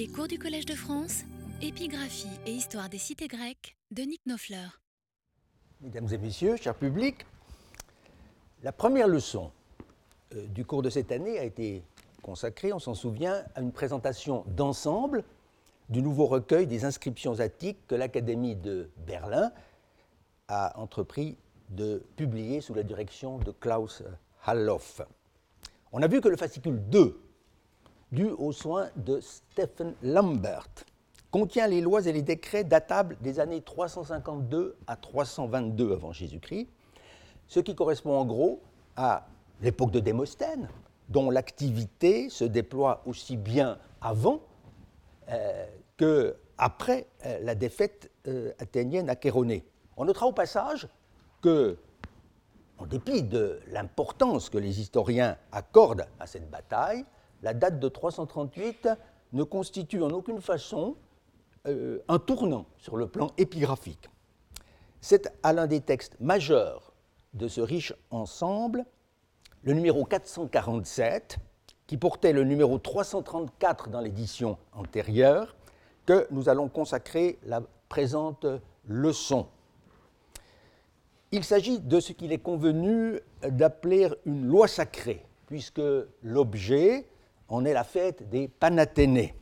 Les 0.00 0.08
cours 0.08 0.28
du 0.28 0.38
Collège 0.38 0.64
de 0.64 0.74
France, 0.74 1.24
épigraphie 1.60 2.40
et 2.46 2.52
histoire 2.52 2.88
des 2.88 2.96
cités 2.96 3.28
grecques 3.28 3.76
de 3.90 4.00
Nick 4.00 4.22
Nofleur. 4.24 4.80
Mesdames 5.82 6.08
et 6.10 6.16
messieurs, 6.16 6.56
cher 6.56 6.74
public, 6.74 7.26
la 8.62 8.72
première 8.72 9.08
leçon 9.08 9.50
euh, 10.34 10.46
du 10.46 10.64
cours 10.64 10.80
de 10.80 10.88
cette 10.88 11.12
année 11.12 11.38
a 11.38 11.44
été 11.44 11.82
consacrée, 12.22 12.72
on 12.72 12.78
s'en 12.78 12.94
souvient, 12.94 13.44
à 13.54 13.60
une 13.60 13.72
présentation 13.72 14.44
d'ensemble 14.46 15.22
du 15.90 16.00
nouveau 16.00 16.24
recueil 16.24 16.66
des 16.66 16.86
inscriptions 16.86 17.38
attiques 17.40 17.86
que 17.86 17.94
l'Académie 17.94 18.56
de 18.56 18.88
Berlin 19.06 19.52
a 20.48 20.80
entrepris 20.80 21.36
de 21.68 22.02
publier 22.16 22.62
sous 22.62 22.72
la 22.72 22.84
direction 22.84 23.36
de 23.36 23.50
Klaus 23.50 24.02
Halloff. 24.46 25.02
On 25.92 26.00
a 26.00 26.08
vu 26.08 26.22
que 26.22 26.28
le 26.28 26.38
fascicule 26.38 26.80
2 26.88 27.20
dû 28.12 28.26
aux 28.26 28.52
soins 28.52 28.90
de 28.96 29.20
Stephen 29.20 29.94
Lambert, 30.02 30.68
contient 31.30 31.68
les 31.68 31.80
lois 31.80 32.06
et 32.06 32.12
les 32.12 32.22
décrets 32.22 32.64
datables 32.64 33.16
des 33.20 33.38
années 33.38 33.60
352 33.60 34.76
à 34.86 34.96
322 34.96 35.92
avant 35.92 36.12
Jésus-Christ, 36.12 36.68
ce 37.46 37.60
qui 37.60 37.74
correspond 37.74 38.16
en 38.16 38.24
gros 38.24 38.60
à 38.96 39.26
l'époque 39.62 39.92
de 39.92 40.00
Démosthène, 40.00 40.68
dont 41.08 41.30
l'activité 41.30 42.28
se 42.30 42.44
déploie 42.44 43.02
aussi 43.06 43.36
bien 43.36 43.78
avant 44.00 44.40
euh, 45.28 45.66
que 45.96 46.36
après 46.58 47.06
euh, 47.26 47.38
la 47.42 47.54
défaite 47.54 48.10
euh, 48.26 48.52
athénienne 48.58 49.08
à 49.08 49.16
Chéronée. 49.20 49.64
On 49.96 50.04
notera 50.04 50.26
au 50.26 50.32
passage 50.32 50.88
que, 51.40 51.78
en 52.78 52.86
dépit 52.86 53.22
de 53.22 53.60
l'importance 53.68 54.50
que 54.50 54.58
les 54.58 54.80
historiens 54.80 55.36
accordent 55.52 56.06
à 56.18 56.26
cette 56.26 56.50
bataille, 56.50 57.04
la 57.42 57.54
date 57.54 57.78
de 57.78 57.88
338 57.88 58.88
ne 59.32 59.42
constitue 59.42 60.02
en 60.02 60.10
aucune 60.10 60.40
façon 60.40 60.96
euh, 61.66 61.98
un 62.08 62.18
tournant 62.18 62.66
sur 62.78 62.96
le 62.96 63.06
plan 63.06 63.30
épigraphique. 63.38 64.10
C'est 65.00 65.32
à 65.42 65.52
l'un 65.52 65.66
des 65.66 65.80
textes 65.80 66.16
majeurs 66.20 66.92
de 67.34 67.48
ce 67.48 67.60
riche 67.60 67.94
ensemble, 68.10 68.84
le 69.62 69.72
numéro 69.72 70.04
447, 70.04 71.38
qui 71.86 71.96
portait 71.96 72.32
le 72.32 72.44
numéro 72.44 72.78
334 72.78 73.88
dans 73.88 74.00
l'édition 74.00 74.58
antérieure, 74.72 75.56
que 76.06 76.26
nous 76.30 76.48
allons 76.48 76.68
consacrer 76.68 77.38
la 77.44 77.62
présente 77.88 78.46
leçon. 78.86 79.46
Il 81.32 81.44
s'agit 81.44 81.78
de 81.78 82.00
ce 82.00 82.12
qu'il 82.12 82.32
est 82.32 82.38
convenu 82.38 83.20
d'appeler 83.42 84.08
une 84.24 84.46
loi 84.46 84.66
sacrée, 84.66 85.24
puisque 85.46 85.82
l'objet 86.22 87.06
on 87.50 87.64
est 87.64 87.72
la 87.72 87.84
fête 87.84 88.28
des 88.30 88.48
Panathénées. 88.48 89.34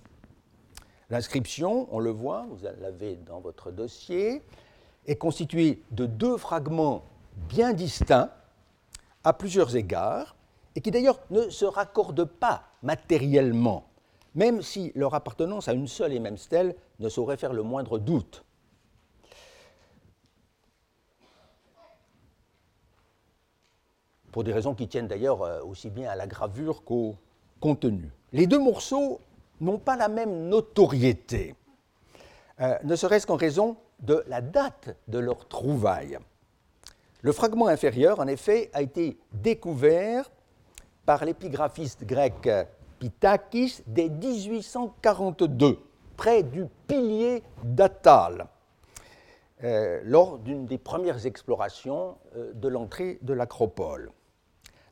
L'inscription, 1.10 1.86
on 1.90 2.00
le 2.00 2.10
voit, 2.10 2.46
vous 2.50 2.64
l'avez 2.80 3.16
dans 3.16 3.40
votre 3.40 3.70
dossier, 3.70 4.42
est 5.06 5.16
constituée 5.16 5.82
de 5.90 6.06
deux 6.06 6.36
fragments 6.36 7.04
bien 7.48 7.72
distincts 7.72 8.30
à 9.24 9.32
plusieurs 9.32 9.76
égards, 9.76 10.36
et 10.74 10.80
qui 10.80 10.90
d'ailleurs 10.90 11.20
ne 11.30 11.48
se 11.50 11.64
raccordent 11.64 12.24
pas 12.24 12.64
matériellement, 12.82 13.88
même 14.34 14.62
si 14.62 14.92
leur 14.94 15.14
appartenance 15.14 15.68
à 15.68 15.72
une 15.72 15.88
seule 15.88 16.12
et 16.12 16.20
même 16.20 16.36
stèle 16.36 16.76
ne 17.00 17.08
saurait 17.08 17.36
faire 17.36 17.52
le 17.52 17.62
moindre 17.62 17.98
doute. 17.98 18.44
Pour 24.30 24.44
des 24.44 24.52
raisons 24.52 24.74
qui 24.74 24.88
tiennent 24.88 25.08
d'ailleurs 25.08 25.42
euh, 25.42 25.62
aussi 25.62 25.90
bien 25.90 26.10
à 26.10 26.14
la 26.14 26.26
gravure 26.26 26.84
qu'au 26.84 27.16
Les 28.32 28.46
deux 28.46 28.58
morceaux 28.58 29.20
n'ont 29.60 29.78
pas 29.78 29.96
la 29.96 30.08
même 30.08 30.48
notoriété, 30.48 31.54
euh, 32.60 32.76
ne 32.84 32.96
serait-ce 32.96 33.26
qu'en 33.26 33.36
raison 33.36 33.76
de 34.00 34.22
la 34.28 34.40
date 34.40 34.96
de 35.08 35.18
leur 35.18 35.48
trouvaille. 35.48 36.18
Le 37.22 37.32
fragment 37.32 37.66
inférieur, 37.66 38.20
en 38.20 38.28
effet, 38.28 38.70
a 38.72 38.82
été 38.82 39.18
découvert 39.32 40.30
par 41.04 41.24
l'épigraphiste 41.24 42.04
grec 42.04 42.48
Pitakis 43.00 43.82
dès 43.86 44.08
1842, 44.08 45.78
près 46.16 46.42
du 46.42 46.66
pilier 46.86 47.42
d'Atal, 47.64 48.46
euh, 49.64 50.00
lors 50.04 50.38
d'une 50.38 50.66
des 50.66 50.78
premières 50.78 51.26
explorations 51.26 52.16
euh, 52.36 52.52
de 52.54 52.68
l'entrée 52.68 53.18
de 53.22 53.32
l'acropole. 53.32 54.12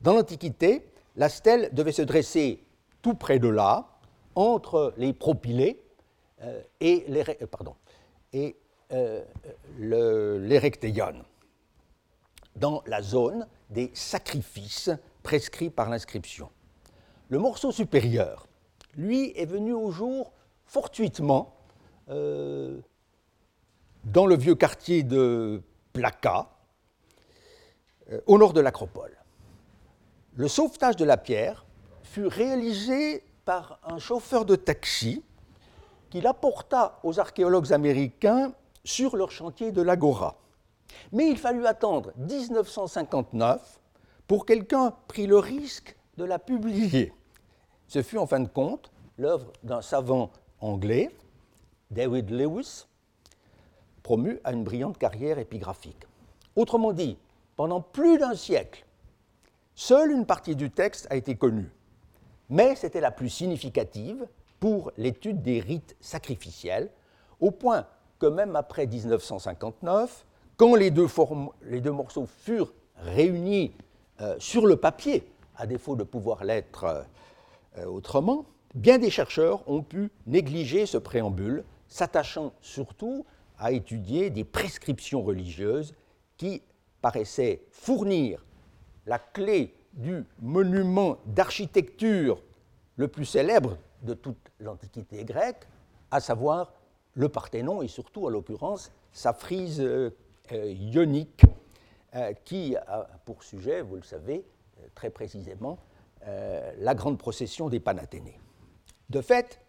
Dans 0.00 0.14
l'Antiquité, 0.14 0.88
la 1.16 1.28
stèle 1.28 1.70
devait 1.72 1.92
se 1.92 2.02
dresser 2.02 2.62
tout 3.02 3.14
près 3.14 3.38
de 3.38 3.48
là, 3.48 3.96
entre 4.34 4.92
les 4.98 5.12
propylées 5.12 5.82
euh, 6.42 6.62
et 6.80 7.04
les, 7.08 7.24
euh, 8.92 9.22
euh, 9.82 10.44
dans 12.54 12.82
la 12.86 13.02
zone 13.02 13.46
des 13.70 13.90
sacrifices 13.94 14.90
prescrits 15.22 15.70
par 15.70 15.88
l'inscription. 15.88 16.50
Le 17.28 17.38
morceau 17.38 17.72
supérieur, 17.72 18.46
lui, 18.96 19.32
est 19.36 19.46
venu 19.46 19.72
au 19.72 19.90
jour 19.90 20.32
fortuitement 20.66 21.54
dans 22.08 22.76
le 24.26 24.36
vieux 24.36 24.54
quartier 24.54 25.02
de 25.02 25.60
Plaka, 25.92 26.48
au 28.26 28.38
nord 28.38 28.52
de 28.52 28.60
l'acropole. 28.60 29.15
Le 30.36 30.48
sauvetage 30.48 30.96
de 30.96 31.04
la 31.06 31.16
pierre 31.16 31.64
fut 32.02 32.26
réalisé 32.26 33.24
par 33.46 33.78
un 33.84 33.98
chauffeur 33.98 34.44
de 34.44 34.54
taxi 34.54 35.22
qui 36.10 36.20
l'apporta 36.20 37.00
aux 37.04 37.18
archéologues 37.18 37.72
américains 37.72 38.52
sur 38.84 39.16
leur 39.16 39.30
chantier 39.30 39.72
de 39.72 39.80
l'Agora. 39.80 40.36
Mais 41.12 41.30
il 41.30 41.38
fallut 41.38 41.66
attendre 41.66 42.12
1959 42.18 43.80
pour 44.26 44.44
quelqu'un 44.44 44.94
prit 45.08 45.26
le 45.26 45.38
risque 45.38 45.96
de 46.18 46.24
la 46.24 46.38
publier. 46.38 47.12
Ce 47.88 48.02
fut 48.02 48.18
en 48.18 48.26
fin 48.26 48.40
de 48.40 48.48
compte 48.48 48.90
l'œuvre 49.16 49.52
d'un 49.62 49.80
savant 49.80 50.30
anglais, 50.60 51.10
David 51.90 52.30
Lewis, 52.30 52.84
promu 54.02 54.38
à 54.44 54.52
une 54.52 54.64
brillante 54.64 54.98
carrière 54.98 55.38
épigraphique. 55.38 56.06
Autrement 56.56 56.92
dit, 56.92 57.16
pendant 57.56 57.80
plus 57.80 58.18
d'un 58.18 58.34
siècle, 58.34 58.85
Seule 59.78 60.10
une 60.10 60.24
partie 60.24 60.56
du 60.56 60.70
texte 60.70 61.06
a 61.10 61.16
été 61.16 61.36
connue, 61.36 61.70
mais 62.48 62.74
c'était 62.76 63.02
la 63.02 63.10
plus 63.10 63.28
significative 63.28 64.26
pour 64.58 64.90
l'étude 64.96 65.42
des 65.42 65.60
rites 65.60 65.96
sacrificiels, 66.00 66.88
au 67.40 67.50
point 67.50 67.84
que 68.18 68.24
même 68.24 68.56
après 68.56 68.86
1959, 68.86 70.24
quand 70.56 70.76
les 70.76 70.90
deux, 70.90 71.06
morceaux 71.92 72.24
furent 72.24 72.72
réunis 72.96 73.74
euh, 74.22 74.34
sur 74.38 74.66
le 74.66 74.76
papier, 74.76 75.30
à 75.56 75.66
défaut 75.66 75.94
de 75.94 76.04
pouvoir 76.04 76.42
l'être 76.42 77.04
euh, 77.76 77.84
autrement, 77.84 78.46
bien 78.74 78.96
des 78.96 79.10
chercheurs 79.10 79.62
ont 79.68 79.82
pu 79.82 80.10
négliger 80.26 80.86
ce 80.86 80.96
préambule, 80.96 81.64
s'attachant 81.86 82.54
surtout 82.62 83.26
à 83.58 83.72
étudier 83.72 84.30
des 84.30 84.44
prescriptions 84.44 85.22
religieuses 85.22 85.92
qui 86.38 86.62
paraissaient 87.02 87.60
fournir 87.70 88.45
la 89.06 89.18
clé 89.18 89.74
du 89.92 90.24
monument 90.40 91.18
d'architecture 91.26 92.42
le 92.96 93.08
plus 93.08 93.24
célèbre 93.24 93.78
de 94.02 94.14
toute 94.14 94.50
l'Antiquité 94.60 95.24
grecque, 95.24 95.66
à 96.10 96.20
savoir 96.20 96.72
le 97.14 97.28
Parthénon 97.28 97.82
et 97.82 97.88
surtout, 97.88 98.26
en 98.26 98.28
l'occurrence, 98.28 98.92
sa 99.12 99.32
frise 99.32 99.80
euh, 99.80 100.14
euh, 100.52 100.72
ionique 100.72 101.42
euh, 102.14 102.32
qui 102.44 102.76
a 102.76 103.08
pour 103.24 103.42
sujet, 103.42 103.80
vous 103.82 103.96
le 103.96 104.02
savez 104.02 104.44
très 104.94 105.10
précisément, 105.10 105.78
la 106.78 106.94
grande 106.94 107.18
procession 107.18 107.68
des 107.68 107.78
Panathénées. 107.80 108.40
De 109.08 109.20
fait, 109.20 109.60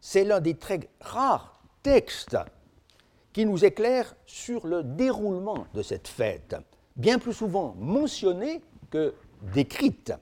c'est 0.00 0.24
l'un 0.24 0.40
des 0.40 0.54
très 0.56 0.80
rares 1.00 1.62
textes 1.82 2.36
qui 3.32 3.44
nous 3.44 3.64
éclaire 3.64 4.16
sur 4.26 4.66
le 4.66 4.82
déroulement 4.82 5.66
de 5.74 5.82
cette 5.82 6.08
fête, 6.08 6.56
bien 6.96 7.18
plus 7.18 7.34
souvent 7.34 7.74
mentionné 7.78 8.62
que 8.90 9.14
décrite. 9.54 10.12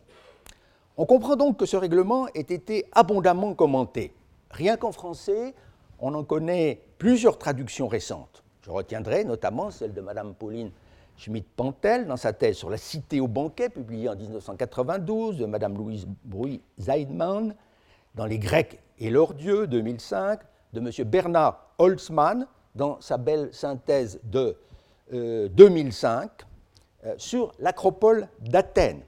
On 0.96 1.06
comprend 1.06 1.36
donc 1.36 1.58
que 1.58 1.66
ce 1.66 1.76
règlement 1.76 2.28
ait 2.28 2.40
été 2.40 2.86
abondamment 2.92 3.54
commenté. 3.54 4.14
Rien 4.50 4.76
qu'en 4.76 4.92
français, 4.92 5.54
on 5.98 6.14
en 6.14 6.24
connaît 6.24 6.80
plusieurs 6.98 7.38
traductions 7.38 7.88
récentes. 7.88 8.42
Je 8.62 8.70
retiendrai 8.70 9.24
notamment 9.24 9.70
celle 9.70 9.92
de 9.92 10.00
Mme 10.00 10.34
Pauline 10.34 10.70
Schmidt-Pantel 11.16 12.06
dans 12.06 12.16
sa 12.16 12.32
thèse 12.32 12.56
sur 12.56 12.70
la 12.70 12.76
cité 12.76 13.20
au 13.20 13.28
banquet, 13.28 13.68
publiée 13.68 14.08
en 14.08 14.16
1992, 14.16 15.38
de 15.38 15.46
Mme 15.46 15.76
Louise 15.76 16.06
Brouy-Zeidman 16.24 17.54
dans 18.14 18.26
Les 18.26 18.38
Grecs 18.38 18.80
et 18.98 19.10
leurs 19.10 19.34
dieux, 19.34 19.66
2005, 19.66 20.40
de 20.72 20.80
M. 20.80 21.08
Bernard 21.08 21.70
Holtzmann 21.78 22.46
dans 22.74 23.00
sa 23.00 23.18
belle 23.18 23.52
synthèse 23.52 24.20
de 24.24 24.56
2005, 25.10 25.12
euh, 25.12 26.26
euh, 26.26 26.45
sur 27.16 27.52
l'acropole 27.58 28.28
d'Athènes. 28.40 29.02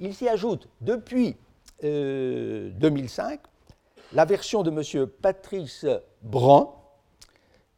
Il 0.00 0.14
s'y 0.14 0.28
ajoute 0.28 0.68
depuis 0.80 1.36
2005 1.82 3.40
la 4.12 4.24
version 4.24 4.62
de 4.62 4.70
M. 4.70 5.06
Patrice 5.06 5.86
Brand 6.22 6.74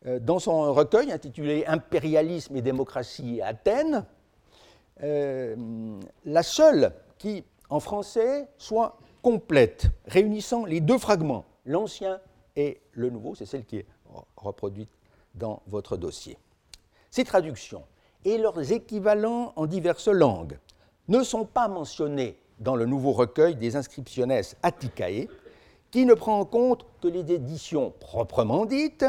euh, 0.06 0.18
dans 0.20 0.38
son 0.38 0.72
recueil 0.72 1.10
intitulé 1.10 1.64
Impérialisme 1.66 2.56
et 2.56 2.62
démocratie 2.62 3.40
à 3.40 3.48
Athènes, 3.48 4.04
euh, 5.02 5.98
la 6.24 6.42
seule 6.42 6.92
qui, 7.18 7.44
en 7.70 7.80
français, 7.80 8.48
soit 8.58 8.98
complète, 9.22 9.88
réunissant 10.06 10.64
les 10.64 10.80
deux 10.80 10.98
fragments, 10.98 11.44
l'ancien 11.64 12.20
et 12.54 12.80
le 12.92 13.10
nouveau, 13.10 13.34
c'est 13.34 13.46
celle 13.46 13.64
qui 13.64 13.78
est 13.78 13.86
reproduite 14.36 14.90
dans 15.34 15.62
votre 15.66 15.96
dossier. 15.96 16.38
Ces 17.10 17.24
traductions 17.24 17.84
et 18.26 18.38
leurs 18.38 18.72
équivalents 18.72 19.52
en 19.54 19.66
diverses 19.66 20.08
langues 20.08 20.58
ne 21.06 21.22
sont 21.22 21.44
pas 21.44 21.68
mentionnés 21.68 22.36
dans 22.58 22.74
le 22.74 22.84
nouveau 22.84 23.12
recueil 23.12 23.54
des 23.54 23.76
Inscriptiones 23.76 24.42
Atticae, 24.64 25.28
qui 25.92 26.04
ne 26.04 26.12
prend 26.12 26.40
en 26.40 26.44
compte 26.44 26.84
que 27.00 27.06
les 27.06 27.32
éditions 27.32 27.94
proprement 28.00 28.66
dites, 28.66 29.06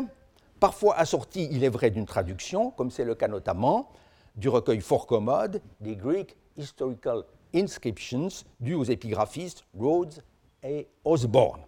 parfois 0.59 0.95
assorties, 0.97 1.49
il 1.51 1.63
est 1.63 1.69
vrai, 1.69 1.89
d'une 1.89 2.05
traduction, 2.05 2.69
comme 2.69 2.91
c'est 2.91 3.05
le 3.05 3.15
cas 3.15 3.27
notamment 3.27 3.89
du 4.35 4.49
recueil 4.49 4.81
fort 4.81 5.07
commode 5.07 5.61
des 5.81 5.95
Greek 5.95 6.37
Historical 6.55 7.23
Inscriptions 7.55 8.27
dus 8.59 8.75
aux 8.75 8.83
épigraphistes 8.83 9.63
Rhodes 9.75 10.21
et 10.61 10.87
Osborne. 11.03 11.61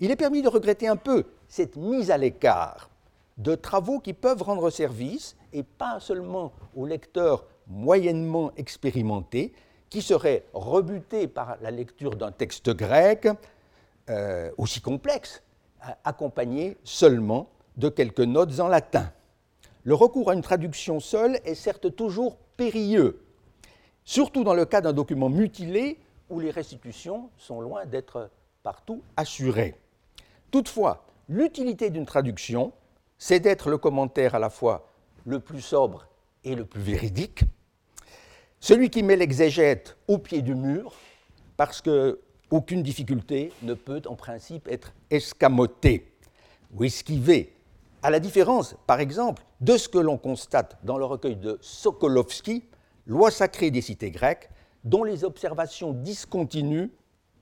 Il 0.00 0.10
est 0.10 0.16
permis 0.16 0.40
de 0.40 0.48
regretter 0.48 0.88
un 0.88 0.96
peu 0.96 1.24
cette 1.48 1.76
mise 1.76 2.10
à 2.10 2.16
l'écart 2.16 2.88
de 3.36 3.54
travaux 3.54 3.98
qui 3.98 4.14
peuvent 4.14 4.42
rendre 4.42 4.70
service, 4.70 5.36
et 5.52 5.62
pas 5.62 6.00
seulement 6.00 6.52
aux 6.74 6.86
lecteurs 6.86 7.46
moyennement 7.66 8.52
expérimentés, 8.56 9.52
qui 9.88 10.02
seraient 10.02 10.44
rebutés 10.54 11.28
par 11.28 11.58
la 11.60 11.70
lecture 11.70 12.16
d'un 12.16 12.32
texte 12.32 12.70
grec 12.70 13.28
euh, 14.10 14.50
aussi 14.56 14.80
complexe, 14.80 15.42
accompagné 16.04 16.76
seulement 16.82 17.50
de 17.76 17.88
quelques 17.88 18.20
notes 18.20 18.58
en 18.60 18.68
latin. 18.68 19.12
Le 19.84 19.94
recours 19.94 20.30
à 20.30 20.34
une 20.34 20.42
traduction 20.42 21.00
seule 21.00 21.40
est 21.44 21.54
certes 21.54 21.94
toujours 21.94 22.36
périlleux, 22.56 23.22
surtout 24.04 24.44
dans 24.44 24.54
le 24.54 24.64
cas 24.64 24.80
d'un 24.80 24.92
document 24.92 25.28
mutilé 25.28 25.98
où 26.30 26.40
les 26.40 26.50
restitutions 26.50 27.30
sont 27.36 27.60
loin 27.60 27.84
d'être 27.84 28.30
partout 28.62 29.02
assurées. 29.16 29.74
Toutefois, 30.50 31.04
l'utilité 31.28 31.90
d'une 31.90 32.06
traduction, 32.06 32.72
c'est 33.18 33.40
d'être 33.40 33.70
le 33.70 33.78
commentaire 33.78 34.34
à 34.34 34.38
la 34.38 34.50
fois 34.50 34.91
le 35.24 35.40
plus 35.40 35.60
sobre 35.60 36.06
et 36.44 36.54
le 36.54 36.64
plus 36.64 36.80
véridique, 36.80 37.44
celui 38.60 38.90
qui 38.90 39.02
met 39.02 39.16
l'exégète 39.16 39.96
au 40.08 40.18
pied 40.18 40.42
du 40.42 40.54
mur, 40.54 40.94
parce 41.56 41.82
qu'aucune 41.82 42.82
difficulté 42.82 43.52
ne 43.62 43.74
peut 43.74 44.02
en 44.06 44.16
principe 44.16 44.68
être 44.68 44.92
escamotée 45.10 46.12
ou 46.74 46.84
esquivée, 46.84 47.54
à 48.02 48.10
la 48.10 48.18
différence, 48.18 48.74
par 48.86 49.00
exemple, 49.00 49.44
de 49.60 49.76
ce 49.76 49.88
que 49.88 49.98
l'on 49.98 50.18
constate 50.18 50.76
dans 50.82 50.98
le 50.98 51.04
recueil 51.04 51.36
de 51.36 51.58
Sokolovski, 51.60 52.64
Loi 53.06 53.30
sacrée 53.30 53.70
des 53.70 53.80
cités 53.80 54.10
grecques, 54.10 54.48
dont 54.84 55.04
les 55.04 55.24
observations 55.24 55.92
discontinues 55.92 56.90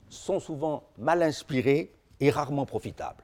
sont 0.09 0.39
souvent 0.39 0.83
mal 0.97 1.23
inspirées 1.23 1.93
et 2.19 2.29
rarement 2.29 2.65
profitables. 2.65 3.23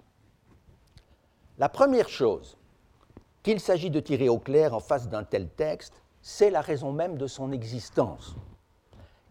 La 1.57 1.69
première 1.69 2.09
chose 2.09 2.57
qu'il 3.47 3.61
s'agit 3.61 3.89
de 3.89 4.01
tirer 4.01 4.27
au 4.27 4.39
clair 4.39 4.73
en 4.73 4.81
face 4.81 5.07
d'un 5.07 5.23
tel 5.23 5.47
texte, 5.47 6.01
c'est 6.21 6.49
la 6.49 6.59
raison 6.59 6.91
même 6.91 7.17
de 7.17 7.27
son 7.27 7.53
existence, 7.53 8.35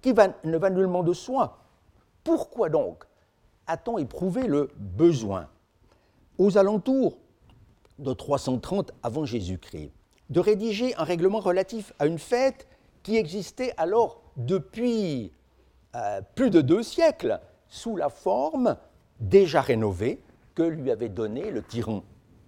qui 0.00 0.14
ne 0.14 0.56
va 0.56 0.70
nullement 0.70 1.02
de 1.02 1.12
soi. 1.12 1.58
Pourquoi 2.24 2.70
donc 2.70 3.04
a-t-on 3.66 3.98
éprouvé 3.98 4.46
le 4.46 4.70
besoin, 4.78 5.50
aux 6.38 6.56
alentours 6.56 7.18
de 7.98 8.14
330 8.14 8.92
avant 9.02 9.26
Jésus-Christ, 9.26 9.92
de 10.30 10.40
rédiger 10.40 10.96
un 10.96 11.04
règlement 11.04 11.40
relatif 11.40 11.92
à 11.98 12.06
une 12.06 12.18
fête 12.18 12.66
qui 13.02 13.18
existait 13.18 13.74
alors 13.76 14.22
depuis 14.38 15.30
euh, 15.94 16.22
plus 16.34 16.48
de 16.48 16.62
deux 16.62 16.82
siècles, 16.82 17.38
sous 17.68 17.96
la 17.96 18.08
forme 18.08 18.78
déjà 19.20 19.60
rénovée 19.60 20.22
que 20.54 20.62
lui 20.62 20.90
avait 20.90 21.10
donnée 21.10 21.50
le 21.50 21.62
tyran 21.62 22.02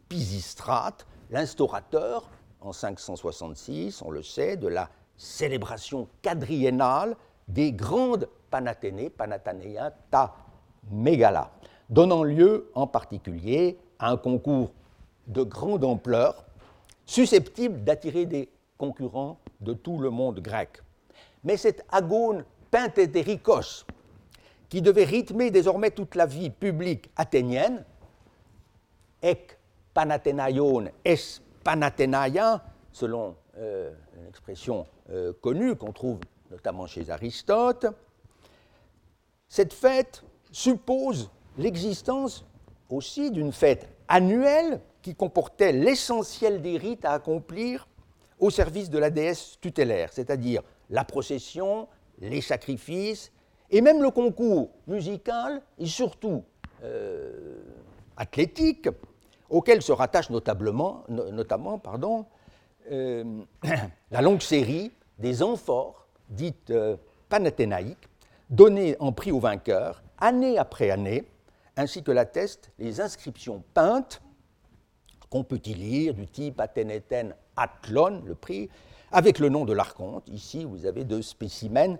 Pisistrate, 0.09 1.07
l'instaurateur, 1.31 2.29
en 2.61 2.73
566, 2.73 4.03
on 4.03 4.11
le 4.11 4.23
sait, 4.23 4.57
de 4.57 4.69
la 4.69 4.91
célébration 5.17 6.09
quadriennale 6.23 7.17
des 7.47 7.73
grandes 7.73 8.29
Panathénées, 8.51 9.11
Panathénéa 9.11 9.93
ta 10.11 10.35
Megala, 10.91 11.51
donnant 11.91 12.23
lieu 12.23 12.71
en 12.75 12.87
particulier 12.87 13.79
à 13.99 14.11
un 14.11 14.17
concours 14.17 14.73
de 15.27 15.43
grande 15.43 15.85
ampleur, 15.85 16.45
susceptible 17.05 17.85
d'attirer 17.85 18.27
des 18.27 18.49
concurrents 18.79 19.39
de 19.61 19.73
tout 19.75 19.99
le 19.99 20.11
monde 20.11 20.41
grec. 20.41 20.83
Mais 21.45 21.57
cet 21.57 21.85
agone 21.91 22.45
pentétérikos, 22.71 23.85
qui 24.69 24.83
devait 24.83 25.05
rythmer 25.05 25.51
désormais 25.51 25.91
toute 25.91 26.15
la 26.15 26.27
vie 26.27 26.51
publique 26.51 27.11
athénienne, 27.17 27.85
ek 29.23 29.58
panathénaion 29.99 30.85
es 31.05 31.41
panathenaia, 31.65 32.63
selon 32.93 33.35
euh, 33.57 33.91
une 34.17 34.29
expression 34.29 34.87
euh, 35.11 35.33
connue 35.41 35.75
qu'on 35.75 35.93
trouve 35.93 36.21
notamment 36.53 36.87
chez 36.87 37.11
Aristote, 37.11 37.87
cette 39.49 39.73
fête 39.73 40.23
suppose 40.53 41.31
l'existence 41.57 42.45
aussi 42.89 43.33
d'une 43.33 43.51
fête 43.51 43.89
annuelle 44.07 44.81
qui 45.03 45.17
comportait 45.17 45.73
l'essentiel 45.73 46.63
des 46.63 46.79
rites 46.79 47.05
à 47.05 47.13
accomplir 47.13 47.89
au 48.39 48.51
service 48.51 48.91
de 48.91 48.99
la 48.99 49.11
déesse 49.11 49.59
tutélaire, 49.61 50.13
c'est-à-dire 50.13 50.63
la 50.91 51.03
procession, 51.03 51.89
les 52.21 52.41
sacrifices, 52.41 53.33
et 53.69 53.81
même 53.81 54.01
le 54.01 54.13
concours 54.13 54.71
musical 54.87 55.61
et 55.77 55.87
surtout 55.87 56.45
euh, 56.85 57.57
athlétique, 58.17 58.89
auquel 59.51 59.83
se 59.83 59.93
rattache 59.93 60.31
notablement, 60.31 61.05
notamment 61.09 61.79
pardon, 61.79 62.27
euh, 62.91 63.25
la 64.11 64.23
longue 64.23 64.43
série 64.43 64.93
des 65.19 65.43
amphores 65.43 66.07
dites 66.29 66.71
euh, 66.71 66.97
panathénaïques, 67.29 68.09
données 68.51 68.97
en 69.01 69.13
prix 69.13 69.33
aux 69.33 69.41
vainqueurs, 69.41 70.03
année 70.19 70.59
après 70.59 70.91
année, 70.91 71.25
ainsi 71.77 72.03
que 72.03 72.11
l'attestent 72.11 72.71
les 72.79 73.01
inscriptions 73.01 73.63
peintes 73.75 74.21
qu'on 75.31 75.45
peut 75.45 75.61
y 75.65 75.75
lire, 75.75 76.15
du 76.15 76.27
type 76.27 76.59
Athénéten 76.61 77.35
Athlon, 77.57 78.23
le 78.25 78.35
prix, 78.35 78.71
avec 79.13 79.39
le 79.39 79.49
nom 79.49 79.65
de 79.65 79.73
l'archonte. 79.73 80.29
Ici, 80.29 80.65
vous 80.65 80.87
avez 80.87 81.05
deux 81.05 81.23
spécimens 81.23 81.99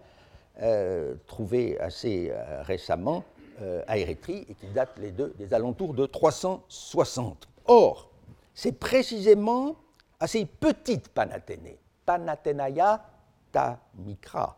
euh, 0.63 1.15
trouvés 1.27 1.79
assez 1.79 2.33
récemment 2.63 3.25
euh, 3.61 3.83
à 3.87 3.99
Érythrée 3.99 4.47
et 4.49 4.55
qui 4.55 4.67
datent 4.69 4.99
les 4.99 5.11
deux 5.11 5.35
des 5.39 5.55
alentours 5.55 5.95
de 5.95 6.07
360. 6.07 7.49
Or, 7.67 8.11
c'est 8.55 8.73
précisément 8.73 9.77
à 10.21 10.27
ces 10.27 10.45
petites 10.45 11.09
Panathénées, 11.09 11.79
Panathénaia 12.07 13.05
ta 13.53 13.79
mikra, 13.97 14.57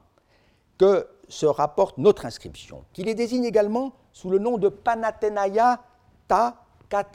que 0.78 1.06
se 1.28 1.46
rapporte 1.46 1.98
notre 1.98 2.26
inscription, 2.26 2.84
qui 2.92 3.02
les 3.02 3.14
désigne 3.14 3.44
également 3.44 3.92
sous 4.12 4.30
le 4.30 4.38
nom 4.38 4.58
de 4.58 4.68
Panathénaia 4.68 5.80
ta 6.26 6.64
kat 6.88 7.12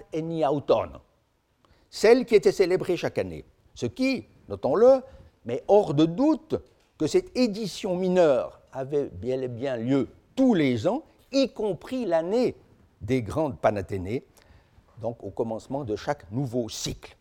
celle 1.90 2.26
qui 2.26 2.36
était 2.36 2.52
célébrée 2.52 2.98
chaque 2.98 3.18
année. 3.18 3.46
Ce 3.74 3.86
qui, 3.86 4.26
notons-le, 4.50 5.02
met 5.46 5.64
hors 5.68 5.94
de 5.94 6.06
doute 6.06 6.56
que 6.98 7.08
cette 7.08 7.36
édition 7.38 7.96
mineure 7.96 8.60
avait 8.72 9.06
bien 9.06 9.42
et 9.42 9.48
bien 9.48 9.78
lieu 9.78 10.10
tous 10.36 10.54
les 10.54 10.88
ans, 10.88 11.04
y 11.32 11.50
compris 11.52 12.06
l'année 12.06 12.56
des 13.02 13.22
grandes 13.22 13.60
Panathénées, 13.60 14.26
donc 15.02 15.24
au 15.24 15.30
commencement 15.30 15.84
de 15.84 15.96
chaque 15.96 16.30
nouveau 16.32 16.70
cycle. 16.70 17.18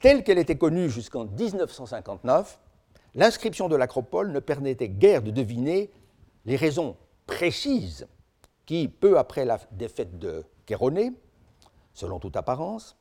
Telle 0.00 0.22
qu'elle 0.22 0.38
était 0.38 0.58
connue 0.58 0.90
jusqu'en 0.90 1.24
1959, 1.24 2.58
l'inscription 3.14 3.68
de 3.68 3.76
l'acropole 3.76 4.32
ne 4.32 4.40
permettait 4.40 4.88
guère 4.88 5.22
de 5.22 5.30
deviner 5.30 5.90
les 6.44 6.56
raisons 6.56 6.96
précises 7.26 8.06
qui, 8.66 8.88
peu 8.88 9.18
après 9.18 9.44
la 9.44 9.58
défaite 9.72 10.18
de 10.18 10.44
Chéronée, 10.68 11.12
selon 11.92 12.18
toute 12.18 12.36
apparence, 12.36 12.96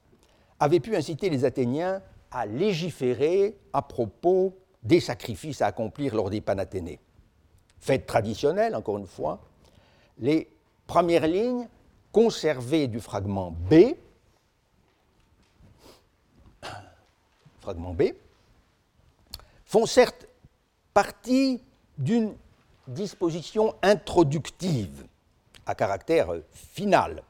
avait 0.60 0.80
pu 0.80 0.96
inciter 0.96 1.30
les 1.30 1.46
Athéniens 1.46 2.02
à 2.32 2.46
légiférer 2.46 3.58
à 3.74 3.82
propos 3.82 4.58
des 4.82 5.00
sacrifices 5.00 5.62
à 5.62 5.68
accomplir 5.68 6.16
lors 6.16 6.30
des 6.30 6.42
Panathénées. 6.42 7.00
Fête 7.80 8.06
traditionnelle, 8.06 8.76
encore 8.76 8.98
une 8.98 9.08
fois, 9.08 9.42
les 10.20 10.50
premières 10.88 11.28
lignes 11.28 11.68
conservées 12.12 12.88
du 12.88 13.00
fragment 13.00 13.52
B, 13.52 13.96
B, 17.66 18.04
font 19.66 19.86
certes 19.86 20.28
partie 20.94 21.62
d'une 21.98 22.36
disposition 22.88 23.76
introductive 23.82 25.06
à 25.66 25.74
caractère 25.74 26.30
final. 26.52 27.24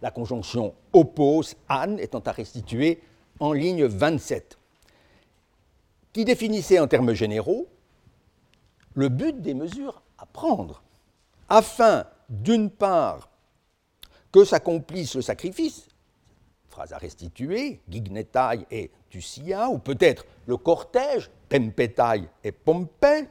La 0.00 0.10
conjonction 0.10 0.74
oppose 0.92 1.56
an 1.68 1.96
étant 1.98 2.20
à 2.20 2.32
restituer 2.32 3.02
en 3.38 3.52
ligne 3.52 3.84
27, 3.84 4.56
qui 6.12 6.24
définissait 6.24 6.78
en 6.78 6.86
termes 6.86 7.12
généraux 7.12 7.66
le 8.94 9.08
but 9.08 9.40
des 9.40 9.54
mesures 9.54 10.02
à 10.18 10.26
prendre, 10.26 10.82
afin, 11.48 12.06
d'une 12.30 12.70
part, 12.70 13.28
que 14.32 14.44
s'accomplisse 14.44 15.16
le 15.16 15.22
sacrifice, 15.22 15.88
phrase 16.68 16.92
à 16.92 16.98
restituer, 16.98 17.82
gignetai 17.88 18.66
et 18.70 18.90
tucia, 19.10 19.68
ou 19.68 19.78
peut-être 19.78 20.24
le 20.46 20.56
cortège, 20.56 21.30
tempetai 21.48 22.28
et 22.44 22.52
pompé, 22.52 23.26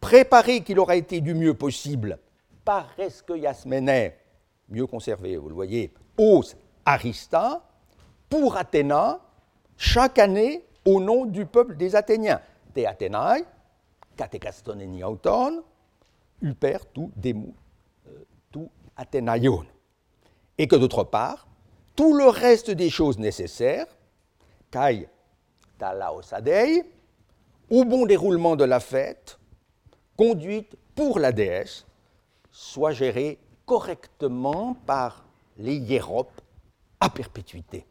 préparé 0.00 0.62
qu'il 0.62 0.80
aura 0.80 0.96
été 0.96 1.20
du 1.20 1.34
mieux 1.34 1.54
possible 1.54 2.18
par 2.64 2.90
Yasmene, 3.34 4.12
mieux 4.68 4.86
conservé, 4.86 5.36
vous 5.36 5.48
le 5.48 5.54
voyez, 5.54 5.90
os 6.18 6.54
arista, 6.84 7.62
pour 8.28 8.56
Athéna, 8.56 9.20
chaque 9.76 10.18
année 10.18 10.64
au 10.84 11.00
nom 11.00 11.24
du 11.24 11.46
peuple 11.46 11.76
des 11.76 11.96
Athéniens. 11.96 12.40
Te 12.74 12.84
Athénae, 12.84 13.42
katekastoneni 14.16 15.02
auton, 15.02 15.62
uper 16.42 16.78
tout 16.92 17.10
demu, 17.16 17.54
tout 18.98 19.02
Athénaion. 19.02 19.64
Et 20.56 20.66
que 20.66 20.76
d'autre 20.76 21.04
part, 21.04 21.46
tout 21.94 22.14
le 22.14 22.28
reste 22.28 22.70
des 22.70 22.90
choses 22.90 23.18
nécessaires, 23.18 23.86
kai 24.70 25.08
talaosadei, 25.78 26.84
au 27.70 27.84
bon 27.84 28.06
déroulement 28.06 28.56
de 28.56 28.64
la 28.64 28.80
fête, 28.80 29.38
conduite 30.16 30.76
pour 30.94 31.18
la 31.18 31.32
déesse, 31.32 31.84
soit 32.50 32.92
géré 32.92 33.38
correctement 33.66 34.74
par 34.86 35.24
les 35.58 35.76
hiéropes 35.76 36.40
à 36.98 37.08
perpétuité. 37.10 37.86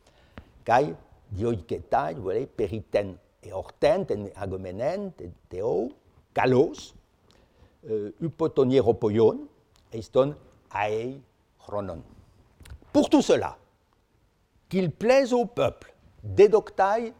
Kai 0.66 0.94
dioiketai, 1.32 2.16
vous 2.16 2.24
voyez, 2.24 2.48
periten 2.48 3.16
et 3.44 3.54
orten, 3.54 4.06
ten 4.06 4.30
agomenen, 4.36 5.12
teo, 5.50 5.92
kalos, 6.34 6.94
euh, 7.90 8.12
upotonieropoion, 8.20 9.48
eiston 9.94 10.36
aei 10.72 11.22
chronon. 11.60 12.02
Pour 12.94 13.10
tout 13.10 13.22
cela, 13.22 13.58
qu'il 14.70 14.92
plaise 14.92 15.34
au 15.34 15.46
peuple, 15.46 15.94
dédoctai 16.24 17.14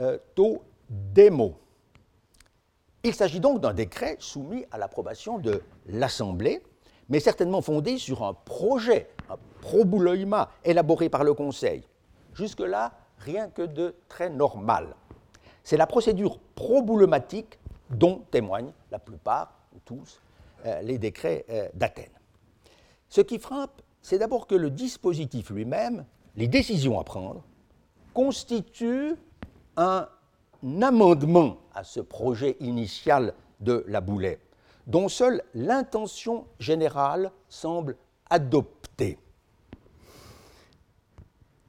euh, 0.00 0.18
to 0.34 0.62
démo. 0.88 1.56
Il 3.02 3.14
s'agit 3.14 3.40
donc 3.40 3.60
d'un 3.60 3.72
décret 3.72 4.16
soumis 4.18 4.66
à 4.70 4.78
l'approbation 4.78 5.38
de 5.38 5.62
l'Assemblée, 5.86 6.62
mais 7.08 7.20
certainement 7.20 7.62
fondé 7.62 7.98
sur 7.98 8.22
un 8.22 8.34
projet, 8.34 9.10
un 9.28 9.36
probouloïma 9.62 10.50
élaboré 10.64 11.08
par 11.08 11.24
le 11.24 11.34
Conseil. 11.34 11.82
Jusque-là, 12.34 12.92
rien 13.18 13.48
que 13.48 13.62
de 13.62 13.94
très 14.08 14.30
normal. 14.30 14.94
C'est 15.64 15.76
la 15.76 15.86
procédure 15.86 16.38
proboulomatique 16.54 17.58
dont 17.90 18.22
témoignent 18.30 18.72
la 18.90 18.98
plupart, 18.98 19.52
ou 19.74 19.78
tous, 19.84 20.20
euh, 20.66 20.80
les 20.82 20.98
décrets 20.98 21.44
euh, 21.50 21.68
d'Athènes. 21.74 22.19
Ce 23.10 23.20
qui 23.20 23.38
frappe, 23.38 23.82
c'est 24.00 24.18
d'abord 24.18 24.46
que 24.46 24.54
le 24.54 24.70
dispositif 24.70 25.50
lui-même, 25.50 26.06
les 26.36 26.46
décisions 26.46 26.98
à 26.98 27.04
prendre, 27.04 27.44
constituent 28.14 29.16
un 29.76 30.08
amendement 30.80 31.58
à 31.74 31.82
ce 31.82 32.00
projet 32.00 32.56
initial 32.60 33.34
de 33.58 33.84
la 33.88 34.00
Boulet, 34.00 34.38
dont 34.86 35.08
seule 35.08 35.42
l'intention 35.54 36.46
générale 36.60 37.32
semble 37.48 37.96
adoptée. 38.30 39.18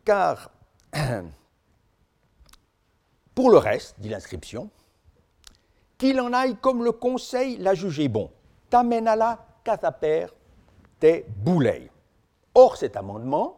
Car, 0.05 0.51
pour 3.35 3.49
le 3.49 3.57
reste, 3.57 3.99
dit 3.99 4.09
l'inscription, 4.09 4.69
qu'il 5.97 6.21
en 6.21 6.33
aille 6.33 6.55
comme 6.55 6.83
le 6.83 6.91
Conseil 6.91 7.57
l'a 7.57 7.73
jugé 7.73 8.07
bon. 8.07 8.29
Tamenala 8.69 9.45
kataper 9.63 10.27
te 11.01 11.23
boulei. 11.43 11.89
Or, 12.53 12.77
cet 12.77 12.95
amendement, 12.95 13.57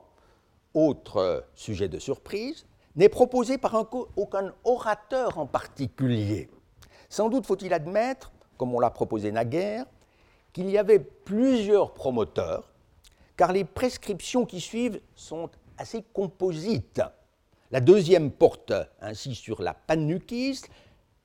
autre 0.74 1.46
sujet 1.54 1.90
de 1.90 2.00
surprise, 2.00 2.66
n'est 2.96 3.10
proposé 3.10 3.60
par 3.60 3.76
aucun 4.16 4.54
orateur 4.64 5.38
en 5.38 5.46
particulier. 5.46 6.50
Sans 7.10 7.30
doute 7.30 7.46
faut-il 7.46 7.74
admettre, 7.74 8.32
comme 8.58 8.74
on 8.74 8.80
l'a 8.80 8.90
proposé 8.90 9.32
naguère, 9.32 9.86
qu'il 10.54 10.70
y 10.70 10.78
avait 10.78 11.00
plusieurs 11.00 11.94
promoteurs, 11.94 12.72
car 13.36 13.52
les 13.52 13.66
prescriptions 13.66 14.46
qui 14.46 14.62
suivent 14.62 15.02
sont 15.16 15.50
assez 15.78 16.04
composites. 16.14 17.02
La 17.72 17.82
deuxième 17.82 18.32
porte 18.32 18.74
ainsi 19.02 19.34
sur 19.34 19.62
la 19.62 19.74
panukis, 19.74 20.62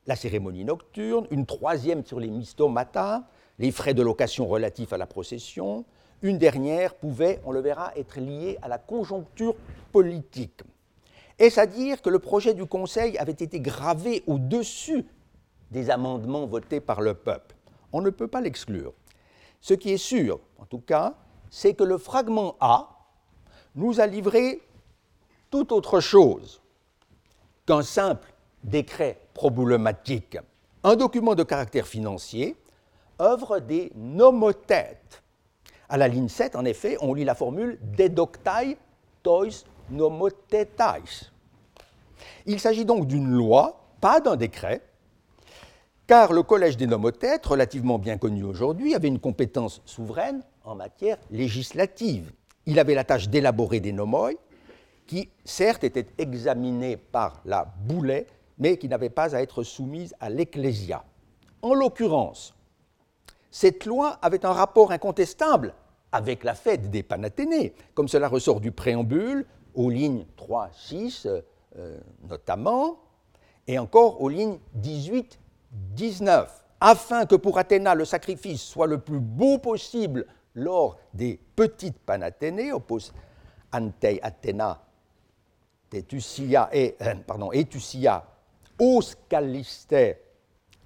la 0.07 0.17
cérémonie 0.17 0.65
nocturne, 0.65 1.27
une 1.31 1.45
troisième 1.45 2.05
sur 2.05 2.19
les 2.19 2.31
mystomata, 2.31 3.29
les 3.59 3.71
frais 3.71 3.93
de 3.93 4.03
location 4.03 4.47
relatifs 4.47 4.95
à 4.95 4.99
la 4.99 5.07
procession, 5.07 5.85
une 6.23 6.39
dernière 6.39 6.95
pouvait, 6.95 7.41
on 7.45 7.53
le 7.53 7.61
verra, 7.61 7.93
être 7.97 8.19
liée 8.19 8.59
à 8.63 8.69
la 8.69 8.79
conjoncture 8.79 9.55
politique. 9.93 10.63
Est-ce 11.39 11.61
à 11.61 11.67
dire 11.67 12.03
que 12.03 12.11
le 12.11 12.19
projet 12.19 12.55
du 12.55 12.67
Conseil 12.67 13.17
avait 13.19 13.33
été 13.33 13.61
gravé 13.61 14.25
au-dessus 14.27 15.07
des 15.71 15.91
amendements 15.91 16.47
votés 16.47 16.81
par 16.81 17.01
le 17.01 17.15
peuple? 17.15 17.55
On 17.93 18.01
ne 18.01 18.11
peut 18.11 18.27
pas 18.27 18.41
l'exclure. 18.41 18.93
Ce 19.61 19.75
qui 19.75 19.93
est 19.93 19.99
sûr, 19.99 20.41
en 20.59 20.65
tout 20.65 20.81
cas, 20.81 21.15
c'est 21.51 21.75
que 21.75 21.85
le 21.85 21.99
fragment 21.99 22.57
A 22.61 22.89
nous 23.75 24.01
a 24.01 24.07
livré 24.07 24.61
tout 25.51 25.73
autre 25.73 26.01
chose 26.01 26.61
qu'un 27.67 27.83
simple 27.83 28.33
décret 28.65 29.21
problématique. 29.35 30.39
Un 30.83 30.97
document 30.97 31.35
de 31.35 31.43
caractère 31.43 31.87
financier, 31.87 32.57
œuvre 33.21 33.61
des 33.61 33.93
nomothètes. 33.95 35.23
À 35.89 35.97
la 35.97 36.09
ligne 36.09 36.29
7, 36.29 36.55
en 36.55 36.65
effet, 36.65 36.97
on 37.01 37.15
lit 37.15 37.25
la 37.25 37.35
formule 37.35 37.79
Dedoctai 37.97 38.77
tois 39.23 39.65
nomothetais. 39.91 41.03
Il 42.47 42.61
s'agit 42.61 42.85
donc 42.85 43.07
d'une 43.07 43.31
loi, 43.31 43.81
pas 44.01 44.21
d'un 44.21 44.37
décret, 44.37 44.83
car 46.07 46.33
le 46.33 46.43
Collège 46.43 46.77
des 46.77 46.87
nomothètes, 46.87 47.47
relativement 47.47 47.99
bien 47.99 48.19
connu 48.19 48.45
aujourd'hui, 48.45 48.95
avait 48.95 49.09
une 49.09 49.19
compétence 49.19 49.83
souveraine 49.85 50.43
en 50.65 50.75
matière 50.75 51.19
législative. 51.31 52.33
Il 52.67 52.79
avait 52.79 52.95
la 52.95 53.05
tâche 53.05 53.29
d'élaborer 53.29 53.81
des 53.81 53.93
nomoi, 53.93 54.33
qui 55.07 55.31
certes 55.45 55.85
étaient 55.85 56.07
examinés 56.19 56.97
par 56.97 57.41
la 57.45 57.65
boulet, 57.65 58.27
mais 58.59 58.77
qui 58.77 58.89
n'avaient 58.89 59.09
pas 59.09 59.35
à 59.35 59.41
être 59.41 59.63
soumises 59.63 60.15
à 60.21 60.29
l'ecclésia. 60.29 61.05
En 61.63 61.75
l'occurrence, 61.75 62.55
cette 63.51 63.85
loi 63.87 64.19
avait 64.23 64.45
un 64.45 64.53
rapport 64.53 64.93
incontestable 64.93 65.75
avec 66.13 66.45
la 66.45 66.55
fête 66.55 66.91
des 66.91 67.03
Panathénées, 67.03 67.75
comme 67.95 68.09
cela 68.09 68.29
ressort 68.29 68.61
du 68.61 68.73
préambule 68.73 69.47
aux 69.75 69.91
lignes 69.91 70.27
3, 70.37 70.71
6 70.73 71.29
euh, 71.77 71.99
notamment, 72.29 72.99
et 73.67 73.79
encore 73.79 74.23
aux 74.23 74.29
lignes 74.29 74.59
18, 74.75 75.39
19, 75.71 76.65
afin 76.81 77.27
que 77.27 77.35
pour 77.35 77.59
Athéna 77.59 77.95
le 77.95 78.05
sacrifice 78.05 78.63
soit 78.63 78.87
le 78.87 78.99
plus 78.99 79.21
beau 79.21 79.59
possible 79.59 80.27
lors 80.55 80.99
des 81.13 81.39
petites 81.55 81.99
Panathénées, 81.99 82.73
oppose 82.73 83.13
ante 83.73 84.05
Athéna 84.23 84.81
tetusia 85.91 86.69
et 86.73 86.97
euh, 87.03 87.15
pardon 87.27 87.53
etusia 87.53 88.25
os 88.79 89.17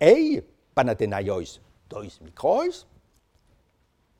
ei 0.00 0.42
Panathénaiois 0.74 1.60
tois 1.92 2.02
microis, 2.22 2.64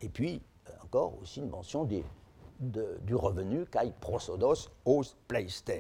et 0.01 0.09
puis 0.09 0.43
euh, 0.69 0.73
encore 0.85 1.19
aussi 1.21 1.41
une 1.41 1.49
mention 1.49 1.85
du 1.85 3.15
revenu 3.15 3.67
kai 3.67 3.93
prosodos 4.01 4.71
os 4.85 5.17
pleiste. 5.27 5.73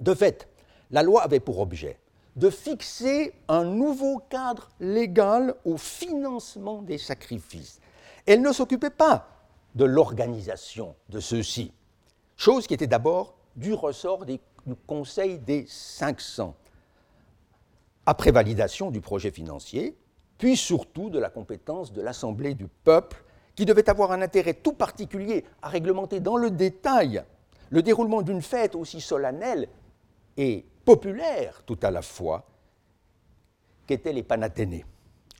De 0.00 0.14
fait, 0.14 0.48
la 0.90 1.02
loi 1.02 1.22
avait 1.22 1.40
pour 1.40 1.58
objet 1.60 1.98
de 2.36 2.48
fixer 2.48 3.34
un 3.48 3.64
nouveau 3.64 4.18
cadre 4.30 4.70
légal 4.80 5.54
au 5.64 5.76
financement 5.76 6.80
des 6.80 6.98
sacrifices. 6.98 7.80
Elle 8.24 8.40
ne 8.40 8.52
s'occupait 8.52 8.90
pas 8.90 9.28
de 9.74 9.84
l'organisation 9.84 10.94
de 11.08 11.20
ceux-ci, 11.20 11.72
chose 12.36 12.66
qui 12.66 12.74
était 12.74 12.86
d'abord 12.86 13.34
du 13.56 13.74
ressort 13.74 14.24
du 14.24 14.38
Conseil 14.86 15.38
des 15.38 15.66
500, 15.66 16.54
après 18.06 18.30
validation 18.30 18.90
du 18.90 19.00
projet 19.00 19.30
financier, 19.30 19.96
puis 20.42 20.56
surtout 20.56 21.08
de 21.08 21.20
la 21.20 21.30
compétence 21.30 21.92
de 21.92 22.02
l'Assemblée 22.02 22.54
du 22.54 22.66
peuple 22.66 23.22
qui 23.54 23.64
devait 23.64 23.88
avoir 23.88 24.10
un 24.10 24.22
intérêt 24.22 24.54
tout 24.54 24.72
particulier 24.72 25.44
à 25.62 25.68
réglementer 25.68 26.18
dans 26.18 26.36
le 26.36 26.50
détail 26.50 27.22
le 27.70 27.80
déroulement 27.80 28.22
d'une 28.22 28.42
fête 28.42 28.74
aussi 28.74 29.00
solennelle 29.00 29.68
et 30.36 30.66
populaire 30.84 31.62
tout 31.64 31.78
à 31.80 31.92
la 31.92 32.02
fois 32.02 32.44
qu'étaient 33.86 34.12
les 34.12 34.24
Panathénées. 34.24 34.84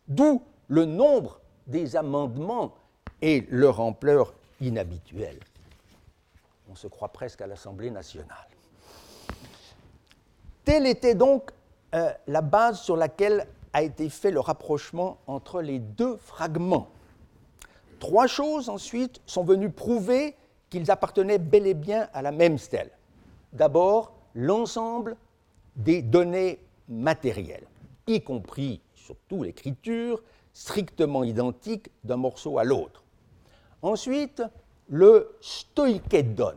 D'où 0.06 0.40
le 0.68 0.84
nombre 0.84 1.40
des 1.66 1.96
amendements 1.96 2.72
et 3.20 3.44
leur 3.50 3.80
ampleur 3.80 4.32
inhabituelle. 4.60 5.40
On 6.70 6.76
se 6.76 6.86
croit 6.86 7.08
presque 7.08 7.40
à 7.40 7.48
l'Assemblée 7.48 7.90
nationale. 7.90 8.46
Telle 10.64 10.86
était 10.86 11.16
donc 11.16 11.50
euh, 11.92 12.12
la 12.28 12.40
base 12.40 12.82
sur 12.82 12.96
laquelle 12.96 13.48
a 13.72 13.82
été 13.82 14.08
fait 14.08 14.30
le 14.30 14.40
rapprochement 14.40 15.18
entre 15.26 15.62
les 15.62 15.78
deux 15.78 16.16
fragments. 16.16 16.88
Trois 17.98 18.26
choses 18.26 18.68
ensuite 18.68 19.20
sont 19.26 19.44
venues 19.44 19.70
prouver 19.70 20.36
qu'ils 20.70 20.90
appartenaient 20.90 21.38
bel 21.38 21.66
et 21.66 21.74
bien 21.74 22.08
à 22.12 22.22
la 22.22 22.32
même 22.32 22.58
stèle. 22.58 22.90
D'abord, 23.52 24.12
l'ensemble 24.34 25.16
des 25.76 26.02
données 26.02 26.58
matérielles, 26.88 27.66
y 28.06 28.20
compris 28.22 28.80
surtout 28.94 29.42
l'écriture, 29.42 30.22
strictement 30.52 31.24
identique 31.24 31.90
d'un 32.04 32.16
morceau 32.16 32.58
à 32.58 32.64
l'autre. 32.64 33.04
Ensuite, 33.82 34.42
le 34.88 35.36
stoïkédon, 35.40 36.54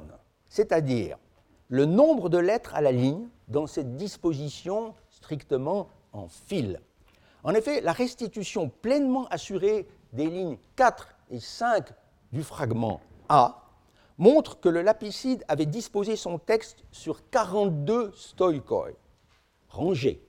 c'est-à-dire 0.50 1.18
le 1.70 1.86
nombre 1.86 2.30
de 2.30 2.38
lettres 2.38 2.76
à 2.76 2.82
la 2.82 2.92
ligne 2.92 3.28
dans 3.48 3.68
cette 3.68 3.96
disposition 3.96 4.94
strictement 5.10 5.90
en 6.14 6.28
fil. 6.28 6.80
En 7.46 7.54
effet, 7.54 7.80
la 7.80 7.92
restitution 7.92 8.70
pleinement 8.82 9.28
assurée 9.28 9.88
des 10.14 10.26
lignes 10.26 10.58
4 10.76 11.10
et 11.30 11.40
5 11.40 11.90
du 12.34 12.42
fragment 12.42 13.00
A 13.30 13.62
montre 14.18 14.60
que 14.60 14.68
le 14.68 14.82
lapicide 14.82 15.46
avait 15.48 15.68
disposé 15.68 16.16
son 16.16 16.40
texte 16.40 16.84
sur 16.92 17.30
42 17.30 18.12
stoikoi, 18.16 18.90
rangés. 19.70 20.26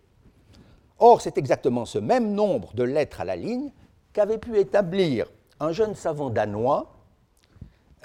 Or, 0.99 1.23
c'est 1.23 1.39
exactement 1.39 1.87
ce 1.87 1.99
même 1.99 2.35
nombre 2.35 2.75
de 2.75 2.83
lettres 2.83 3.23
à 3.23 3.25
la 3.25 3.37
ligne 3.37 3.73
qu'avait 4.13 4.39
pu 4.39 4.59
établir 4.59 5.27
un 5.59 5.73
jeune 5.73 5.95
savant 5.95 6.29
danois, 6.29 6.93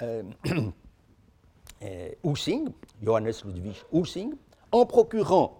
euh, 0.00 0.22
euh 1.82 2.08
Johannes 3.02 3.32
Ludwig 3.44 3.76
Hussing, 3.92 4.32
en 4.70 4.86
procurant 4.86 5.58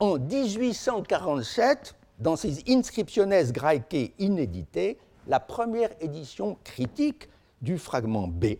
en 0.00 0.18
1847, 0.18 1.94
dans 2.20 2.36
ses 2.36 2.62
Inscriptiones 2.68 3.50
Graecae 3.50 4.12
inéditées, 4.18 4.98
la 5.26 5.40
première 5.40 5.90
édition 6.00 6.58
critique 6.62 7.28
du 7.62 7.78
fragment 7.78 8.28
B, 8.28 8.56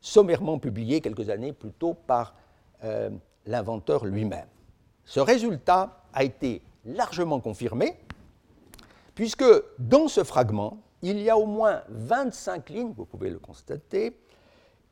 sommairement 0.00 0.58
publié 0.58 1.00
quelques 1.00 1.28
années 1.28 1.52
plus 1.52 1.72
tôt 1.72 1.94
par 1.94 2.34
euh, 2.84 3.10
l'inventeur 3.46 4.04
lui-même. 4.04 4.48
Ce 5.04 5.20
résultat 5.20 6.04
a 6.12 6.24
été 6.24 6.62
largement 6.84 7.40
confirmé, 7.40 7.96
puisque 9.14 9.44
dans 9.78 10.08
ce 10.08 10.24
fragment, 10.24 10.78
il 11.02 11.20
y 11.20 11.30
a 11.30 11.36
au 11.36 11.46
moins 11.46 11.82
25 11.88 12.70
lignes, 12.70 12.92
vous 12.96 13.06
pouvez 13.06 13.30
le 13.30 13.38
constater, 13.38 14.16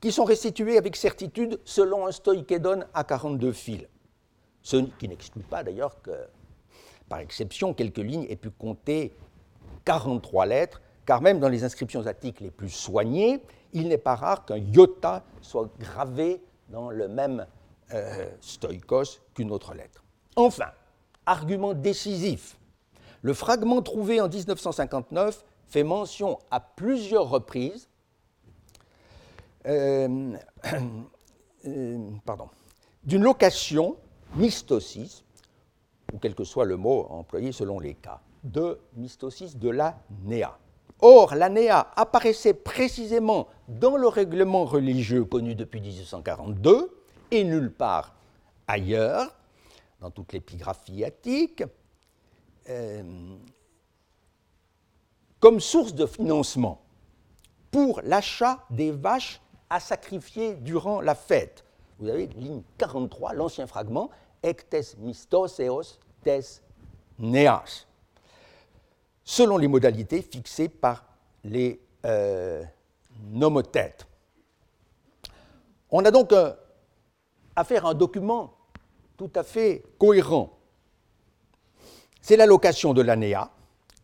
qui 0.01 0.13
sont 0.13 0.25
restituées 0.25 0.79
avec 0.79 0.97
certitude 0.97 1.61
selon 1.65 2.07
un 2.07 2.13
stoïchédon 2.13 2.85
à 2.95 3.05
42 3.05 3.53
fils. 3.53 3.87
Ce 4.63 4.77
qui 4.99 5.09
n'exclut 5.09 5.43
pas 5.43 5.63
d'ailleurs 5.63 6.01
que, 6.03 6.13
par 7.09 7.21
exception, 7.21 7.75
quelques 7.75 7.99
lignes 7.99 8.27
aient 8.29 8.37
pu 8.37 8.51
compter 8.51 9.17
43 9.85 10.47
lettres, 10.47 10.81
car 11.07 11.23
même 11.23 11.41
dans 11.41 11.49
les 11.49 11.65
inscriptions 11.65 12.07
attiques 12.07 12.41
les 12.41 12.51
plus 12.51 12.69
soignées, 12.71 13.43
il 13.73 13.89
n'est 13.89 13.99
pas 13.99 14.15
rare 14.15 14.45
qu'un 14.45 14.59
iota 14.59 15.25
soit 15.41 15.71
gravé 15.79 16.43
dans 16.69 16.91
le 16.91 17.09
même 17.09 17.47
euh, 17.95 18.27
stoikos 18.41 19.21
qu'une 19.35 19.51
autre 19.51 19.75
lettre. 19.75 20.05
Enfin, 20.37 20.71
argument 21.25 21.75
décisif, 21.75 22.59
le 23.23 23.35
fragment 23.35 23.83
trouvé 23.83 24.21
en 24.21 24.29
1959 24.29 25.45
fait 25.67 25.83
mention 25.83 26.39
à 26.51 26.61
plusieurs 26.61 27.29
reprises 27.29 27.89
euh, 29.67 30.37
euh, 31.67 31.99
d'une 33.05 33.23
location 33.23 33.97
mystosis, 34.37 35.25
ou 36.13 36.19
quel 36.19 36.35
que 36.35 36.45
soit 36.45 36.65
le 36.65 36.77
mot 36.77 37.07
employé 37.11 37.53
selon 37.53 37.81
les 37.81 37.95
cas, 37.95 38.21
de 38.45 38.79
mystosis 38.97 39.57
de 39.57 39.71
la 39.71 39.99
néa. 40.25 40.59
Or, 41.01 41.35
la 41.35 41.49
néa 41.49 41.93
apparaissait 41.97 42.55
précisément 42.55 43.49
dans 43.69 43.97
le 43.97 44.09
règlement 44.09 44.65
religieux 44.65 45.25
connu 45.25 45.55
depuis 45.55 45.81
1842 45.81 46.91
et 47.31 47.45
nulle 47.45 47.73
part 47.73 48.15
ailleurs, 48.67 49.35
dans 50.01 50.11
toute 50.11 50.33
l'épigraphie 50.33 51.05
attique, 51.05 51.63
euh, 52.69 53.03
comme 55.41 55.61
source 55.61 55.95
de 55.95 56.07
financement 56.07 56.83
pour 57.71 58.01
l'achat 58.03 58.65
des 58.71 58.91
vaches 58.91 59.41
à 59.71 59.81
sacrifier 59.81 60.55
durant 60.55 61.01
la 61.01 61.15
fête. 61.15 61.65
Vous 61.99 62.09
avez 62.09 62.27
ligne 62.29 62.63
43, 62.79 63.35
l'ancien 63.35 63.67
fragment, 63.67 64.11
ectes 64.43 64.97
mistoseos 64.99 65.99
tes 66.23 66.41
neas, 67.19 67.87
selon 69.25 69.59
les 69.59 69.69
modalités 69.69 70.23
fixées 70.23 70.69
par 70.69 71.05
les 71.45 71.81
euh, 72.05 72.63
nomothètes. 73.31 74.07
On 75.91 76.05
a 76.05 76.11
donc 76.11 76.33
euh, 76.33 76.53
affaire 77.57 77.87
à 77.87 77.91
un 77.91 77.95
document 77.95 78.55
tout 79.17 79.31
à 79.35 79.43
fait 79.43 79.83
cohérent. 79.99 80.59
C'est 82.21 82.37
l'allocation 82.37 82.95
de 82.95 83.03
l'ANEA 83.03 83.51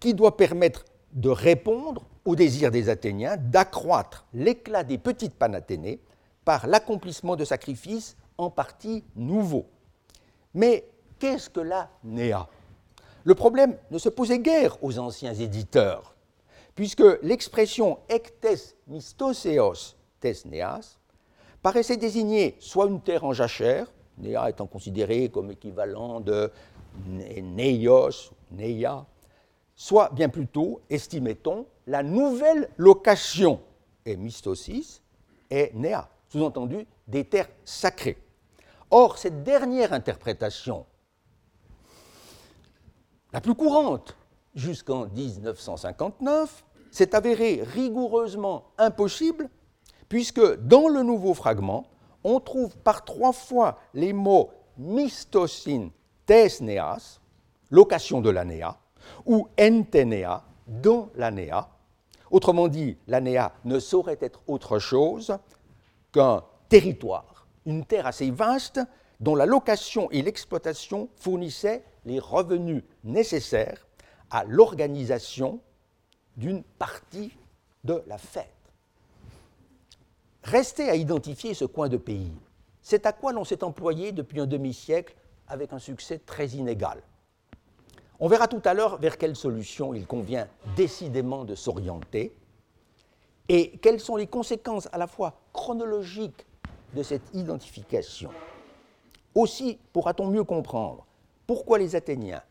qui 0.01 0.15
doit 0.15 0.37
permettre 0.37 0.85
de 1.13 1.29
répondre 1.29 2.05
au 2.25 2.35
désir 2.35 2.71
des 2.71 2.89
Athéniens 2.89 3.37
d'accroître 3.37 4.27
l'éclat 4.33 4.83
des 4.83 4.99
petites 4.99 5.35
panathénées 5.35 6.01
par 6.45 6.67
l'accomplissement 6.67 7.37
de 7.37 7.45
sacrifices 7.45 8.17
en 8.39 8.51
partie 8.51 9.05
nouveaux. 9.15 9.67
Mais 10.55 10.87
qu'est-ce 11.19 11.51
que 11.51 11.61
la 11.61 11.91
néa 12.03 12.49
Le 13.25 13.35
problème 13.35 13.77
ne 13.91 13.99
se 13.99 14.09
posait 14.09 14.39
guère 14.39 14.83
aux 14.83 14.99
anciens 14.99 15.35
éditeurs, 15.35 16.15
puisque 16.75 17.05
l'expression 17.23 17.99
ectes 18.09 18.77
mistoseos 18.87 19.97
tes 20.21 20.35
neas 20.47 20.99
paraissait 21.63 21.97
désigner 21.97 22.57
soit 22.61 22.87
une 22.87 23.01
terre 23.01 23.25
en 23.25 23.33
jachère, 23.33 23.93
néa 24.19 24.49
étant 24.51 24.67
considérée 24.67 25.29
comme 25.29 25.51
équivalent 25.51 26.21
de 26.21 26.51
neios, 27.09 28.31
neia, 28.51 29.05
soit 29.75 30.11
bien 30.13 30.29
plutôt, 30.29 30.81
estimait-on, 30.89 31.67
la 31.87 32.03
nouvelle 32.03 32.69
location, 32.77 33.61
et 34.07 34.17
mistosis, 34.17 35.03
est 35.51 35.75
néa 35.75 36.09
sous-entendu 36.29 36.87
des 37.07 37.25
terres 37.25 37.49
sacrées. 37.65 38.19
Or, 38.97 39.19
cette 39.19 39.43
dernière 39.43 39.93
interprétation, 39.93 40.87
la 43.33 43.41
plus 43.41 43.57
courante 43.57 44.17
jusqu'en 44.55 45.07
1959, 45.07 46.65
s'est 46.93 47.17
avérée 47.17 47.61
rigoureusement 47.65 48.67
impossible, 48.79 49.51
puisque 50.09 50.61
dans 50.61 50.87
le 50.87 51.03
nouveau 51.03 51.35
fragment, 51.35 51.89
on 52.23 52.39
trouve 52.39 52.77
par 52.77 53.05
trois 53.05 53.33
fois 53.33 53.81
les 53.95 54.13
mots 54.13 54.53
mystosin 54.79 55.91
tesneas, 56.25 57.19
location 57.73 58.21
de 58.21 58.31
l'anéa, 58.31 58.79
ou 59.27 59.49
entenea, 59.59 60.45
dans 60.69 61.09
l'anéa. 61.17 61.69
Autrement 62.31 62.69
dit, 62.69 62.97
l'anéa 63.09 63.55
ne 63.65 63.81
saurait 63.81 64.19
être 64.21 64.41
autre 64.47 64.79
chose 64.79 65.37
qu'un 66.13 66.45
territoire, 66.69 67.34
une 67.67 67.85
terre 67.85 68.07
assez 68.07 68.31
vaste 68.31 68.81
dont 69.21 69.35
la 69.35 69.47
location 69.47 70.11
et 70.11 70.23
l'exploitation 70.23 71.09
fournissaient 71.17 71.85
les 72.05 72.19
revenus 72.19 72.83
nécessaires 73.05 73.87
à 74.31 74.45
l'organisation 74.45 75.61
d'une 76.37 76.63
partie 76.63 77.33
de 77.85 78.03
la 78.07 78.19
fête. 78.19 78.51
Restait 80.43 80.91
à 80.91 80.97
identifier 80.97 81.55
ce 81.55 81.65
coin 81.65 81.89
de 81.89 81.97
pays. 81.97 82.33
C'est 82.83 83.07
à 83.07 83.13
quoi 83.13 83.33
l'on 83.33 83.45
s'est 83.45 83.65
employé 83.65 84.13
depuis 84.13 84.41
un 84.41 84.47
demi-siècle 84.47 85.15
avec 85.49 85.73
un 85.73 85.79
succès 85.79 86.19
très 86.19 86.49
inégal. 86.49 87.03
On 88.21 88.29
verra 88.29 88.47
tout 88.47 88.63
à 88.65 88.75
l'heure 88.75 88.99
vers 88.99 89.19
quelle 89.19 89.37
solution 89.37 89.95
il 89.95 90.07
convient 90.07 90.49
décidément 90.77 91.45
de 91.45 91.55
s'orienter 91.55 92.35
et 93.49 93.77
quelles 93.79 94.01
sont 94.01 94.17
les 94.17 94.27
conséquences 94.27 94.89
à 94.93 94.99
la 94.99 95.07
fois 95.07 95.41
chronologiques 95.53 96.47
de 96.95 97.03
cette 97.03 97.35
identification. 97.35 98.31
Aussi 99.35 99.79
pourra-t-on 99.93 100.29
mieux 100.29 100.45
comprendre 100.45 101.07
pourquoi 101.47 101.79
les 101.79 101.97
Athéniens, 101.97 102.43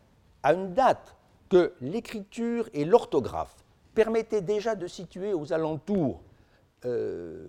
à 0.43 0.53
une 0.53 0.73
date 0.73 1.15
que 1.49 1.73
l'écriture 1.81 2.69
et 2.73 2.85
l'orthographe 2.85 3.55
permettaient 3.95 4.41
déjà 4.41 4.75
de 4.75 4.87
situer 4.87 5.33
aux 5.33 5.53
alentours 5.53 6.21
euh, 6.85 7.47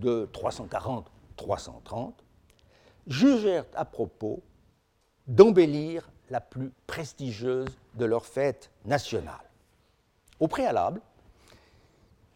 de 0.00 0.28
340-330, 0.32 2.14
jugèrent 3.06 3.66
à 3.74 3.84
propos 3.84 4.40
d'embellir 5.26 6.08
la 6.30 6.40
plus 6.40 6.72
prestigieuse 6.86 7.68
de 7.94 8.04
leurs 8.04 8.26
fêtes 8.26 8.70
nationales. 8.84 9.50
Au 10.40 10.48
préalable, 10.48 11.00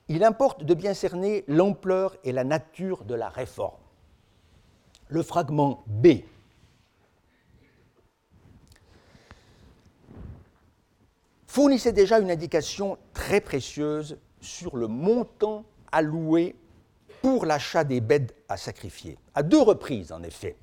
il 0.09 0.23
importe 0.23 0.65
de 0.65 0.75
bien 0.75 0.95
cerner 0.95 1.45
l'ampleur 1.49 2.17
et 2.23 2.33
la 2.33 2.45
nature 2.45 3.05
de 3.05 3.15
la 3.15 3.29
réforme. 3.29 3.86
Le 5.09 5.23
fragment 5.23 5.85
B. 5.87 6.09
Fournissait 11.47 11.93
déjà 11.93 12.19
une 12.19 12.31
indication 12.31 12.99
très 13.15 13.41
précieuse 13.41 14.19
sur 14.41 14.77
le 14.77 14.89
montant 14.89 15.65
alloué 15.91 16.55
pour 17.23 17.47
l'achat 17.47 17.85
des 17.85 18.01
bêtes 18.01 18.35
à 18.49 18.57
sacrifier. 18.57 19.17
À 19.35 19.43
deux 19.43 19.61
reprises, 19.61 20.13
en 20.13 20.23
effet, 20.23 20.57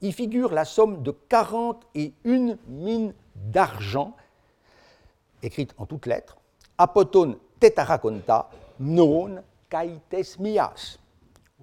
il 0.00 0.12
figure 0.12 0.52
la 0.52 0.64
somme 0.64 1.02
de 1.02 1.12
41 1.28 2.56
mines 2.66 3.14
d'argent, 3.34 4.16
écrite 5.42 5.74
en 5.78 5.86
toutes 5.86 6.06
lettres, 6.06 6.36
apoton 6.78 7.38
tetaraconta 7.60 8.50
non 8.80 9.42
kaites 9.68 10.38
mias, 10.40 10.98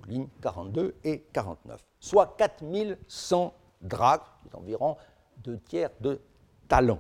lignes 0.07 0.29
42 0.41 0.95
et 1.03 1.23
49, 1.33 1.81
soit 2.01 2.35
4100 2.37 3.53
drachmes, 3.81 4.23
environ 4.53 4.97
deux 5.37 5.59
tiers 5.59 5.91
de 6.01 6.19
talent, 6.67 6.99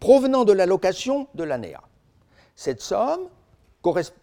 provenant 0.00 0.44
de 0.44 0.52
la 0.52 0.66
location 0.66 1.28
de 1.34 1.44
l'ANEA. 1.44 1.80
Cette 2.56 2.80
somme 2.80 3.28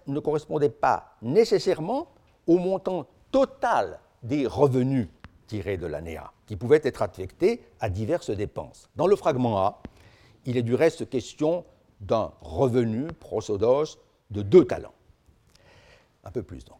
ne 0.07 0.19
correspondait 0.19 0.69
pas 0.69 1.15
nécessairement 1.21 2.07
au 2.47 2.57
montant 2.57 3.05
total 3.31 3.99
des 4.23 4.47
revenus 4.47 5.07
tirés 5.47 5.77
de 5.77 5.85
l'ANEA, 5.85 6.31
qui 6.47 6.55
pouvaient 6.55 6.81
être 6.83 7.01
affectés 7.01 7.63
à 7.79 7.89
diverses 7.89 8.31
dépenses. 8.31 8.89
Dans 8.95 9.07
le 9.07 9.15
fragment 9.15 9.59
A, 9.59 9.81
il 10.45 10.57
est 10.57 10.63
du 10.63 10.75
reste 10.75 11.09
question 11.09 11.63
d'un 11.99 12.31
revenu 12.41 13.07
prosodos 13.07 13.97
de 14.31 14.41
deux 14.41 14.65
talents. 14.65 14.93
Un 16.23 16.31
peu 16.31 16.41
plus 16.41 16.65
donc. 16.65 16.79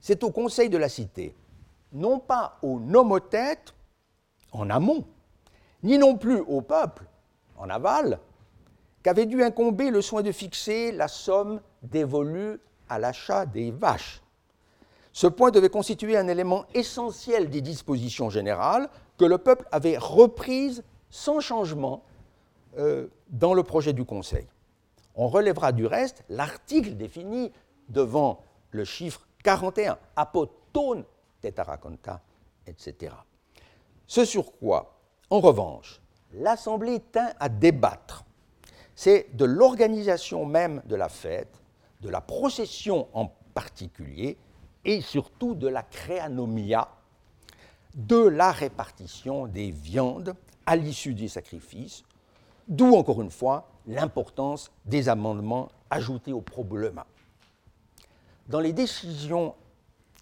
C'est 0.00 0.24
au 0.24 0.30
Conseil 0.30 0.68
de 0.70 0.78
la 0.78 0.88
Cité, 0.88 1.34
non 1.92 2.18
pas 2.18 2.58
aux 2.62 2.78
nomothètes 2.78 3.74
en 4.52 4.70
amont, 4.70 5.04
ni 5.82 5.98
non 5.98 6.16
plus 6.16 6.40
au 6.40 6.60
peuple 6.60 7.04
en 7.56 7.68
aval, 7.68 8.18
qu'avait 9.02 9.26
dû 9.26 9.42
incomber 9.42 9.90
le 9.90 10.02
soin 10.02 10.22
de 10.22 10.32
fixer 10.32 10.92
la 10.92 11.08
somme 11.08 11.60
dévolue 11.82 12.60
à 12.88 12.98
l'achat 12.98 13.46
des 13.46 13.70
vaches. 13.70 14.22
Ce 15.12 15.26
point 15.26 15.50
devait 15.50 15.70
constituer 15.70 16.16
un 16.16 16.28
élément 16.28 16.66
essentiel 16.74 17.50
des 17.50 17.60
dispositions 17.60 18.30
générales 18.30 18.88
que 19.18 19.24
le 19.24 19.38
peuple 19.38 19.66
avait 19.72 19.98
reprises 19.98 20.84
sans 21.10 21.40
changement 21.40 22.04
euh, 22.78 23.08
dans 23.28 23.54
le 23.54 23.62
projet 23.62 23.92
du 23.92 24.04
Conseil. 24.04 24.46
On 25.16 25.28
relèvera 25.28 25.72
du 25.72 25.86
reste 25.86 26.22
l'article 26.28 26.96
défini 26.96 27.52
devant 27.88 28.44
le 28.70 28.84
chiffre 28.84 29.26
41, 29.42 29.98
apotone 30.14 31.04
tetaraconta, 31.40 32.20
etc. 32.66 33.14
Ce 34.06 34.24
sur 34.24 34.52
quoi, 34.58 35.00
en 35.30 35.40
revanche, 35.40 36.00
l'Assemblée 36.32 37.00
tint 37.00 37.32
à 37.38 37.48
débattre, 37.48 38.24
c'est 38.94 39.34
de 39.34 39.44
l'organisation 39.44 40.44
même 40.44 40.82
de 40.86 40.96
la 40.96 41.08
fête, 41.08 41.60
de 42.00 42.08
la 42.08 42.20
procession 42.20 43.08
en 43.14 43.26
particulier, 43.54 44.36
et 44.84 45.00
surtout 45.00 45.54
de 45.54 45.68
la 45.68 45.82
créanomia, 45.82 46.88
de 47.94 48.18
la 48.18 48.52
répartition 48.52 49.46
des 49.46 49.70
viandes 49.70 50.34
à 50.66 50.76
l'issue 50.76 51.14
des 51.14 51.28
sacrifices, 51.28 52.02
d'où 52.68 52.94
encore 52.94 53.20
une 53.20 53.30
fois 53.30 53.68
l'importance 53.86 54.70
des 54.84 55.08
amendements 55.08 55.68
ajoutés 55.90 56.32
au 56.32 56.40
problème. 56.40 57.02
Dans 58.48 58.60
les 58.60 58.72
décisions 58.72 59.54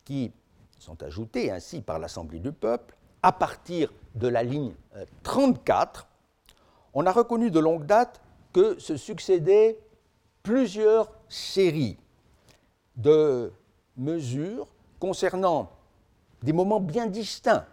qui 0.04 0.32
sont 0.78 1.02
ajoutées 1.02 1.50
ainsi 1.50 1.80
par 1.80 1.98
l'Assemblée 1.98 2.38
du 2.38 2.52
peuple, 2.52 2.94
à 3.22 3.32
partir 3.32 3.92
de 4.14 4.28
la 4.28 4.42
ligne 4.42 4.74
34, 5.22 6.00
euh, 6.00 6.54
on 6.94 7.06
a 7.06 7.12
reconnu 7.12 7.50
de 7.50 7.58
longue 7.60 7.84
date 7.84 8.20
que 8.52 8.78
se 8.78 8.96
succédaient 8.96 9.78
plusieurs 10.42 11.12
séries 11.28 11.98
de 12.96 13.52
mesures 13.96 14.66
concernant 14.98 15.70
des 16.42 16.52
moments 16.52 16.80
bien 16.80 17.06
distincts 17.06 17.66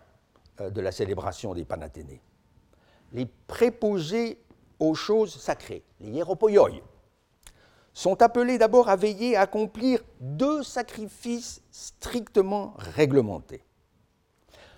euh, 0.60 0.70
de 0.70 0.82
la 0.82 0.92
célébration 0.92 1.54
des 1.54 1.66
Panathénées. 1.66 2.22
Les 3.14 3.28
préposés 3.48 4.40
aux 4.80 4.96
choses 4.96 5.36
sacrées, 5.36 5.84
les 6.02 6.10
hiéropoioi, 6.10 6.70
sont 7.96 8.22
appelés 8.22 8.60
d'abord 8.60 8.90
à 8.90 8.98
veiller 8.98 9.36
à 9.36 9.42
accomplir 9.42 10.04
deux 10.20 10.62
sacrifices 10.62 11.64
strictement 11.72 12.74
réglementés. 12.78 13.64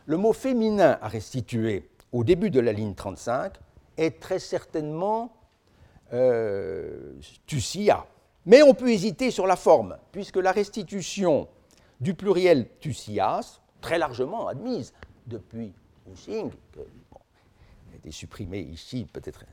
Le 0.06 0.15
mot 0.15 0.32
féminin 0.32 0.97
à 1.01 1.10
restituer 1.10 1.89
au 2.13 2.23
début 2.23 2.51
de 2.51 2.62
la 2.62 2.71
ligne 2.71 2.93
35 2.93 3.53
est 3.97 4.21
très 4.21 4.39
certainement 4.39 5.34
euh, 6.13 7.13
mais 8.45 8.63
on 8.63 8.73
peut 8.73 8.89
hésiter 8.89 9.30
sur 9.30 9.45
la 9.45 9.58
forme, 9.58 9.97
puisque 10.13 10.38
la 10.38 10.53
restitution 10.53 11.49
du 11.99 12.13
pluriel 12.13 12.69
tusias, 12.80 13.60
très 13.82 13.97
largement 13.97 14.47
admise 14.47 14.93
depuis 15.25 15.73
Hussing, 16.10 16.51
qui 16.51 16.80
a 17.93 17.95
été 17.95 18.12
supprimé 18.12 18.60
ici 18.60 19.06
peut-être 19.12 19.43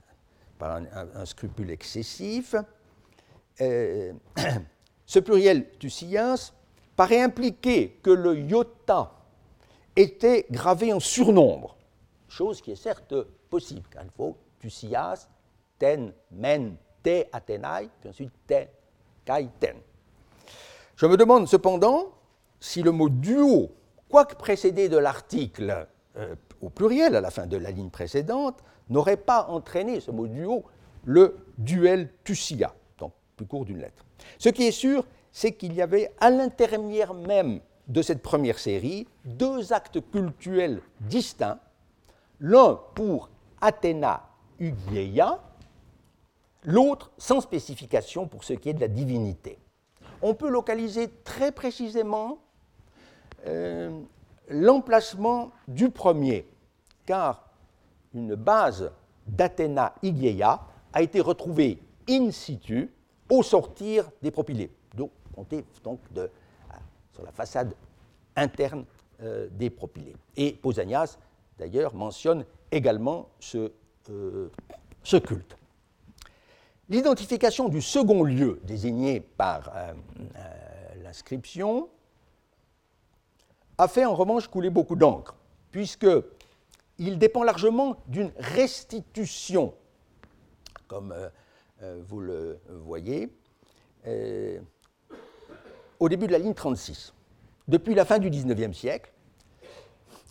par 0.58 0.76
un, 0.76 1.24
scrupule 1.24 1.70
excessif, 1.70 2.54
euh, 3.60 4.12
ce 5.06 5.18
pluriel 5.18 5.68
tusias 5.78 6.52
paraît 6.96 7.22
impliquer 7.22 7.98
que 8.02 8.10
le 8.10 8.38
iota 8.38 9.12
était 9.96 10.46
gravé 10.50 10.92
en 10.92 11.00
surnombre, 11.00 11.76
chose 12.28 12.60
qui 12.60 12.72
est 12.72 12.76
certes 12.76 13.14
possible, 13.50 13.88
car 13.90 14.04
il 14.04 14.10
faut 14.10 14.36
tusias, 14.58 15.28
ten, 15.78 16.12
men, 16.32 16.76
te, 17.02 17.24
athenai, 17.32 17.88
puis 18.00 18.08
ensuite 18.08 18.32
te, 18.46 18.66
je 20.96 21.06
me 21.06 21.16
demande 21.16 21.48
cependant 21.48 22.12
si 22.60 22.82
le 22.82 22.92
mot 22.92 23.08
duo, 23.08 23.72
quoique 24.08 24.34
précédé 24.34 24.88
de 24.88 24.96
l'article 24.96 25.86
euh, 26.16 26.34
au 26.60 26.70
pluriel 26.70 27.16
à 27.16 27.20
la 27.20 27.30
fin 27.30 27.46
de 27.46 27.56
la 27.56 27.70
ligne 27.70 27.90
précédente, 27.90 28.62
n'aurait 28.88 29.16
pas 29.16 29.46
entraîné 29.48 30.00
ce 30.00 30.10
mot 30.10 30.26
duo 30.26 30.64
le 31.04 31.36
duel 31.58 32.10
donc 32.26 32.68
plus 33.36 33.46
court 33.46 33.64
d'une 33.64 33.78
lettre. 33.78 34.04
Ce 34.38 34.48
qui 34.48 34.64
est 34.64 34.72
sûr, 34.72 35.04
c'est 35.32 35.52
qu'il 35.52 35.74
y 35.74 35.82
avait 35.82 36.12
à 36.20 36.30
l'intermédiaire 36.30 37.14
même 37.14 37.60
de 37.88 38.02
cette 38.02 38.22
première 38.22 38.58
série 38.58 39.06
deux 39.24 39.72
actes 39.72 40.00
cultuels 40.10 40.80
distincts, 41.00 41.58
l'un 42.40 42.80
pour 42.94 43.30
Athéna 43.60 44.28
Ugieia, 44.58 45.40
l'autre 46.64 47.10
sans 47.18 47.40
spécification 47.40 48.26
pour 48.26 48.44
ce 48.44 48.54
qui 48.54 48.70
est 48.70 48.74
de 48.74 48.80
la 48.80 48.88
divinité. 48.88 49.58
On 50.22 50.34
peut 50.34 50.48
localiser 50.48 51.10
très 51.24 51.52
précisément 51.52 52.38
euh, 53.46 54.00
l'emplacement 54.48 55.50
du 55.68 55.90
premier, 55.90 56.46
car 57.04 57.50
une 58.14 58.34
base 58.34 58.90
d'Athéna 59.26 59.94
Igieia 60.02 60.60
a 60.92 61.02
été 61.02 61.20
retrouvée 61.20 61.78
in 62.08 62.30
situ 62.30 62.90
au 63.30 63.42
sortir 63.42 64.10
des 64.22 64.30
propylées, 64.30 64.70
donc 64.94 65.10
comptez 65.34 65.64
donc 65.82 66.00
de, 66.12 66.30
sur 67.12 67.22
la 67.22 67.32
façade 67.32 67.74
interne 68.36 68.84
euh, 69.22 69.48
des 69.50 69.70
propylées. 69.70 70.16
Et 70.36 70.52
Pausanias, 70.52 71.18
d'ailleurs, 71.58 71.94
mentionne 71.94 72.44
également 72.70 73.28
ce, 73.38 73.72
euh, 74.10 74.50
culte. 75.04 75.56
L'identification 76.88 77.68
du 77.68 77.80
second 77.80 78.24
lieu 78.24 78.60
désigné 78.64 79.20
par 79.20 79.70
euh, 79.74 79.92
l'inscription 81.02 81.88
a 83.78 83.88
fait 83.88 84.04
en 84.04 84.14
revanche 84.14 84.48
couler 84.48 84.70
beaucoup 84.70 84.96
d'encre, 84.96 85.36
puisqu'il 85.70 87.18
dépend 87.18 87.42
largement 87.42 87.96
d'une 88.06 88.32
restitution, 88.36 89.74
comme 90.86 91.14
vous 91.80 92.20
le 92.20 92.60
voyez, 92.68 93.28
au 96.00 96.08
début 96.08 96.26
de 96.26 96.32
la 96.32 96.38
ligne 96.38 96.54
36. 96.54 97.12
Depuis 97.68 97.94
la 97.94 98.04
fin 98.04 98.18
du 98.18 98.30
XIXe 98.30 98.76
siècle, 98.76 99.12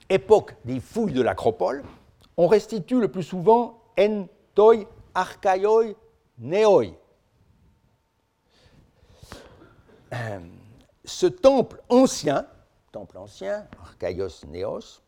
époque 0.10 0.56
des 0.66 0.80
fouilles 0.80 1.14
de 1.14 1.22
l'acropole, 1.22 1.84
on 2.38 2.48
restitue 2.48 3.00
le 3.00 3.10
plus 3.10 3.24
souvent 3.24 3.82
en 4.00 4.28
toi 4.56 4.76
archaïoi 5.14 5.94
Néoi. 6.38 6.86
Euh, 10.14 10.40
ce 11.06 11.26
temple 11.26 11.82
ancien, 11.90 12.46
temple 12.92 13.18
ancien, 13.18 13.68
Archaïos 13.82 14.46
Néos, 14.48 15.02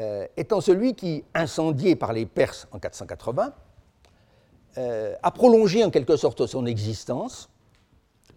euh, 0.00 0.26
étant 0.36 0.60
celui 0.60 0.94
qui, 0.94 1.24
incendié 1.34 1.96
par 1.96 2.12
les 2.12 2.26
Perses 2.26 2.66
en 2.72 2.78
480, 2.78 3.54
euh, 4.78 5.14
a 5.22 5.30
prolongé 5.30 5.84
en 5.84 5.90
quelque 5.90 6.16
sorte 6.16 6.46
son 6.46 6.64
existence 6.64 7.50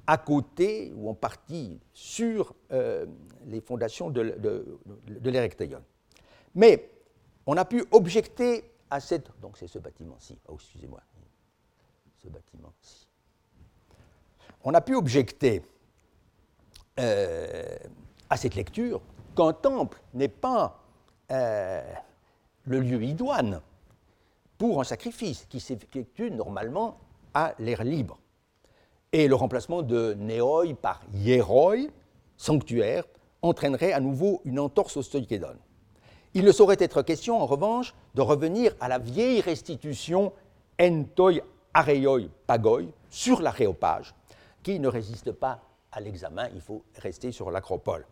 à 0.08 0.18
côté 0.18 0.92
ou 0.96 1.10
en 1.10 1.14
partie 1.14 1.80
sur 1.94 2.54
euh, 2.72 3.06
les 3.46 3.62
fondations 3.62 4.10
de, 4.10 4.36
de, 4.40 4.80
Mais 6.56 6.90
on 7.46 7.56
a 7.58 7.66
pu 7.66 7.86
objecter 7.92 8.66
à 8.90 9.00
cette. 9.00 9.28
Donc 9.40 9.58
c'est 9.58 9.68
ce 9.68 9.80
bâtiment-ci. 9.80 10.38
Oh, 10.48 10.56
excusez-moi. 10.56 11.02
Ce 12.18 12.28
bâtiment-ci. 12.28 13.08
On 14.64 14.74
a 14.74 14.82
pu 14.82 14.96
objecter 14.96 15.62
euh, 17.00 17.78
à 18.30 18.38
cette 18.38 18.56
lecture 18.56 19.02
qu'un 19.36 19.54
temple 19.54 20.02
n'est 20.14 20.28
pas 20.28 20.84
euh, 21.32 21.82
le 22.66 22.80
lieu 22.80 23.02
idoine 23.04 23.62
pour 24.62 24.80
un 24.80 24.84
sacrifice 24.84 25.48
qui 25.50 25.60
s'effectue 25.60 26.30
normalement 26.30 27.00
à 27.34 27.56
l'air 27.58 27.84
libre. 27.84 28.20
Et 29.12 29.28
le 29.28 29.34
remplacement 29.34 29.82
de 29.82 30.14
Néoi 30.14 30.76
par 30.80 31.02
Hieroi, 31.16 31.88
sanctuaire, 32.38 33.06
entraînerait 33.42 33.92
à 33.92 34.00
nouveau 34.00 34.40
une 34.46 34.60
entorse 34.60 34.98
au 34.98 35.02
stoïkédon. 35.02 35.56
Il 36.36 36.46
ne 36.46 36.52
saurait 36.52 36.78
être 36.80 37.02
question, 37.02 37.42
en 37.42 37.48
revanche, 37.48 37.96
de 38.14 38.22
revenir 38.22 38.76
à 38.80 38.88
la 38.88 39.00
vieille 39.00 39.42
restitution 39.42 40.32
entoi 40.80 41.42
areioi 41.74 42.30
pagoi 42.46 42.84
sur 43.10 43.42
l'aréopage, 43.42 44.14
qui 44.62 44.80
ne 44.80 44.90
résiste 44.90 45.32
pas 45.32 45.60
à 45.92 46.00
l'examen, 46.02 46.50
il 46.54 46.62
faut 46.62 46.84
rester 47.00 47.32
sur 47.32 47.50
l'acropole. 47.50 48.06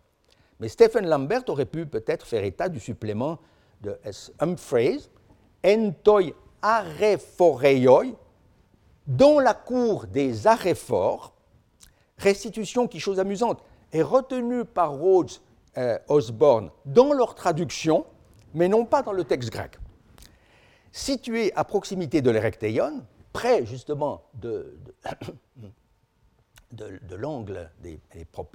Mais 0.59 0.67
Stephen 0.67 1.07
Lambert 1.07 1.47
aurait 1.47 1.65
pu 1.65 1.85
peut-être 1.85 2.25
faire 2.25 2.43
état 2.43 2.69
du 2.69 2.79
supplément 2.79 3.37
de 3.81 3.99
S. 4.03 4.33
Humphreys, 4.39 5.11
entoi 5.65 6.33
areforeioi, 6.61 8.15
dans 9.07 9.39
la 9.39 9.53
cour 9.53 10.05
des 10.05 10.47
Aréphores, 10.47 11.33
restitution 12.17 12.87
qui, 12.87 12.99
chose 12.99 13.19
amusante, 13.19 13.63
est 13.91 14.03
retenue 14.03 14.65
par 14.65 14.93
Rhodes 14.93 15.31
euh, 15.77 15.97
Osborne 16.07 16.69
dans 16.85 17.13
leur 17.13 17.35
traduction, 17.35 18.05
mais 18.53 18.67
non 18.67 18.85
pas 18.85 19.01
dans 19.01 19.13
le 19.13 19.23
texte 19.23 19.49
grec. 19.49 19.77
Situé 20.91 21.53
à 21.55 21.63
proximité 21.63 22.21
de 22.21 22.29
l'Erecteion, 22.29 23.03
près 23.33 23.65
justement 23.65 24.23
de, 24.35 24.77
l'angle 27.15 27.71
des, 27.79 27.99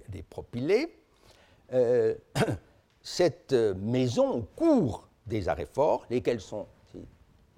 des, 0.08 0.22
propylées, 0.22 0.98
euh, 1.72 2.14
cette 3.02 3.52
maison 3.52 4.46
cour 4.56 5.08
des 5.26 5.48
Aréphores, 5.48 6.06
lesquelles 6.10 6.40
sont 6.40 6.66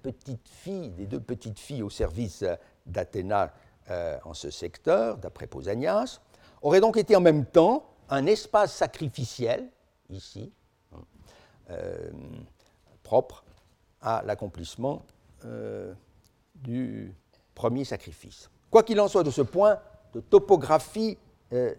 ces 0.07 0.13
petites 0.13 0.47
filles, 0.47 0.89
des 0.91 1.05
deux 1.05 1.19
petites 1.19 1.59
filles 1.59 1.83
au 1.83 1.89
service 1.89 2.45
d'Athéna 2.85 3.53
euh, 3.89 4.17
en 4.23 4.33
ce 4.33 4.49
secteur, 4.49 5.17
d'après 5.17 5.47
Pausanias, 5.47 6.21
aurait 6.61 6.79
donc 6.79 6.95
été 6.95 7.15
en 7.15 7.21
même 7.21 7.45
temps 7.45 7.89
un 8.09 8.25
espace 8.25 8.73
sacrificiel, 8.73 9.69
ici, 10.09 10.53
hein, 10.93 10.99
euh, 11.71 12.09
propre 13.03 13.43
à 14.01 14.23
l'accomplissement 14.25 15.05
euh, 15.43 15.93
du 16.55 17.13
premier 17.53 17.83
sacrifice. 17.83 18.49
Quoi 18.71 18.83
qu'il 18.83 19.01
en 19.01 19.09
soit 19.09 19.23
de 19.23 19.31
ce 19.31 19.41
point 19.41 19.77
de 20.13 20.21
topographie 20.21 21.17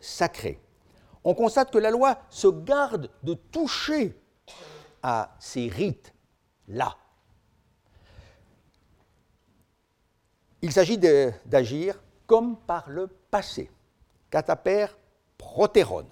sacrée, 0.00 0.60
on 1.24 1.34
constate 1.34 1.70
que 1.70 1.78
la 1.78 1.90
loi 1.90 2.18
se 2.30 2.48
garde 2.48 3.10
de 3.22 3.34
toucher 3.34 4.18
à 5.02 5.34
ces 5.38 5.68
rites-là, 5.68 6.96
Il 10.62 10.72
s'agit 10.72 10.98
d'agir 10.98 12.00
comme 12.26 12.56
par 12.56 12.88
le 12.88 13.06
passé. 13.06 13.70
Cataper 14.30 14.86
protéron. 15.36 16.06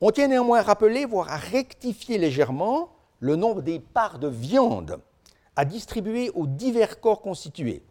On 0.00 0.10
tient 0.10 0.28
néanmoins 0.28 0.60
à 0.60 0.62
rappeler, 0.62 1.04
voire 1.04 1.30
à 1.30 1.36
rectifier 1.36 2.18
légèrement, 2.18 2.90
le 3.20 3.36
nombre 3.36 3.62
des 3.62 3.78
parts 3.78 4.18
de 4.18 4.28
viande 4.28 5.00
à 5.54 5.64
distribuer 5.64 6.30
aux 6.30 6.46
divers 6.46 7.00
corps 7.00 7.20
constitués. 7.20 7.82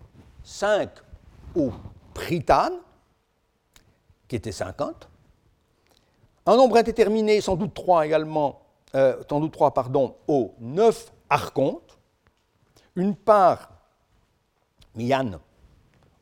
5 0.44 0.90
au 1.56 1.72
pritane, 2.14 2.74
qui 4.28 4.36
était 4.36 4.52
50. 4.52 5.08
Un 6.48 6.56
nombre 6.58 6.78
indéterminé, 6.78 7.40
sans 7.40 7.56
doute 7.56 7.74
3 7.74 8.06
également, 8.06 8.62
euh, 8.96 9.22
sans 9.30 9.40
doute 9.40 9.54
3, 9.54 9.74
pardon, 9.74 10.16
aux 10.28 10.56
9 10.60 11.14
archontes. 11.30 12.00
Une 12.96 13.16
part 13.16 13.71
Mian 14.96 15.40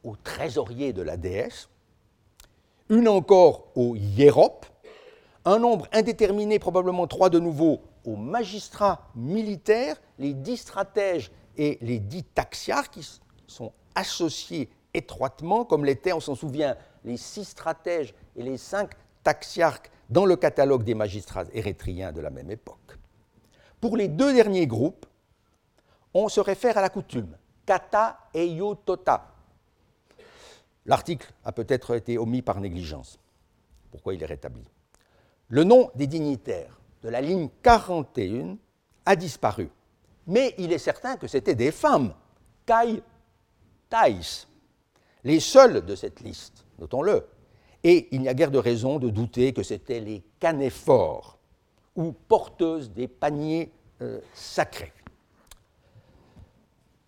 au 0.03 0.15
trésorier 0.15 0.93
de 0.93 1.01
la 1.01 1.17
déesse, 1.17 1.69
une 2.89 3.08
encore 3.08 3.67
au 3.75 3.95
hiérop, 3.95 4.65
un 5.45 5.60
nombre 5.60 5.88
indéterminé, 5.91 6.60
probablement 6.60 7.08
trois 7.08 7.29
de 7.29 7.39
nouveau, 7.39 7.82
aux 8.05 8.15
magistrats 8.15 9.10
militaires, 9.15 9.97
les 10.17 10.34
dix 10.34 10.58
stratèges 10.58 11.32
et 11.58 11.77
les 11.82 11.99
dix 11.99 12.23
taxiarques 12.23 12.93
qui 12.93 13.19
sont 13.47 13.73
associés 13.95 14.69
étroitement, 14.93 15.65
comme 15.65 15.86
l'étaient, 15.86 16.13
on 16.13 16.19
s'en 16.19 16.36
souvient, 16.36 16.75
les 17.03 17.17
six 17.17 17.45
stratèges 17.45 18.13
et 18.36 18.43
les 18.43 18.58
cinq 18.58 18.91
taxiarques 19.23 19.91
dans 20.10 20.25
le 20.25 20.36
catalogue 20.36 20.84
des 20.84 20.95
magistrats 20.95 21.45
érythréens 21.53 22.12
de 22.12 22.21
la 22.21 22.29
même 22.29 22.49
époque. 22.49 22.97
Pour 23.79 23.97
les 23.97 24.08
deux 24.08 24.34
derniers 24.34 24.67
groupes, 24.67 25.05
on 26.13 26.27
se 26.29 26.39
réfère 26.39 26.77
à 26.77 26.82
la 26.82 26.89
coutume, 26.89 27.38
kata 27.69 28.17
eiotota. 28.34 29.32
L'article 30.88 31.32
a 31.45 31.51
peut-être 31.51 31.95
été 31.95 32.17
omis 32.17 32.41
par 32.41 32.60
négligence. 32.60 33.19
Pourquoi 33.91 34.15
il 34.15 34.23
est 34.23 34.25
rétabli? 34.25 34.63
Le 35.49 35.63
nom 35.63 35.91
des 35.93 36.08
dignitaires 36.08 36.79
de 37.03 37.10
la 37.10 37.21
ligne 37.21 37.47
41 37.62 38.58
a 39.05 39.15
disparu. 39.15 39.69
Mais 40.25 40.55
il 40.58 40.73
est 40.73 40.79
certain 40.79 41.15
que 41.15 41.27
c'était 41.27 41.53
des 41.53 41.71
femmes, 41.71 42.15
Kai 42.65 43.03
Thais, 43.88 44.47
les 45.23 45.39
seules 45.39 45.86
de 45.86 45.95
cette 45.95 46.21
liste, 46.21 46.65
notons-le. 46.79 47.27
Et 47.84 48.08
il 48.12 48.21
n'y 48.21 48.29
a 48.29 48.34
guère 48.34 48.51
de 48.51 48.58
raison 48.58 48.97
de 48.97 49.12
douter 49.12 49.53
que 49.53 49.62
c'étaient 49.62 49.99
les 49.99 50.23
canéphores, 50.39 51.38
ou 51.95 52.13
porteuses 52.13 52.91
des 52.91 53.08
paniers 53.08 53.71
euh, 54.01 54.19
sacrés. 54.34 54.93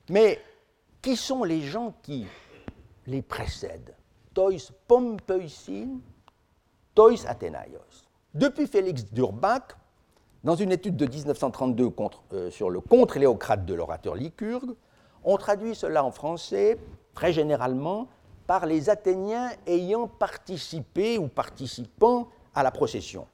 Mais 0.09 0.39
qui 1.01 1.15
sont 1.15 1.43
les 1.43 1.61
gens 1.61 1.93
qui 2.01 2.25
les 3.07 3.21
précèdent? 3.21 3.95
Tois 4.33 4.51
Pompeusin, 4.87 5.99
Tois 6.95 7.25
Athénaios. 7.27 8.05
Depuis 8.33 8.67
Félix 8.67 9.05
d'Urbach, 9.11 9.75
dans 10.43 10.55
une 10.55 10.71
étude 10.71 10.95
de 10.95 11.05
1932 11.05 11.89
contre, 11.89 12.23
euh, 12.33 12.49
sur 12.49 12.69
le 12.69 12.79
contre-léocrate 12.79 13.65
de 13.65 13.73
l'orateur 13.73 14.15
Lycurgue, 14.15 14.73
on 15.23 15.37
traduit 15.37 15.75
cela 15.75 16.03
en 16.03 16.11
français 16.11 16.79
très 17.13 17.33
généralement 17.33 18.07
par 18.47 18.65
les 18.65 18.89
Athéniens 18.89 19.51
ayant 19.67 20.07
participé 20.07 21.17
ou 21.17 21.27
participant 21.27 22.29
à 22.55 22.63
la 22.63 22.71
procession. 22.71 23.27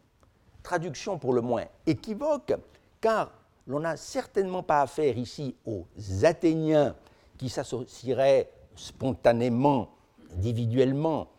Traduction 0.64 1.18
pour 1.18 1.34
le 1.34 1.42
moins 1.42 1.66
équivoque, 1.86 2.54
car 3.00 3.32
l'on 3.68 3.80
n'a 3.80 3.96
certainement 3.98 4.64
pas 4.64 4.82
affaire 4.82 5.18
ici 5.18 5.56
aux 5.66 5.86
Athéniens 6.24 6.96
qui 7.38 7.50
s'associeraient 7.50 8.50
spontanément, 8.76 9.89
individuellement, 10.34 11.30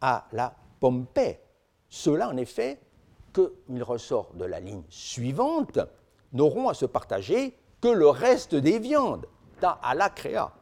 à 0.00 0.26
la 0.32 0.54
Pompée. 0.80 1.40
Ceux-là, 1.88 2.28
en 2.28 2.36
effet, 2.36 2.80
qu'il 3.32 3.82
ressort 3.82 4.32
de 4.34 4.44
la 4.44 4.60
ligne 4.60 4.82
suivante, 4.88 5.78
n'auront 6.32 6.68
à 6.68 6.74
se 6.74 6.86
partager 6.86 7.56
que 7.80 7.88
le 7.88 8.08
reste 8.08 8.54
des 8.54 8.78
viandes, 8.78 9.26
ta 9.60 9.70
à 9.70 9.94
la 9.94 10.10
créa. 10.10 10.52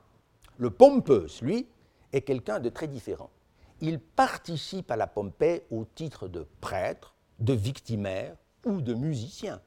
Le 0.58 0.70
Pompeus, 0.70 1.42
lui, 1.42 1.66
est 2.12 2.22
quelqu'un 2.22 2.60
de 2.60 2.68
très 2.68 2.86
différent. 2.86 3.30
Il 3.80 3.98
participe 3.98 4.90
à 4.90 4.96
la 4.96 5.06
Pompée 5.06 5.64
au 5.70 5.84
titre 5.84 6.28
de 6.28 6.46
prêtre, 6.60 7.14
de 7.40 7.52
victimaire 7.52 8.36
ou 8.64 8.80
de 8.80 8.94
musicien. 8.94 9.60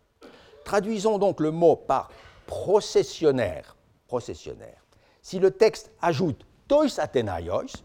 Traduisons 0.63 1.17
donc 1.17 1.39
le 1.39 1.51
mot 1.51 1.75
par 1.75 2.09
processionnaire. 2.45 3.75
Processionnaire. 4.07 4.87
Si 5.27 5.39
le 5.39 5.51
texte 5.51 5.91
ajoute 6.01 6.45
tois 6.69 7.01
Athénaios, 7.01 7.83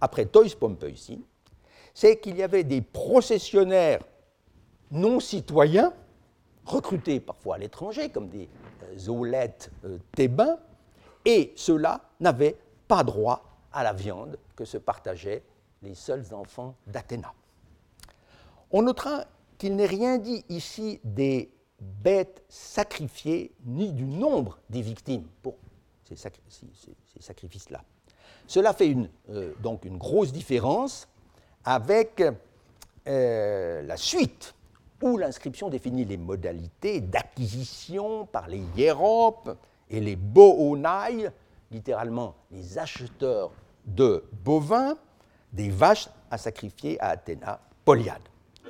après 0.00 0.26
tois 0.26 0.44
Pompeusin, 0.60 1.18
c'est 1.92 2.20
qu'il 2.20 2.36
y 2.36 2.42
avait 2.44 2.62
des 2.62 2.82
processionnaires 2.82 4.04
non 4.92 5.18
citoyens, 5.18 5.92
recrutés 6.64 7.18
parfois 7.18 7.56
à 7.56 7.58
l'étranger, 7.58 8.10
comme 8.10 8.28
des 8.28 8.48
euh, 9.08 9.32
euh, 9.84 9.98
thébains, 10.14 10.56
et 11.24 11.52
ceux-là 11.56 12.00
n'avaient 12.20 12.56
pas 12.86 13.02
droit 13.02 13.42
à 13.72 13.82
la 13.82 13.92
viande 13.92 14.38
que 14.54 14.64
se 14.64 14.78
partageaient 14.78 15.42
les 15.82 15.96
seuls 15.96 16.32
enfants 16.32 16.76
d'Athéna. 16.86 17.34
On 18.70 18.82
notera 18.82 19.24
qu'il 19.58 19.74
n'est 19.74 19.86
rien 19.86 20.18
dit 20.18 20.44
ici 20.48 21.00
des 21.02 21.50
bêtes 21.80 22.44
sacrifiées 22.48 23.52
ni 23.64 23.92
du 23.92 24.04
nombre 24.04 24.60
des 24.70 24.80
victimes 24.80 25.26
ces, 26.04 26.16
sacrifices-là. 27.20 27.82
Cela 28.46 28.72
fait 28.72 28.88
une, 28.88 29.08
euh, 29.30 29.52
donc 29.62 29.84
une 29.84 29.98
grosse 29.98 30.32
différence 30.32 31.08
avec 31.64 32.22
euh, 33.06 33.82
la 33.82 33.96
suite, 33.96 34.54
où 35.02 35.16
l'inscription 35.18 35.68
définit 35.68 36.04
les 36.04 36.16
modalités 36.16 37.00
d'acquisition 37.00 38.26
par 38.26 38.48
les 38.48 38.62
hiéropes 38.76 39.56
et 39.90 40.00
les 40.00 40.16
boonai, 40.16 41.28
littéralement 41.70 42.34
les 42.50 42.78
acheteurs 42.78 43.50
de 43.84 44.24
bovins, 44.44 44.96
des 45.52 45.68
vaches 45.68 46.08
à 46.30 46.38
sacrifier 46.38 47.00
à 47.00 47.10
Athéna, 47.10 47.60
Polyade. 47.84 48.22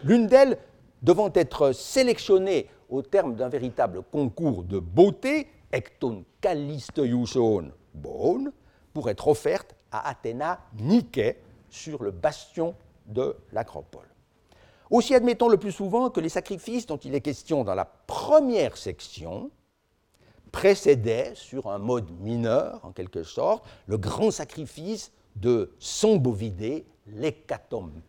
L'une 0.03 0.27
d'elles 0.27 0.59
devant 1.03 1.31
être 1.35 1.73
sélectionnée 1.73 2.69
au 2.89 3.03
terme 3.03 3.37
d'un 3.37 3.49
véritable 3.49 4.03
concours 4.11 4.65
de 4.65 4.79
beauté, 4.79 5.49
ecton 5.75 6.25
calisteuson 6.41 7.73
bon, 7.93 8.53
pour 8.93 9.11
être 9.11 9.29
offerte 9.29 9.75
à 9.91 10.09
Athéna 10.09 10.61
Nike 10.79 11.37
sur 11.69 12.03
le 12.03 12.11
bastion 12.11 12.75
de 13.07 13.37
l'Acropole. 13.53 14.09
Aussi 14.91 15.15
admettons 15.15 15.49
le 15.49 15.57
plus 15.57 15.73
souvent 15.73 16.11
que 16.11 16.21
les 16.21 16.29
sacrifices 16.29 16.87
dont 16.87 16.97
il 16.97 17.15
est 17.15 17.21
question 17.21 17.65
dans 17.65 17.75
la 17.75 17.85
première 17.85 18.77
section 18.77 19.51
précédaient, 20.53 21.33
sur 21.35 21.69
un 21.69 21.79
mode 21.79 22.11
mineur 22.21 22.81
en 22.85 22.93
quelque 22.93 23.25
sorte, 23.25 23.65
le 23.87 23.99
grand 23.99 24.31
sacrifice 24.31 25.11
de 25.35 25.75
son 25.81 26.17
bovidé, 26.17 26.87
l'hécatombe, 27.09 28.01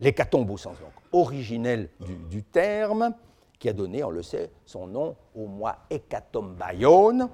l'hécatombe 0.00 0.50
au 0.50 0.56
sens 0.56 0.78
donc, 0.80 0.92
originel 1.12 1.90
du, 2.30 2.42
terme, 2.42 3.14
qui 3.62 3.68
a 3.68 3.72
donné, 3.72 4.02
on 4.02 4.10
le 4.10 4.24
sait, 4.24 4.50
son 4.66 4.88
nom 4.88 5.14
au 5.36 5.46
mois 5.46 5.86
Hécatombaion, 5.88 7.30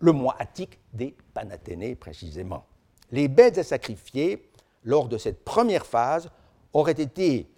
le 0.00 0.10
mois 0.12 0.34
attique 0.40 0.80
des 0.92 1.14
Panathénées 1.32 1.94
précisément. 1.94 2.64
Les 3.12 3.28
bêtes 3.28 3.56
à 3.56 3.62
sacrifier 3.62 4.50
lors 4.82 5.06
de 5.06 5.16
cette 5.16 5.44
première 5.44 5.86
phase 5.86 6.28
auraient 6.72 6.90
été 6.90 7.48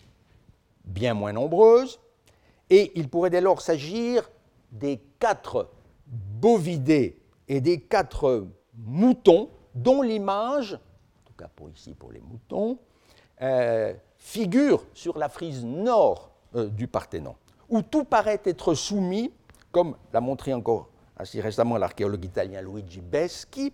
bien 0.85 1.15
moins 1.15 1.33
nombreuses, 1.33 2.01
et 2.69 2.93
il 2.97 3.09
pourrait 3.09 3.31
dès 3.31 3.41
lors 3.41 3.63
s'agir 3.63 4.31
des 4.71 5.01
quatre 5.19 5.71
bovidés 6.07 7.19
et 7.49 7.63
des 7.63 7.81
quatre 7.81 8.47
moutons 8.77 9.49
dont 9.75 10.03
l'image, 10.03 10.75
en 10.75 11.29
tout 11.29 11.35
cas 11.39 11.49
pour 11.57 11.71
ici 11.71 11.95
pour 11.95 12.13
les 12.13 12.21
moutons, 12.21 12.77
euh, 13.41 13.95
figure 14.19 14.85
sur 14.93 15.17
la 15.17 15.31
frise 15.31 15.65
nord 15.65 16.31
euh, 16.57 16.69
du 16.69 16.89
Parthénon, 16.89 17.37
où 17.73 17.83
tout 17.83 18.05
paraît 18.05 18.41
être 18.45 18.75
soumis, 18.75 19.33
comme 19.73 19.97
l'a 20.13 20.21
montré 20.21 20.55
encore 20.55 20.89
assez 21.17 21.41
récemment 21.41 21.77
l'archéologue 21.77 22.25
italien 22.25 22.63
Luigi 22.63 23.01
Beschi, 23.01 23.73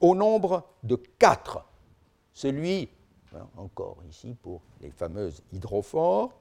au 0.00 0.14
nombre 0.14 0.64
de 0.82 0.96
quatre. 1.18 1.66
Celui 2.32 2.88
Hein, 3.36 3.48
encore 3.56 3.96
ici 4.08 4.36
pour 4.40 4.60
les 4.80 4.90
fameuses 4.90 5.42
hydrophores. 5.52 6.32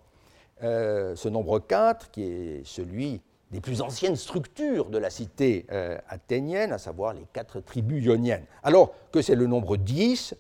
Euh, 0.61 1.15
ce 1.15 1.27
nombre 1.27 1.59
4, 1.59 2.11
qui 2.11 2.23
est 2.23 2.65
celui 2.65 3.21
des 3.49 3.59
plus 3.59 3.81
anciennes 3.81 4.15
structures 4.15 4.89
de 4.89 4.97
la 4.97 5.09
cité 5.09 5.65
euh, 5.71 5.97
athénienne, 6.07 6.71
à 6.71 6.77
savoir 6.77 7.13
les 7.13 7.25
quatre 7.33 7.59
tribus 7.59 8.05
ioniennes. 8.05 8.45
Alors 8.61 8.93
que 9.11 9.21
c'est 9.21 9.35
le 9.35 9.47
nombre 9.47 9.77
10, 9.77 10.35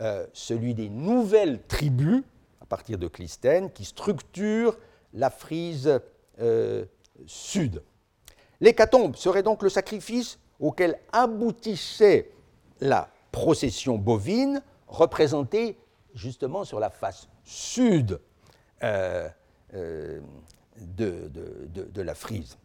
euh, 0.00 0.26
celui 0.32 0.74
des 0.74 0.88
nouvelles 0.88 1.60
tribus, 1.66 2.22
à 2.62 2.66
partir 2.66 2.98
de 2.98 3.06
Clystène, 3.06 3.70
qui 3.70 3.84
structurent 3.84 4.78
la 5.14 5.30
frise 5.30 6.00
sud. 7.26 7.82
L'hécatombe 8.60 9.16
serait 9.16 9.42
donc 9.42 9.62
le 9.62 9.68
sacrifice 9.68 10.38
auquel 10.60 10.98
aboutissait 11.12 12.30
la 12.80 13.08
procession 13.32 13.96
bovine, 13.98 14.62
représentée 14.86 15.78
justement 16.14 16.64
sur 16.64 16.80
la 16.80 16.90
face 16.90 17.28
sud 17.44 18.20
euh, 18.82 19.28
euh, 19.74 20.20
de, 20.76 22.02
la 22.02 22.14
frise. 22.14 22.56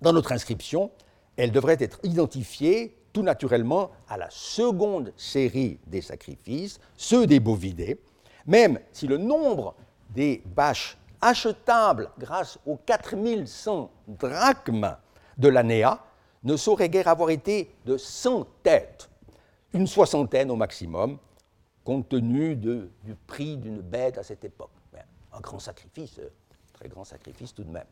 Dans 0.00 0.12
notre 0.12 0.32
inscription, 0.32 0.90
elle 1.36 1.52
devrait 1.52 1.76
être 1.80 1.98
identifiée 2.02 2.96
tout 3.12 3.22
naturellement 3.22 3.90
à 4.08 4.16
la 4.16 4.28
seconde 4.30 5.12
série 5.16 5.78
des 5.86 6.00
sacrifices, 6.00 6.78
ceux 6.96 7.26
des 7.26 7.40
bovidés, 7.40 8.00
même 8.46 8.78
si 8.92 9.06
le 9.06 9.16
nombre 9.16 9.74
des 10.10 10.42
bâches 10.46 10.98
achetables 11.20 12.10
grâce 12.18 12.58
aux 12.66 12.76
4100 12.76 13.90
drachmes 14.06 14.96
de 15.36 15.48
l'ANEA 15.48 16.04
ne 16.44 16.56
saurait 16.56 16.88
guère 16.88 17.08
avoir 17.08 17.30
été 17.30 17.74
de 17.84 17.96
100 17.96 18.46
têtes, 18.62 19.10
une 19.72 19.86
soixantaine 19.86 20.50
au 20.50 20.56
maximum, 20.56 21.18
compte 21.84 22.08
tenu 22.08 22.56
du 22.56 22.90
prix 23.26 23.56
d'une 23.56 23.80
bête 23.80 24.18
à 24.18 24.22
cette 24.22 24.44
époque. 24.44 24.70
Un 25.32 25.40
grand 25.40 25.58
sacrifice, 25.58 26.18
euh, 26.18 26.30
très 26.72 26.88
grand 26.88 27.04
sacrifice 27.04 27.54
tout 27.54 27.62
de 27.62 27.70
même. 27.70 27.86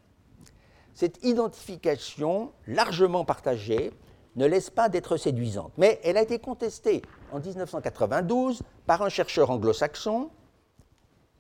Cette 0.95 1.23
identification, 1.23 2.53
largement 2.67 3.25
partagée, 3.25 3.93
ne 4.37 4.47
laisse 4.47 4.71
pas 4.71 4.89
d'être 4.89 5.17
séduisante, 5.17 5.73
mais 5.77 6.01
elle 6.03 6.17
a 6.17 6.23
été 6.23 6.39
contestée 6.39 7.03
en 7.33 7.39
1992 7.39 8.63
par 8.87 9.03
un 9.03 9.09
chercheur 9.09 9.51
anglo-saxon, 9.51 10.31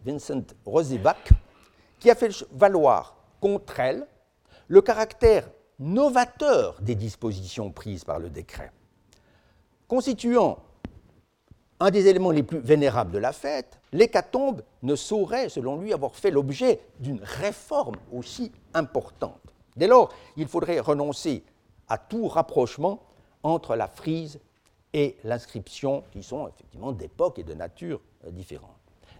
Vincent 0.04 0.44
Rosebach, 0.64 1.32
qui 1.98 2.10
a 2.10 2.14
fait 2.14 2.44
valoir 2.52 3.16
contre 3.40 3.80
elle 3.80 4.06
le 4.68 4.80
caractère 4.80 5.48
novateur 5.78 6.76
des 6.80 6.94
dispositions 6.94 7.70
prises 7.70 8.04
par 8.04 8.18
le 8.18 8.30
décret. 8.30 8.72
Constituant 9.88 10.58
un 11.78 11.90
des 11.90 12.06
éléments 12.06 12.30
les 12.30 12.42
plus 12.42 12.58
vénérables 12.58 13.12
de 13.12 13.18
la 13.18 13.32
fête, 13.32 13.78
l'hécatombe 13.92 14.62
ne 14.82 14.96
saurait, 14.96 15.48
selon 15.48 15.78
lui, 15.78 15.92
avoir 15.92 16.14
fait 16.14 16.30
l'objet 16.30 16.80
d'une 17.00 17.20
réforme 17.22 17.96
aussi 18.12 18.50
importante. 18.72 19.40
Dès 19.76 19.86
lors, 19.86 20.10
il 20.36 20.48
faudrait 20.48 20.80
renoncer 20.80 21.44
à 21.88 21.98
tout 21.98 22.28
rapprochement 22.28 23.02
entre 23.42 23.76
la 23.76 23.88
frise 23.88 24.40
et 24.92 25.16
l'inscription, 25.24 26.02
qui 26.10 26.22
sont 26.22 26.48
effectivement 26.48 26.92
d'époque 26.92 27.38
et 27.38 27.44
de 27.44 27.52
nature 27.52 28.00
euh, 28.26 28.30
différentes. 28.30 28.70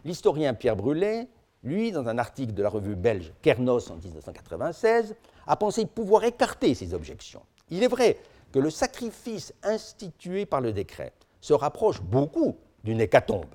L'historien 0.05 0.55
Pierre 0.55 0.77
Brulé, 0.77 1.29
lui, 1.67 1.93
dans 1.93 2.09
un 2.09 2.17
article 2.17 2.55
de 2.55 2.63
la 2.63 2.69
revue 2.69 2.95
belge 2.95 3.33
Kernos 3.43 3.91
en 3.91 3.97
1996, 3.97 5.15
a 5.47 5.57
pensé 5.57 5.85
pouvoir 5.85 6.25
écarter 6.25 6.75
ces 6.75 6.95
objections. 6.95 7.43
Il 7.71 7.83
est 7.83 7.89
vrai 7.89 8.19
que 8.53 8.59
le 8.59 8.71
sacrifice 8.71 9.53
institué 9.63 10.47
par 10.47 10.61
le 10.61 10.73
décret 10.73 11.13
se 11.41 11.53
rapproche 11.53 12.01
beaucoup 12.01 12.57
d'une 12.85 13.01
hécatombe. 13.01 13.53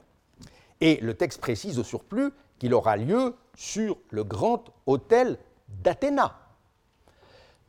Et 0.82 0.98
le 0.98 1.14
texte 1.14 1.40
précise 1.40 1.80
au 1.80 1.84
surplus 1.84 2.32
qu'il 2.60 2.74
aura 2.74 2.98
lieu 2.98 3.36
sur 3.56 3.98
le 4.10 4.24
grand 4.24 4.66
hôtel 4.86 5.38
d'Athéna. 5.68 6.38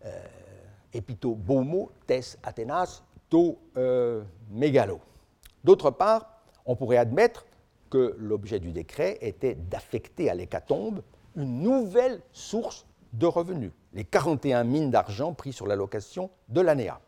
Euh, 0.04 0.26
epito 0.92 1.34
bomo 1.34 1.92
tes 2.06 2.20
Athénas 2.42 3.02
to 3.30 3.58
euh, 3.76 4.22
megalo. 4.50 5.00
D'autre 5.62 5.90
part, 5.90 6.42
on 6.66 6.74
pourrait 6.74 6.96
admettre 6.96 7.46
que 7.92 8.16
l'objet 8.18 8.58
du 8.58 8.72
décret 8.72 9.18
était 9.20 9.54
d'affecter 9.54 10.30
à 10.30 10.34
l'hécatombe 10.34 11.02
une 11.36 11.60
nouvelle 11.60 12.22
source 12.32 12.86
de 13.12 13.26
revenus, 13.26 13.70
les 13.92 14.04
41 14.04 14.64
mines 14.64 14.90
d'argent 14.90 15.34
pris 15.34 15.52
sur 15.52 15.66
l'allocation 15.66 16.30
de 16.48 16.62
l'ANEA. 16.62 17.02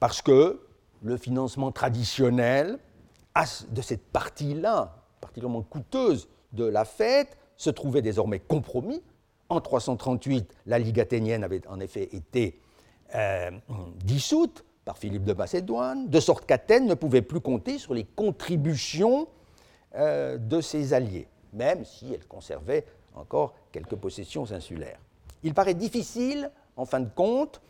Parce 0.00 0.20
que 0.20 0.60
le 1.02 1.16
financement 1.16 1.72
traditionnel 1.72 2.78
de 3.70 3.80
cette 3.80 4.04
partie-là, 4.04 4.96
particulièrement 5.22 5.62
coûteuse 5.62 6.28
de 6.52 6.66
la 6.66 6.84
fête, 6.84 7.38
se 7.56 7.70
trouvait 7.70 8.02
désormais 8.02 8.40
compromis. 8.40 9.02
En 9.48 9.62
338, 9.62 10.46
la 10.66 10.78
Ligue 10.78 11.00
athénienne 11.00 11.42
avait 11.42 11.66
en 11.68 11.80
effet 11.80 12.14
été 12.14 12.60
euh, 13.14 13.50
dissoute 14.04 14.62
par 14.84 14.98
Philippe 14.98 15.24
de 15.24 15.32
Macédoine, 15.32 16.10
de 16.10 16.20
sorte 16.20 16.44
qu'Athènes 16.44 16.86
ne 16.86 16.94
pouvait 16.94 17.22
plus 17.22 17.40
compter 17.40 17.78
sur 17.78 17.94
les 17.94 18.04
contributions 18.04 19.26
euh, 19.96 20.38
de 20.38 20.60
ses 20.60 20.92
alliés, 20.92 21.28
même 21.52 21.84
si 21.84 22.12
elle 22.12 22.26
conservait 22.26 22.84
encore 23.14 23.54
quelques 23.72 23.96
possessions 23.96 24.50
insulaires. 24.52 24.98
Il 25.42 25.54
paraît 25.54 25.74
difficile, 25.74 26.50
en 26.76 26.84
fin 26.84 27.00
de 27.00 27.08
compte, 27.08 27.60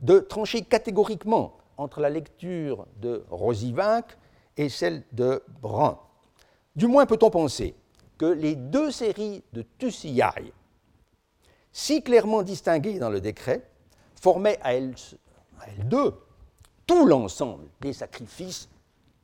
de 0.00 0.18
trancher 0.18 0.62
catégoriquement 0.62 1.56
entre 1.76 2.00
la 2.00 2.10
lecture 2.10 2.86
de 3.00 3.24
Rosivac 3.30 4.18
et 4.56 4.68
celle 4.68 5.02
de 5.12 5.42
Brun. 5.62 5.98
Du 6.76 6.86
moins 6.86 7.06
peut-on 7.06 7.30
penser 7.30 7.74
que 8.18 8.26
les 8.26 8.54
deux 8.54 8.90
séries 8.90 9.42
de 9.52 9.64
Tussiaï, 9.78 10.52
si 11.72 12.02
clairement 12.02 12.42
distinguées 12.42 12.98
dans 12.98 13.10
le 13.10 13.20
décret, 13.20 13.66
formaient 14.20 14.58
à 14.62 14.74
elles, 14.74 14.94
deux 15.84 16.14
tout 16.86 17.06
l'ensemble 17.06 17.68
des 17.80 17.92
sacrifices 17.92 18.68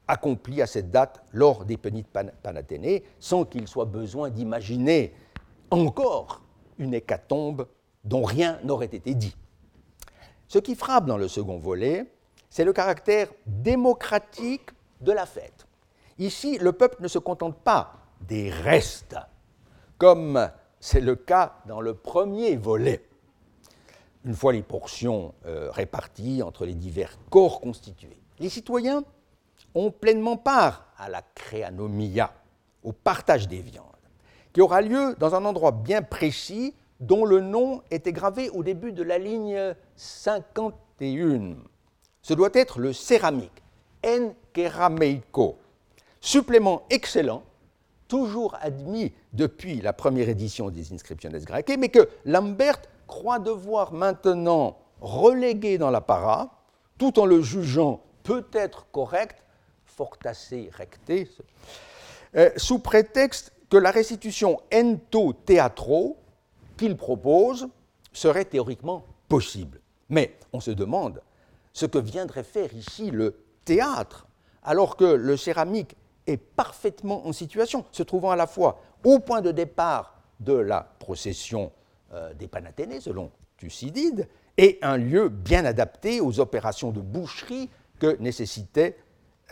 accomplis 0.09 0.63
à 0.63 0.67
cette 0.67 0.91
date 0.91 1.23
lors 1.33 1.65
des 1.65 1.77
pénites 1.77 2.09
panathénées, 2.43 3.05
sans 3.19 3.45
qu'il 3.45 3.67
soit 3.67 3.85
besoin 3.85 4.31
d'imaginer 4.31 5.15
encore 5.71 6.43
une 6.79 6.95
hécatombe 6.95 7.67
dont 8.05 8.23
rien 8.23 8.59
n'aurait 8.63 8.87
été 8.87 9.15
dit. 9.15 9.37
Ce 10.49 10.59
qui 10.59 10.75
frappe 10.75 11.07
dans 11.07 11.19
le 11.19 11.29
second 11.29 11.59
volet, 11.59 12.07
c'est 12.51 12.65
le 12.65 12.73
caractère 12.73 13.29
démocratique 13.47 14.71
de 15.01 15.13
la 15.13 15.27
fête. 15.27 15.67
Ici, 16.19 16.59
le 16.59 16.73
peuple 16.73 17.03
ne 17.03 17.09
se 17.09 17.19
contente 17.19 17.57
pas 17.57 17.95
des 18.21 18.51
restes, 18.51 19.17
comme 19.99 20.51
c'est 20.81 21.01
le 21.01 21.17
cas 21.17 21.59
dans 21.67 21.81
le 21.81 21.95
premier 21.95 22.57
volet. 22.57 23.03
Une 24.25 24.35
fois 24.35 24.53
les 24.53 24.63
portions 24.63 25.35
euh, 25.47 25.71
réparties 25.71 26.43
entre 26.43 26.65
les 26.65 26.75
divers 26.75 27.19
corps 27.31 27.61
constitués, 27.61 28.19
les 28.39 28.49
citoyens 28.49 29.05
ont 29.77 29.91
pleinement 29.91 30.39
part 30.39 30.87
à 30.99 31.09
la 31.09 31.23
créanomia, 31.35 32.33
au 32.83 32.93
partage 32.93 33.47
des 33.47 33.61
viandes, 33.61 33.85
qui 34.53 34.63
aura 34.63 34.81
lieu 34.81 35.15
dans 35.19 35.35
un 35.35 35.45
endroit 35.45 35.73
bien 35.73 36.03
précis 36.03 36.75
dont 36.99 37.27
le 37.27 37.41
nom 37.41 37.83
était 37.91 38.13
gravé 38.13 38.49
au 38.51 38.65
début 38.65 38.93
de 38.93 39.03
la 39.03 39.19
ligne 39.19 39.75
51. 39.97 41.57
Ce 42.23 42.33
doit 42.33 42.51
être 42.55 42.81
le 42.81 42.95
céramique, 42.95 43.63
en 44.05 44.33
kerameiko, 44.55 45.59
supplément 46.23 46.83
excellent, 46.89 47.43
toujours 48.09 48.57
admis 48.63 49.13
depuis 49.35 49.83
la 49.83 49.93
première 49.93 50.31
édition 50.31 50.71
des 50.71 50.95
Inscriptiones 50.95 51.39
grecques, 51.45 51.77
mais 51.79 51.91
que 51.91 52.09
Lambert 52.25 52.81
croit 53.07 53.41
devoir 53.41 53.93
maintenant 53.93 54.79
reléguer 55.03 55.77
dans 55.77 55.91
l'apparat, 55.91 56.51
tout 56.97 57.19
en 57.21 57.27
le 57.27 57.43
jugeant 57.43 58.01
peut-être 58.23 58.87
correct, 58.91 59.43
fortassé 59.97 60.71
recté, 60.77 61.29
euh, 62.37 62.51
sous 62.57 62.79
prétexte 62.79 63.53
que 63.71 63.77
la 63.77 63.91
restitution 63.91 64.61
ento 64.73 65.33
teatro 65.33 66.19
qu'il 66.77 66.97
propose 66.97 67.69
serait 68.13 68.45
théoriquement 68.45 69.05
possible. 69.29 69.81
Mais 70.09 70.37
on 70.53 70.61
se 70.61 70.71
demande 70.71 71.23
ce 71.73 71.87
que 71.87 71.99
viendrait 71.99 72.45
faire 72.45 72.73
ici 72.75 73.11
le 73.11 73.43
théâtre, 73.65 74.27
alors 74.63 74.97
que 74.97 75.05
le 75.05 75.37
céramique 75.37 75.97
est 76.27 76.37
parfaitement 76.37 77.27
en 77.27 77.33
situation, 77.33 77.85
se 77.93 78.03
trouvant 78.03 78.31
à 78.31 78.37
la 78.37 78.47
fois 78.47 78.81
au 79.05 79.19
point 79.19 79.41
de 79.41 79.51
départ 79.51 80.21
de 80.41 80.53
la 80.53 80.81
procession 80.99 81.73
euh, 82.13 82.35
des 82.35 82.49
Panathénées, 82.49 83.01
selon 83.01 83.31
Thucydide, 83.57 84.29
et 84.59 84.79
un 84.83 84.97
lieu 84.97 85.29
bien 85.29 85.65
adapté 85.65 86.21
aux 86.21 86.41
opérations 86.41 86.91
de 86.91 87.01
boucherie 87.01 87.71
que 87.99 88.17
nécessitait 88.21 88.97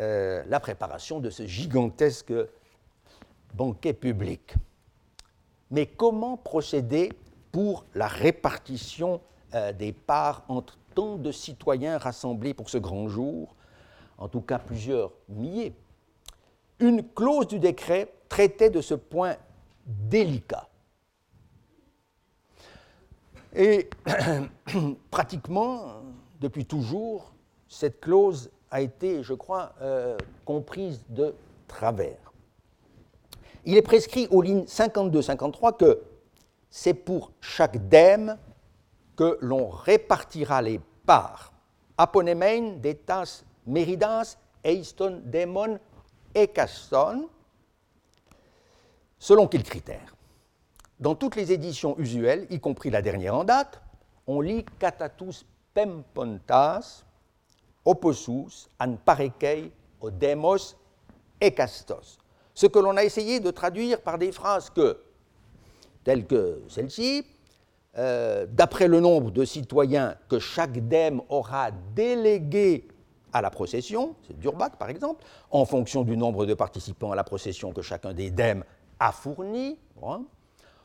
euh, 0.01 0.42
la 0.49 0.61
préparation 0.61 1.20
de 1.20 1.30
ce 1.30 1.47
gigantesque 1.47 2.32
banquet 3.55 3.92
public. 3.92 4.55
Mais 5.70 5.86
comment 5.86 6.36
procéder 6.36 7.12
pour 7.53 7.84
la 7.95 8.09
répartition 8.09 9.20
euh, 9.55 9.72
des 9.72 9.92
parts 9.92 10.45
entre 10.49 10.76
tant 10.95 11.16
de 11.16 11.30
citoyens 11.30 11.99
rassemblés 11.99 12.55
pour 12.55 12.70
ce 12.70 12.78
grand 12.78 13.09
jour, 13.09 13.55
en 14.18 14.28
tout 14.28 14.40
cas 14.40 14.59
plusieurs 14.59 15.12
milliers 15.28 15.74
Une 16.80 17.09
clause 17.09 17.47
du 17.47 17.59
décret 17.59 18.12
traitait 18.28 18.70
de 18.70 18.80
ce 18.80 18.95
point 18.95 19.36
délicat. 19.86 20.68
Et 23.55 23.88
pratiquement, 25.11 26.03
depuis 26.40 26.66
toujours, 26.66 27.32
cette 27.68 28.01
clause 28.01 28.51
a 28.75 28.81
été, 28.81 29.22
je 29.22 29.35
crois, 29.35 29.72
euh, 29.83 30.18
comprise 30.45 31.05
de 31.09 31.33
travers. 31.68 32.33
Il 33.64 33.77
est 33.77 33.83
prescrit 33.83 34.27
aux 34.33 34.43
lignes 34.43 34.64
52-53 34.64 35.77
que 35.77 36.03
c'est 36.70 36.93
pour 36.93 37.31
chaque 37.41 37.89
dème 37.89 38.37
que 39.14 39.39
l'on 39.41 39.68
répartira 39.68 40.61
les 40.61 40.81
parts. 41.07 41.53
Aponemein, 41.97 42.79
detas, 42.83 43.45
meridas, 43.64 44.39
eiston, 44.64 45.22
démon, 45.25 45.79
ekaston, 46.35 47.29
selon 49.20 49.47
quels 49.47 49.62
critères 49.62 50.16
Dans 50.99 51.14
toutes 51.14 51.37
les 51.37 51.53
éditions 51.53 51.97
usuelles, 51.99 52.49
y 52.51 52.59
compris 52.59 52.91
la 52.91 53.03
dernière 53.03 53.37
en 53.37 53.45
date, 53.45 53.81
on 54.27 54.41
lit 54.41 54.64
catatus 54.81 55.47
pempontas, 55.75 57.05
oposus, 57.85 58.68
an 58.78 58.97
parekei, 59.05 59.70
odemos, 60.01 60.74
ekastos 61.41 62.18
ce 62.55 62.66
que 62.66 62.78
l'on 62.78 62.97
a 62.97 63.05
essayé 63.05 63.41
de 63.41 63.51
traduire 63.51 64.01
par 64.01 64.16
des 64.16 64.32
phrases 64.32 64.70
que, 64.70 65.01
telles 66.05 66.26
que 66.26 66.62
celle-ci, 66.68 67.26
euh, 67.99 68.47
d'après 68.49 68.89
le 68.89 69.01
nombre 69.01 69.30
de 69.30 69.45
citoyens 69.45 70.16
que 70.28 70.39
chaque 70.39 70.78
dème 70.89 71.20
aura 71.28 71.70
délégué 71.95 72.89
à 73.32 73.43
la 73.43 73.51
procession, 73.51 74.14
c'est 74.26 74.39
Durbat 74.39 74.70
par 74.70 74.89
exemple, 74.89 75.24
en 75.51 75.64
fonction 75.64 76.03
du 76.03 76.16
nombre 76.16 76.47
de 76.47 76.55
participants 76.55 77.11
à 77.11 77.16
la 77.16 77.24
procession 77.24 77.72
que 77.72 77.82
chacun 77.82 78.14
des 78.14 78.30
dèmes 78.30 78.64
a 79.01 79.11
fourni, 79.11 79.76
hein, 80.05 80.22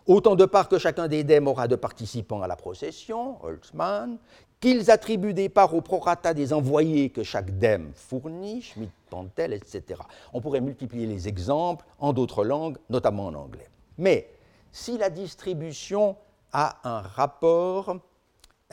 autant 0.06 0.36
de 0.36 0.46
parts 0.46 0.70
que 0.70 0.78
chacun 0.78 1.08
des 1.08 1.24
dèmes 1.24 1.48
aura 1.48 1.68
de 1.68 1.76
participants 1.76 2.42
à 2.42 2.48
la 2.48 2.56
procession, 2.56 3.44
Holtzmann, 3.44 4.18
qu'ils 4.60 4.92
attribuent 4.92 5.34
des 5.34 5.50
parts 5.50 5.74
au 5.74 5.82
prorata 5.82 6.34
des 6.34 6.52
envoyés 6.54 7.10
que 7.10 7.24
chaque 7.24 7.58
dème 7.58 7.92
fournit, 7.96 8.62
Schmidt, 8.62 8.92
Pantel, 9.10 9.54
etc. 9.54 10.02
On 10.34 10.42
pourrait 10.42 10.62
multiplier 10.62 11.06
les 11.06 11.28
exemples 11.28 11.86
en 12.00 12.14
d'autres 12.14 12.44
langues, 12.44 12.78
notamment 12.90 13.28
en 13.28 13.36
anglais. 13.36 13.70
Mais 13.98 14.30
si 14.72 14.98
la 14.98 15.10
distribution 15.10 16.18
a 16.52 16.78
un 16.84 17.02
rapport 17.02 17.98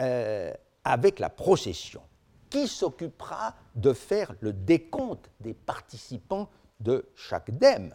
euh, 0.01 0.53
avec 0.85 1.19
la 1.19 1.31
procession, 1.31 2.01
qui 2.51 2.69
s'occupera 2.69 3.55
de 3.75 3.93
faire 3.93 4.35
le 4.41 4.53
décompte 4.53 5.31
des 5.41 5.55
participants 5.55 6.49
de 6.81 7.05
chaque 7.15 7.51
dème? 7.51 7.95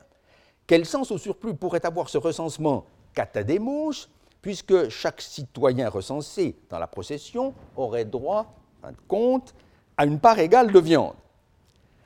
Quel 0.67 0.85
sens 0.85 1.11
au 1.11 1.17
surplus 1.17 1.55
pourrait 1.55 1.85
avoir 1.85 2.09
ce 2.09 2.17
recensement 2.17 2.85
catadémos 3.13 4.09
puisque 4.41 4.89
chaque 4.89 5.21
citoyen 5.21 5.89
recensé 5.89 6.55
dans 6.69 6.79
la 6.79 6.87
procession 6.87 7.53
aurait 7.75 8.05
droit, 8.05 8.55
fin 8.81 8.91
de 8.91 8.97
compte, 9.07 9.53
à 9.97 10.05
une 10.05 10.19
part 10.19 10.39
égale 10.39 10.71
de 10.71 10.79
viande. 10.79 11.15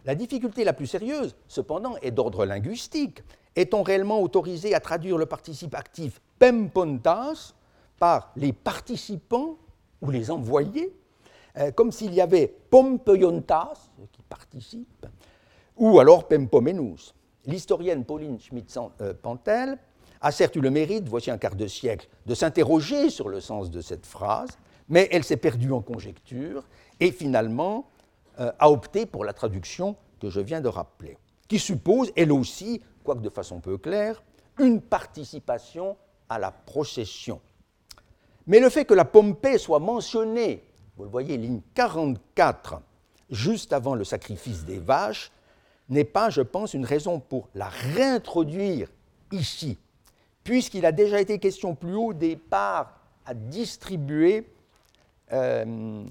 La 0.04 0.16
difficulté 0.16 0.64
la 0.64 0.74
plus 0.74 0.88
sérieuse, 0.88 1.36
cependant, 1.48 1.96
est 2.02 2.12
d'ordre 2.12 2.46
linguistique. 2.46 3.24
Est-on 3.56 3.84
réellement 3.84 4.22
autorisé 4.22 4.76
à 4.76 4.80
traduire 4.80 5.18
le 5.18 5.26
participe 5.26 5.74
actif 5.74 6.22
pempontas 6.38 7.54
par 7.98 8.32
les 8.36 8.52
participants 8.52 9.58
ou 10.02 10.12
les 10.12 10.30
envoyés, 10.30 10.94
euh, 11.58 11.72
comme 11.72 11.92
s'il 11.92 12.14
y 12.14 12.22
avait 12.22 12.48
pompeyontas, 12.70 13.90
qui 14.12 14.22
participe, 14.24 15.06
ou 15.78 16.00
alors 16.00 16.28
pempomenus 16.28 17.14
L'historienne 17.46 18.04
Pauline 18.04 18.40
Schmidt-Pantel 18.40 19.78
a 20.26 20.32
certes 20.32 20.56
eu 20.56 20.60
le 20.60 20.72
mérite, 20.72 21.08
voici 21.08 21.30
un 21.30 21.38
quart 21.38 21.56
de 21.56 21.68
siècle, 21.68 22.08
de 22.26 22.34
s'interroger 22.34 23.12
sur 23.12 23.30
le 23.30 23.40
sens 23.40 23.70
de 23.70 23.80
cette 23.80 24.08
phrase, 24.08 24.58
mais 24.90 25.08
elle 25.12 25.24
s'est 25.24 25.38
perdue 25.38 25.72
en 25.72 25.82
conjecture 25.82 26.64
et 27.00 27.12
finalement 27.12 27.92
euh, 28.40 28.52
a 28.58 28.72
opté 28.72 29.06
pour 29.06 29.24
la 29.24 29.34
traduction 29.34 29.96
que 30.20 30.32
je 30.32 30.40
viens 30.40 30.62
de 30.62 30.68
rappeler, 30.68 31.20
qui 31.48 31.60
suppose, 31.60 32.12
elle 32.16 32.32
aussi, 32.32 32.82
quoique 33.04 33.22
de 33.22 33.30
façon 33.30 33.60
peu 33.60 33.78
claire, 33.78 34.24
une 34.60 34.82
participation 34.82 35.96
à 36.28 36.40
la 36.40 36.50
procession. 36.50 37.40
Mais 38.48 38.60
le 38.60 38.72
fait 38.72 38.86
que 38.86 38.96
la 38.96 39.06
Pompée 39.06 39.60
soit 39.60 39.78
mentionnée, 39.78 40.64
vous 40.98 41.04
le 41.04 41.10
voyez, 41.12 41.38
ligne 41.38 41.62
44, 41.76 42.82
juste 43.30 43.74
avant 43.74 43.94
le 43.94 44.04
sacrifice 44.04 44.66
des 44.66 44.80
vaches, 44.80 45.32
n'est 45.88 46.04
pas, 46.04 46.32
je 46.32 46.42
pense, 46.42 46.74
une 46.74 46.86
raison 46.86 47.20
pour 47.20 47.48
la 47.54 47.70
réintroduire 47.70 48.90
ici 49.32 49.78
puisqu'il 50.46 50.86
a 50.86 50.94
déjà 50.94 51.20
été 51.20 51.40
question 51.40 51.76
plus 51.76 51.96
haut 51.96 52.14
des 52.14 52.38
parts 52.38 52.94
à 53.26 53.34
distribuer 53.34 54.48
euh, 55.34 56.06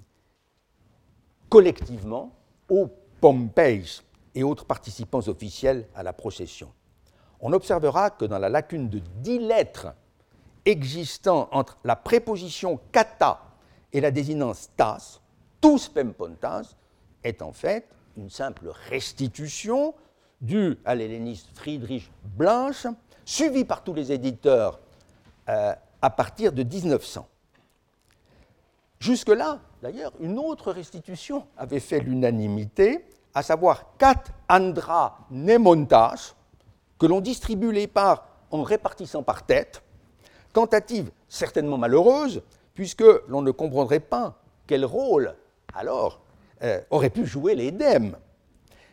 collectivement 1.48 2.32
aux 2.68 2.88
Pompeies 3.20 4.02
et 4.34 4.42
autres 4.42 4.66
participants 4.66 5.26
officiels 5.28 5.86
à 5.94 6.02
la 6.02 6.12
procession. 6.12 6.68
On 7.40 7.52
observera 7.52 8.10
que 8.10 8.24
dans 8.24 8.40
la 8.40 8.48
lacune 8.48 8.88
de 8.88 9.00
dix 9.20 9.38
lettres 9.38 9.94
existant 10.64 11.48
entre 11.52 11.78
la 11.84 11.94
préposition 11.94 12.80
kata 12.90 13.40
et 13.92 14.00
la 14.00 14.10
désinence 14.10 14.68
tas, 14.76 15.20
tous 15.60 15.88
pempontas 15.88 16.74
est 17.22 17.40
en 17.40 17.52
fait 17.52 17.88
une 18.16 18.30
simple 18.30 18.72
restitution 18.88 19.94
due 20.40 20.76
à 20.84 20.96
l'helléniste 20.96 21.50
Friedrich 21.54 22.10
Blanche 22.36 22.88
suivi 23.24 23.64
par 23.64 23.82
tous 23.82 23.94
les 23.94 24.12
éditeurs 24.12 24.80
euh, 25.48 25.74
à 26.02 26.10
partir 26.10 26.52
de 26.52 26.62
1900. 26.62 27.26
Jusque-là, 29.00 29.60
d'ailleurs, 29.82 30.12
une 30.20 30.38
autre 30.38 30.72
restitution 30.72 31.46
avait 31.56 31.80
fait 31.80 32.00
l'unanimité, 32.00 33.04
à 33.34 33.42
savoir 33.42 33.96
Kat 33.98 34.24
Andra 34.48 35.18
Nemontas, 35.30 36.34
que 36.98 37.06
l'on 37.06 37.20
distribue 37.20 37.72
les 37.72 37.86
parts 37.86 38.26
en 38.50 38.62
répartissant 38.62 39.22
par 39.22 39.44
tête, 39.44 39.82
tentative 40.52 41.10
certainement 41.28 41.76
malheureuse, 41.76 42.42
puisque 42.74 43.04
l'on 43.28 43.42
ne 43.42 43.50
comprendrait 43.50 44.00
pas 44.00 44.38
quel 44.66 44.84
rôle, 44.84 45.34
alors, 45.74 46.20
euh, 46.62 46.80
auraient 46.90 47.10
pu 47.10 47.26
jouer 47.26 47.54
les. 47.54 47.74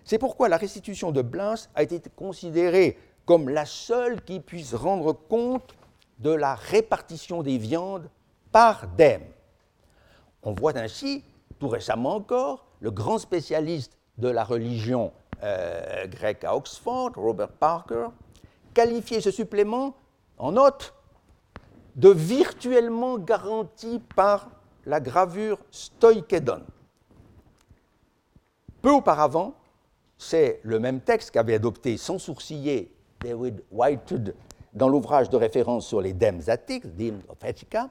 C'est 0.03 0.17
pourquoi 0.17 0.49
la 0.49 0.57
restitution 0.57 1.11
de 1.11 1.21
Blins 1.21 1.55
a 1.75 1.83
été 1.83 2.01
considérée 2.15 2.97
comme 3.31 3.47
la 3.47 3.65
seule 3.65 4.21
qui 4.21 4.41
puisse 4.41 4.73
rendre 4.73 5.13
compte 5.13 5.73
de 6.19 6.31
la 6.31 6.53
répartition 6.53 7.43
des 7.43 7.57
viandes 7.57 8.09
par 8.51 8.89
dème. 8.89 9.23
On 10.43 10.51
voit 10.51 10.75
ainsi, 10.77 11.23
tout 11.57 11.69
récemment 11.69 12.15
encore, 12.15 12.65
le 12.81 12.91
grand 12.91 13.19
spécialiste 13.19 13.97
de 14.17 14.27
la 14.27 14.43
religion 14.43 15.13
euh, 15.43 16.07
grecque 16.07 16.43
à 16.43 16.57
Oxford, 16.57 17.11
Robert 17.15 17.53
Parker, 17.53 18.07
qualifier 18.73 19.21
ce 19.21 19.31
supplément 19.31 19.95
en 20.37 20.51
note 20.51 20.93
de 21.95 22.09
virtuellement 22.09 23.17
garanti 23.17 24.01
par 24.13 24.49
la 24.85 24.99
gravure 24.99 25.57
Stoikedon. 25.71 26.63
Peu 28.81 28.91
auparavant, 28.91 29.53
c'est 30.17 30.59
le 30.63 30.79
même 30.79 30.99
texte 30.99 31.31
qu'avait 31.31 31.55
adopté 31.55 31.95
sans 31.95 32.19
sourciller 32.19 32.93
David 33.21 33.63
Whitehead 33.71 34.35
dans 34.73 34.87
l'ouvrage 34.87 35.29
de 35.29 35.37
référence 35.37 35.87
sur 35.87 36.01
les 36.01 36.13
dèmes 36.13 36.41
attiques, 36.47 36.95
Dèmes 36.95 37.21
of 37.29 37.43
Etika. 37.43 37.89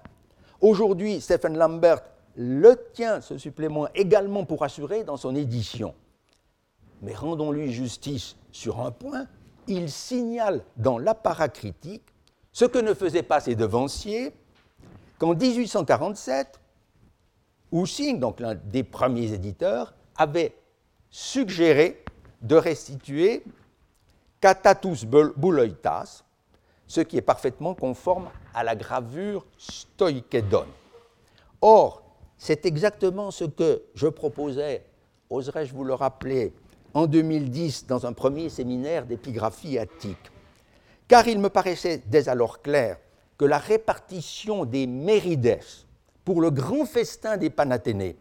Aujourd'hui, 0.60 1.20
Stephen 1.20 1.56
Lambert 1.56 2.00
le 2.36 2.76
tient, 2.92 3.20
ce 3.20 3.38
supplément, 3.38 3.88
également 3.94 4.44
pour 4.44 4.62
assurer 4.62 5.04
dans 5.04 5.16
son 5.16 5.34
édition. 5.34 5.94
Mais 7.02 7.14
rendons-lui 7.14 7.72
justice 7.72 8.36
sur 8.50 8.80
un 8.80 8.90
point, 8.90 9.26
il 9.66 9.90
signale 9.90 10.62
dans 10.76 10.98
l'apparat 10.98 11.48
critique 11.48 12.04
ce 12.52 12.64
que 12.64 12.78
ne 12.78 12.94
faisaient 12.94 13.22
pas 13.22 13.40
ses 13.40 13.54
devanciers, 13.54 14.32
qu'en 15.18 15.34
1847, 15.34 16.60
Houssing, 17.72 18.18
donc 18.18 18.40
l'un 18.40 18.56
des 18.56 18.82
premiers 18.82 19.32
éditeurs, 19.32 19.94
avait 20.16 20.54
suggéré 21.10 22.02
de 22.42 22.56
restituer 22.56 23.44
Catatus 24.40 25.04
bouloitas, 25.04 26.24
ce 26.86 27.00
qui 27.02 27.18
est 27.18 27.22
parfaitement 27.22 27.74
conforme 27.74 28.30
à 28.54 28.64
la 28.64 28.74
gravure 28.74 29.46
stoïkédone. 29.58 30.70
Or, 31.60 32.02
c'est 32.38 32.64
exactement 32.64 33.30
ce 33.30 33.44
que 33.44 33.82
je 33.94 34.06
proposais, 34.06 34.84
oserais-je 35.28 35.74
vous 35.74 35.84
le 35.84 35.94
rappeler, 35.94 36.54
en 36.94 37.06
2010 37.06 37.86
dans 37.86 38.06
un 38.06 38.12
premier 38.12 38.48
séminaire 38.48 39.06
d'épigraphie 39.06 39.78
attique. 39.78 40.30
Car 41.06 41.28
il 41.28 41.38
me 41.38 41.50
paraissait 41.50 42.02
dès 42.06 42.28
alors 42.28 42.62
clair 42.62 42.98
que 43.36 43.44
la 43.44 43.58
répartition 43.58 44.64
des 44.64 44.86
mérides 44.86 45.60
pour 46.24 46.40
le 46.40 46.50
grand 46.50 46.86
festin 46.86 47.36
des 47.36 47.50
Panathénées 47.50 48.16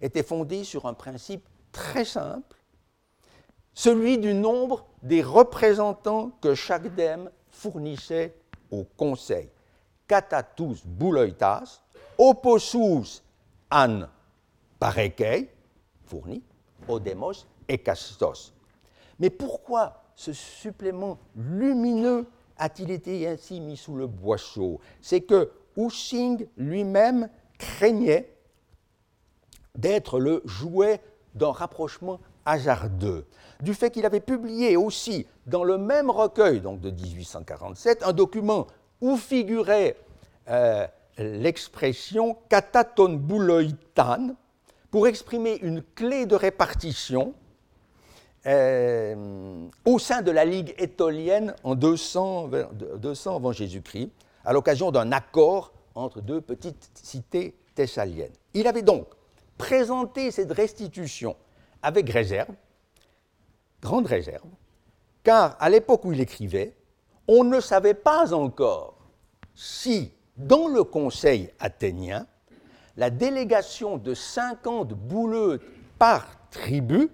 était 0.00 0.22
fondée 0.22 0.64
sur 0.64 0.86
un 0.86 0.94
principe 0.94 1.44
très 1.72 2.04
simple, 2.04 2.56
celui 3.78 4.18
du 4.18 4.34
nombre 4.34 4.84
des 5.04 5.22
représentants 5.22 6.32
que 6.40 6.56
chaque 6.56 6.92
dème 6.96 7.30
fournissait 7.48 8.34
au 8.72 8.82
conseil. 8.82 9.48
Catatus 10.08 10.84
bouloitas, 10.84 11.80
opposus 12.18 13.22
an 13.70 14.08
parekei, 14.80 15.48
fourni, 16.06 16.42
odemos 16.88 17.46
et 17.68 17.78
castos. 17.78 18.52
Mais 19.20 19.30
pourquoi 19.30 20.02
ce 20.16 20.32
supplément 20.32 21.16
lumineux 21.36 22.26
a-t-il 22.56 22.90
été 22.90 23.28
ainsi 23.28 23.60
mis 23.60 23.76
sous 23.76 23.94
le 23.94 24.08
boisseau 24.08 24.80
C'est 25.00 25.20
que 25.20 25.52
Hussing 25.76 26.48
lui-même 26.56 27.28
craignait 27.56 28.34
d'être 29.76 30.18
le 30.18 30.42
jouet 30.46 31.00
d'un 31.36 31.52
rapprochement 31.52 32.18
hasardeux, 32.48 33.26
du 33.60 33.74
fait 33.74 33.90
qu'il 33.90 34.06
avait 34.06 34.20
publié 34.20 34.76
aussi 34.76 35.26
dans 35.46 35.64
le 35.64 35.78
même 35.78 36.10
recueil, 36.10 36.60
donc 36.60 36.80
de 36.80 36.90
1847, 36.90 38.02
un 38.04 38.12
document 38.12 38.66
où 39.00 39.16
figurait 39.16 39.96
euh, 40.48 40.86
l'expression 41.18 42.36
kataton 42.48 43.14
bouloitan 43.14 44.34
pour 44.90 45.06
exprimer 45.06 45.58
une 45.62 45.82
clé 45.82 46.24
de 46.26 46.34
répartition 46.34 47.34
euh, 48.46 49.66
au 49.84 49.98
sein 49.98 50.22
de 50.22 50.30
la 50.30 50.44
Ligue 50.44 50.74
étolienne 50.78 51.54
en 51.64 51.74
200, 51.74 52.50
200 52.96 53.36
avant 53.36 53.52
Jésus-Christ, 53.52 54.10
à 54.44 54.52
l'occasion 54.52 54.90
d'un 54.90 55.12
accord 55.12 55.72
entre 55.94 56.22
deux 56.22 56.40
petites 56.40 56.90
cités 56.94 57.54
thessaliennes. 57.74 58.32
Il 58.54 58.66
avait 58.66 58.82
donc 58.82 59.06
présenté 59.58 60.30
cette 60.30 60.52
restitution 60.52 61.36
avec 61.82 62.10
réserve, 62.10 62.54
grande 63.80 64.06
réserve, 64.06 64.48
car 65.22 65.56
à 65.60 65.68
l'époque 65.68 66.04
où 66.04 66.12
il 66.12 66.20
écrivait, 66.20 66.74
on 67.26 67.44
ne 67.44 67.60
savait 67.60 67.94
pas 67.94 68.32
encore 68.32 68.94
si, 69.54 70.12
dans 70.36 70.68
le 70.68 70.84
Conseil 70.84 71.50
athénien, 71.58 72.26
la 72.96 73.10
délégation 73.10 73.96
de 73.96 74.14
50 74.14 74.94
bouleux 74.94 75.60
par 75.98 76.26
tribu 76.50 77.10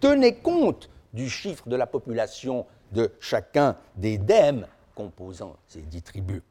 tenait 0.00 0.36
compte 0.36 0.88
du 1.12 1.28
chiffre 1.28 1.68
de 1.68 1.76
la 1.76 1.86
population 1.86 2.66
de 2.92 3.12
chacun 3.20 3.76
des 3.96 4.18
dèmes 4.18 4.66
composant 4.94 5.56
ces 5.66 5.82
dix 5.82 6.02
tribus. 6.02 6.42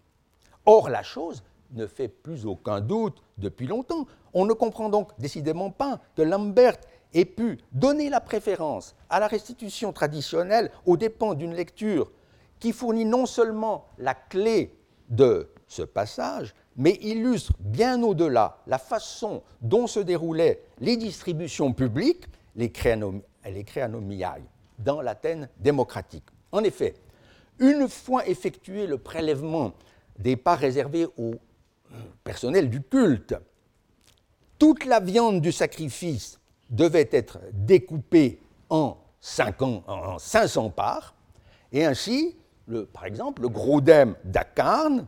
Or, 0.66 0.90
la 0.90 1.04
chose 1.04 1.44
ne 1.72 1.88
fait 1.88 2.08
plus 2.08 2.46
aucun 2.46 2.82
doute 2.82 3.22
depuis 3.38 3.68
longtemps. 3.68 4.08
On 4.34 4.46
ne 4.46 4.54
comprend 4.54 4.90
donc 4.90 5.10
décidément 5.20 5.72
pas 5.72 6.00
que 6.16 6.22
Lambert 6.22 6.78
ait 7.14 7.26
pu 7.26 7.58
donner 7.72 8.10
la 8.10 8.22
préférence 8.22 8.96
à 9.10 9.20
la 9.20 9.28
restitution 9.28 9.92
traditionnelle 9.94 10.72
aux 10.86 10.98
dépens 10.98 11.34
d'une 11.34 11.54
lecture 11.54 12.12
qui 12.60 12.72
fournit 12.74 13.06
non 13.06 13.26
seulement 13.26 13.86
la 13.98 14.14
clé 14.14 14.76
de 15.10 15.50
ce 15.68 15.82
passage, 15.82 16.54
mais 16.76 16.98
illustre 17.02 17.54
bien 17.60 18.02
au-delà 18.04 18.58
la 18.68 18.78
façon 18.78 19.44
dont 19.62 19.88
se 19.88 20.00
déroulaient 20.00 20.62
les 20.80 20.98
distributions 20.98 21.74
publiques, 21.74 22.26
les, 22.56 22.72
créanomiailles, 22.72 24.44
dans 24.78 25.02
l'Athènes 25.02 25.50
démocratique. 25.58 26.26
En 26.52 26.64
effet, 26.64 26.96
une 27.60 27.88
fois 27.88 28.28
effectué 28.28 28.88
le 28.88 28.98
prélèvement 28.98 29.74
des 30.18 30.36
parts 30.36 30.60
réservées 30.60 31.08
au 31.18 31.36
personnel 32.24 32.70
du 32.70 32.82
culte, 32.82 33.36
toute 34.58 34.86
la 34.86 35.00
viande 35.00 35.42
du 35.42 35.52
sacrifice 35.52 36.40
devait 36.70 37.10
être 37.12 37.40
découpée 37.54 38.40
en, 38.70 38.98
500 39.22 40.70
parts, 40.70 41.14
et 41.72 41.86
ainsi, 41.86 42.36
par 42.94 43.06
exemple, 43.06 43.42
le 43.42 43.50
gros 43.50 43.82
dème 43.82 44.16
d'Acarne 44.24 45.06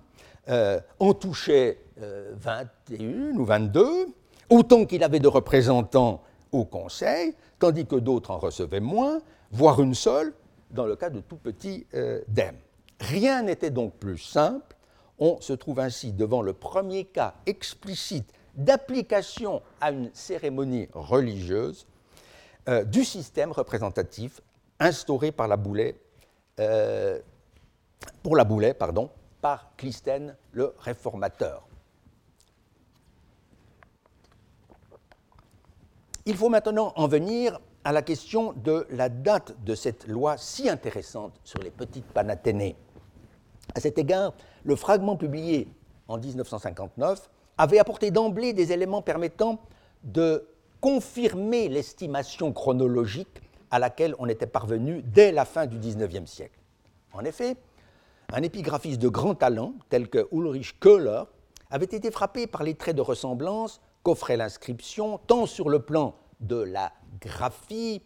euh, 0.50 0.80
en 1.00 1.14
touchait 1.14 1.78
21 1.98 3.00
euh, 3.00 3.34
ou 3.36 3.46
22, 3.46 4.08
autant 4.50 4.86
qu'il 4.86 5.04
avait 5.04 5.20
de 5.20 5.28
représentants 5.28 6.22
au 6.52 6.66
Conseil, 6.66 7.34
tandis 7.60 7.86
que 7.86 7.96
d'autres 7.96 8.32
en 8.32 8.40
recevaient 8.40 8.80
moins, 8.80 9.20
voire 9.52 9.82
une 9.82 9.96
seule, 9.96 10.34
dans 10.72 10.86
le 10.86 10.96
cas 10.96 11.10
de 11.10 11.22
tout 11.22 11.38
petits 11.38 11.86
euh, 11.94 12.22
Rien 13.00 13.44
n'était 13.44 13.72
donc 13.72 13.96
plus 13.96 14.18
simple. 14.18 14.76
On 15.20 15.40
se 15.42 15.54
trouve 15.54 15.80
ainsi 15.80 16.12
devant 16.14 16.42
le 16.42 16.54
premier 16.54 17.06
cas 17.06 17.36
explicite 17.46 18.32
d'application 18.56 19.62
à 19.80 19.92
une 19.92 20.10
cérémonie 20.14 20.88
religieuse 20.94 21.86
euh, 22.70 22.84
du 22.84 23.04
système 23.04 23.52
représentatif 23.52 24.42
instauré 24.80 25.32
par 25.32 25.48
la 25.48 25.58
Boulet, 25.58 25.96
euh, 26.60 27.20
pour 28.24 28.36
la 28.36 28.44
Boulet 28.44 28.74
pardon, 28.74 29.10
par 29.42 29.76
Clisthène 29.78 30.36
le 30.52 30.74
réformateur. 30.80 31.68
Il 36.26 36.38
faut 36.38 36.50
maintenant 36.50 36.94
en 36.96 37.08
venir 37.08 37.60
à 37.84 37.92
la 37.92 38.04
question 38.04 38.54
de 38.54 38.86
la 38.92 39.10
date 39.10 39.56
de 39.64 39.74
cette 39.74 40.08
loi 40.08 40.38
si 40.38 40.70
intéressante 40.70 41.34
sur 41.44 41.60
les 41.62 41.72
petites 41.72 42.06
panathénées. 42.06 42.76
À 43.74 43.80
cet 43.80 43.98
égard, 43.98 44.34
le 44.64 44.76
fragment 44.76 45.16
publié 45.16 45.68
en 46.08 46.20
1959 46.20 47.30
avait 47.58 47.80
apporté 47.80 48.12
d'emblée 48.12 48.54
des 48.54 48.72
éléments 48.72 49.02
permettant 49.02 49.62
de 50.04 50.48
confirmer 50.80 51.70
l'estimation 51.70 52.52
chronologique 52.54 53.42
à 53.70 53.80
laquelle 53.80 54.16
on 54.20 54.28
était 54.28 54.48
parvenu 54.48 55.02
dès 55.04 55.32
la 55.32 55.46
fin 55.46 55.68
du 55.68 55.78
XIXe 55.78 56.30
siècle. 56.30 56.60
En 57.14 57.24
effet, 57.24 57.56
un 58.34 58.42
épigraphiste 58.44 59.02
de 59.02 59.10
grand 59.10 59.36
talent, 59.36 59.74
tel 59.90 60.10
que 60.10 60.28
Ulrich 60.32 60.80
Köhler, 60.80 61.24
avait 61.70 61.86
été 61.86 62.12
frappé 62.12 62.48
par 62.48 62.64
les 62.64 62.76
traits 62.76 62.96
de 62.96 63.02
ressemblance 63.02 63.82
qu'offrait 64.04 64.38
l'inscription, 64.38 65.20
tant 65.28 65.46
sur 65.46 65.70
le 65.70 65.80
plan 65.80 66.16
de 66.40 66.58
la 66.58 66.92
graphie 67.22 68.02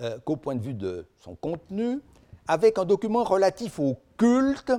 euh, 0.00 0.18
qu'au 0.24 0.36
point 0.36 0.54
de 0.54 0.62
vue 0.62 0.74
de 0.74 1.06
son 1.16 1.34
contenu, 1.36 2.00
avec 2.46 2.78
un 2.78 2.84
document 2.84 3.24
relatif 3.24 3.78
au 3.78 4.00
culte 4.16 4.72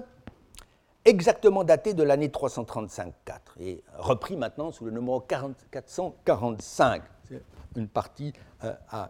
exactement 1.09 1.63
daté 1.63 1.93
de 1.93 2.03
l'année 2.03 2.29
335-4 2.29 3.11
et 3.59 3.83
repris 3.97 4.37
maintenant 4.37 4.71
sous 4.71 4.85
le 4.85 4.91
numéro 4.91 5.19
445. 5.19 7.01
C'est 7.27 7.41
une 7.75 7.87
partie 7.87 8.33
euh, 8.63 8.73
à 8.89 9.09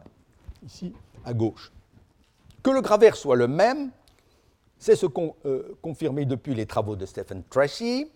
ici 0.64 0.94
à 1.26 1.34
gauche. 1.34 1.72
Que 2.64 2.72
le 2.72 2.82
graveur 2.82 3.16
soit 3.16 3.36
le 3.36 3.48
même, 3.48 3.92
c'est 4.78 4.96
ce 4.96 5.06
qu'ont 5.06 5.36
euh, 5.46 5.78
confirmé 5.82 6.26
depuis 6.26 6.56
les 6.56 6.66
travaux 6.66 6.96
de 6.96 7.06
Stephen 7.06 7.44
Tracy, 7.50 8.12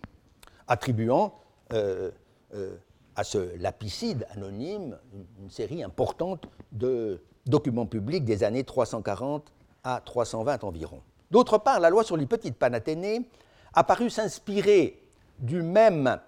attribuant 0.66 1.34
euh, 1.72 2.10
euh, 2.54 2.76
à 3.16 3.24
ce 3.24 3.56
lapicide 3.58 4.26
anonyme 4.30 4.98
une, 5.40 5.50
série 5.50 5.82
importante 5.82 6.46
de 6.72 7.22
documents 7.46 7.86
publics 7.86 8.24
des 8.24 8.42
années 8.44 8.64
340 8.64 9.52
à 9.84 10.00
320 10.04 10.64
environ. 10.64 11.00
D'autre 11.30 11.58
part, 11.58 11.80
la 11.80 11.90
loi 11.90 12.02
sur 12.02 12.16
les 12.16 12.26
petites 12.26 12.56
panathénées 12.56 13.28
a 13.74 13.84
paru 13.84 14.10
s'inspirer 14.10 15.02
du 15.38 15.62
même 15.62 16.18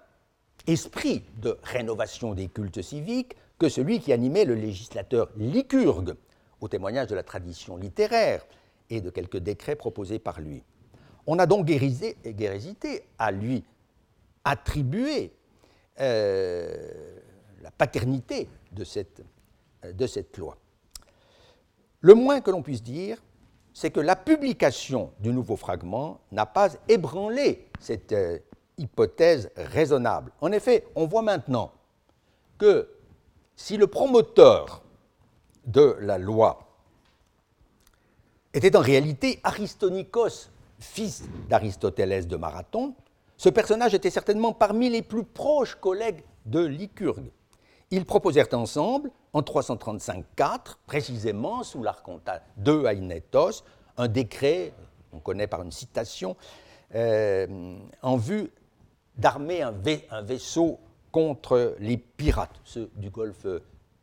esprit 0.67 1.23
de 1.37 1.57
rénovation 1.63 2.33
des 2.33 2.47
cultes 2.47 2.81
civiques 2.81 3.35
que 3.57 3.69
celui 3.69 3.99
qui 3.99 4.13
animait 4.13 4.45
le 4.45 4.55
législateur 4.55 5.29
lycurgue, 5.37 6.15
au 6.59 6.67
témoignage 6.67 7.07
de 7.07 7.15
la 7.15 7.23
tradition 7.23 7.77
littéraire 7.77 8.45
et 8.89 9.01
de 9.01 9.09
quelques 9.09 9.37
décrets 9.37 9.75
proposés 9.75 10.19
par 10.19 10.39
lui. 10.39 10.63
On 11.25 11.39
a 11.39 11.45
donc 11.45 11.65
guérésité 11.65 13.03
à 13.17 13.31
lui 13.31 13.63
attribuer 14.43 15.33
euh, 15.99 17.17
la 17.61 17.71
paternité 17.71 18.49
cette, 18.83 19.21
de 19.83 20.07
cette 20.07 20.37
loi. 20.37 20.57
Le 22.01 22.13
moins 22.13 22.41
que 22.41 22.51
l'on 22.51 22.61
puisse 22.61 22.83
dire, 22.83 23.17
c'est 23.79 23.91
que 23.91 23.99
la 23.99 24.15
publication 24.15 25.11
du 25.19 25.31
nouveau 25.31 25.55
fragment 25.55 26.19
n'a 26.31 26.47
pas 26.47 26.69
ébranlé 26.87 27.67
cette 27.79 28.11
euh, 28.11 28.39
hypothèse 28.79 29.51
raisonnable. 29.55 30.31
En 30.41 30.51
effet, 30.51 30.87
on 30.95 31.05
voit 31.05 31.21
maintenant 31.21 31.71
que 32.57 32.89
si 33.55 33.77
le 33.77 33.85
promoteur 33.85 34.81
de 35.67 35.95
la 35.99 36.17
loi 36.17 36.57
était 38.51 38.75
en 38.75 38.81
réalité 38.81 39.39
Aristonikos, 39.43 40.49
fils 40.79 41.25
d'Aristoteles 41.47 42.27
de 42.27 42.35
Marathon, 42.35 42.95
ce 43.37 43.49
personnage 43.49 43.93
était 43.93 44.09
certainement 44.09 44.53
parmi 44.53 44.89
les 44.89 45.03
plus 45.03 45.23
proches 45.23 45.75
collègues 45.75 46.23
de 46.47 46.65
Lycurgue. 46.65 47.29
Ils 47.89 48.05
proposèrent 48.05 48.53
ensemble, 48.53 49.11
en 49.31 49.41
335-4, 49.41 50.23
précisément 50.85 51.63
sous 51.63 51.83
l'archontat 51.83 52.41
de 52.57 52.85
Ainetos, 52.85 53.63
un 53.95 54.07
décret, 54.09 54.73
on 55.13 55.19
connaît 55.19 55.47
par 55.47 55.61
une 55.61 55.71
citation, 55.71 56.35
euh, 56.95 57.77
en 58.01 58.17
vue 58.17 58.51
d'armer 59.15 59.61
un, 59.61 59.71
vaisseau 60.21 60.79
contre 61.11 61.75
les 61.79 61.97
pirates, 61.97 62.59
ceux 62.65 62.91
du 62.95 63.09
golfe 63.09 63.47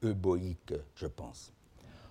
euboïque, 0.03 0.75
je 0.95 1.07
pense. 1.07 1.53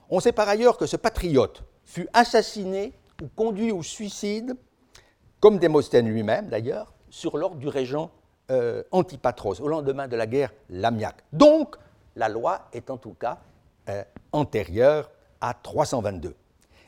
On 0.10 0.20
sait 0.20 0.32
par 0.32 0.48
ailleurs 0.48 0.78
que 0.78 0.86
ce 0.86 0.96
patriote 0.96 1.64
fut 1.86 2.08
assassiné 2.14 2.94
ou 3.22 3.28
conduit 3.36 3.72
au 3.72 3.82
suicide, 3.82 4.56
comme 5.40 5.58
Démosthène 5.58 6.08
lui-même 6.08 6.50
d'ailleurs, 6.50 6.94
sur 7.10 7.38
l'ordre 7.38 7.58
du 7.58 7.68
régent 7.68 8.12
euh, 8.52 8.84
Antipatros, 8.92 9.62
au 9.62 9.68
lendemain 9.68 10.08
de 10.08 10.16
la 10.16 10.28
guerre 10.28 10.52
Lamiaque. 10.70 11.24
Donc, 11.32 11.78
la 12.16 12.30
loi 12.30 12.68
est 12.74 12.90
en 12.90 12.98
tout 12.98 13.14
cas 13.14 13.40
euh, 13.90 14.04
antérieure 14.32 15.10
à 15.42 15.54
322. 15.54 16.36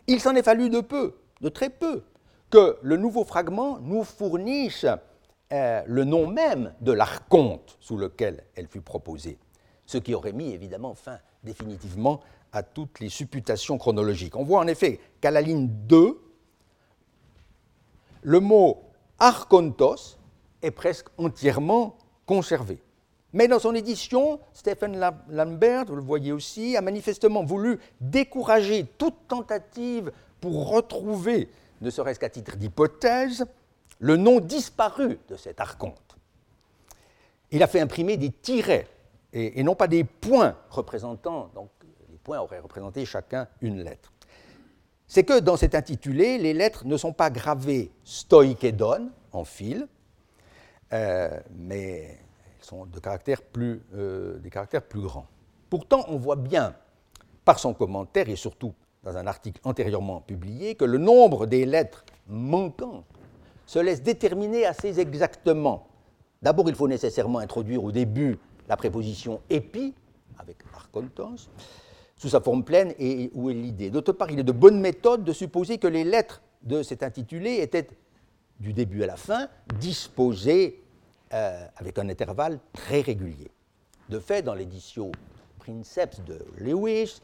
Il 0.08 0.20
s'en 0.20 0.36
est 0.36 0.44
fallu 0.44 0.70
de 0.70 0.82
peu, 0.82 1.16
de 1.42 1.50
très 1.50 1.70
peu, 1.70 2.04
que 2.50 2.78
le 2.82 2.98
nouveau 2.98 3.24
fragment 3.24 3.80
nous 3.80 4.04
fournisse 4.04 4.86
euh, 5.54 5.82
le 5.86 6.04
nom 6.04 6.28
même 6.28 6.74
de 6.82 6.92
l'archonte 6.92 7.78
sous 7.80 7.98
lequel 7.98 8.44
elle 8.56 8.68
fut 8.68 8.82
proposée, 8.82 9.38
ce 9.86 9.98
qui 9.98 10.14
aurait 10.14 10.34
mis 10.34 10.52
évidemment 10.52 10.96
fin 10.96 11.20
définitivement 11.44 12.22
à 12.52 12.64
toutes 12.64 13.00
les 13.00 13.10
supputations 13.10 13.78
chronologiques. 13.78 14.36
On 14.36 14.44
voit 14.44 14.60
en 14.60 14.68
effet 14.68 15.00
qu'à 15.22 15.32
la 15.32 15.42
ligne 15.42 15.68
2, 15.88 16.20
le 18.24 18.40
mot 18.40 18.84
archontos 19.20 20.18
est 20.66 20.72
presque 20.72 21.08
entièrement 21.18 21.98
conservé. 22.26 22.80
Mais 23.34 23.48
dans 23.48 23.60
son 23.60 23.76
édition, 23.76 24.40
Stephen 24.54 24.98
Lambert, 25.30 25.86
vous 25.86 25.96
le 25.96 26.02
voyez 26.02 26.32
aussi, 26.32 26.78
a 26.78 26.82
manifestement 26.82 27.44
voulu 27.44 27.80
décourager 28.00 28.86
toute 28.98 29.28
tentative 29.28 30.12
pour 30.40 30.70
retrouver, 30.70 31.50
ne 31.82 31.90
serait-ce 31.90 32.20
qu'à 32.20 32.30
titre 32.30 32.56
d'hypothèse, 32.56 33.46
le 34.00 34.16
nom 34.16 34.40
disparu 34.40 35.20
de 35.28 35.36
cet 35.36 35.60
archonte. 35.60 36.18
Il 37.52 37.62
a 37.62 37.68
fait 37.68 37.80
imprimer 37.80 38.18
des 38.18 38.32
tirets 38.32 38.88
et, 39.34 39.64
non 39.64 39.76
pas 39.76 39.88
des 39.88 40.06
points 40.06 40.56
représentant, 40.70 41.52
donc 41.54 41.70
les 42.10 42.18
points 42.18 42.40
auraient 42.40 42.60
représenté 42.60 43.06
chacun 43.06 43.48
une 43.62 43.84
lettre. 43.84 44.14
C'est 45.08 45.24
que 45.24 45.40
dans 45.40 45.58
cet 45.58 45.76
intitulé, 45.76 46.38
les 46.38 46.54
lettres 46.54 46.86
ne 46.86 46.96
sont 46.96 47.14
pas 47.14 47.30
gravées 47.30 47.92
stoikédon 48.06 49.10
en 49.34 49.44
fil, 49.44 49.88
euh, 50.96 51.40
mais 51.56 52.18
elles 52.60 52.66
sont 52.66 52.86
de 52.86 53.00
caractères 53.00 53.42
plus, 53.42 53.82
euh, 53.96 54.38
des 54.40 54.50
caractères 54.50 54.84
plus 54.84 55.02
grands. 55.02 55.28
Pourtant, 55.70 56.06
on 56.08 56.18
voit 56.18 56.36
bien 56.36 56.76
par 57.44 57.60
son 57.60 57.74
commentaire 57.74 58.30
et 58.30 58.36
surtout 58.36 58.74
dans 59.04 59.18
un 59.18 59.28
article 59.28 59.60
antérieurement 59.64 60.22
publié 60.22 60.76
que 60.76 60.86
le 60.86 60.98
nombre 60.98 61.46
des 61.46 61.66
lettres 61.66 62.06
manquantes 62.28 63.06
se 63.66 63.80
laisse 63.80 64.02
déterminer 64.02 64.66
assez 64.66 65.00
exactement. 65.00 65.88
D'abord, 66.42 66.70
il 66.70 66.76
faut 66.76 66.88
nécessairement 66.88 67.40
introduire 67.40 67.84
au 67.84 67.92
début 67.92 68.38
la 68.68 68.78
préposition 68.78 69.42
épi, 69.50 69.94
avec 70.40 70.58
archontos, 70.74 71.50
sous 72.16 72.30
sa 72.30 72.40
forme 72.40 72.64
pleine 72.64 72.94
et 72.98 73.32
où 73.34 73.50
est 73.50 73.54
l'idée. 73.54 73.90
D'autre 73.90 74.14
part, 74.14 74.32
il 74.32 74.40
est 74.40 74.44
de 74.44 74.52
bonne 74.52 74.80
méthode 74.80 75.24
de 75.24 75.34
supposer 75.34 75.78
que 75.78 75.88
les 75.88 76.04
lettres 76.04 76.42
de 76.64 76.84
cet 76.84 77.04
intitulé 77.04 77.58
étaient, 77.62 77.88
du 78.60 78.74
début 78.74 79.04
à 79.04 79.08
la 79.08 79.18
fin, 79.18 79.50
disposées 79.80 80.82
euh, 81.36 81.68
avec 81.76 82.00
un 82.00 82.08
intervalle 82.08 82.60
très 82.72 83.02
régulier. 83.02 83.52
De 84.08 84.20
fait, 84.20 84.42
dans 84.42 84.54
l'édition 84.54 85.12
Princeps 85.60 86.22
de 86.22 86.40
Lewis, 86.58 87.22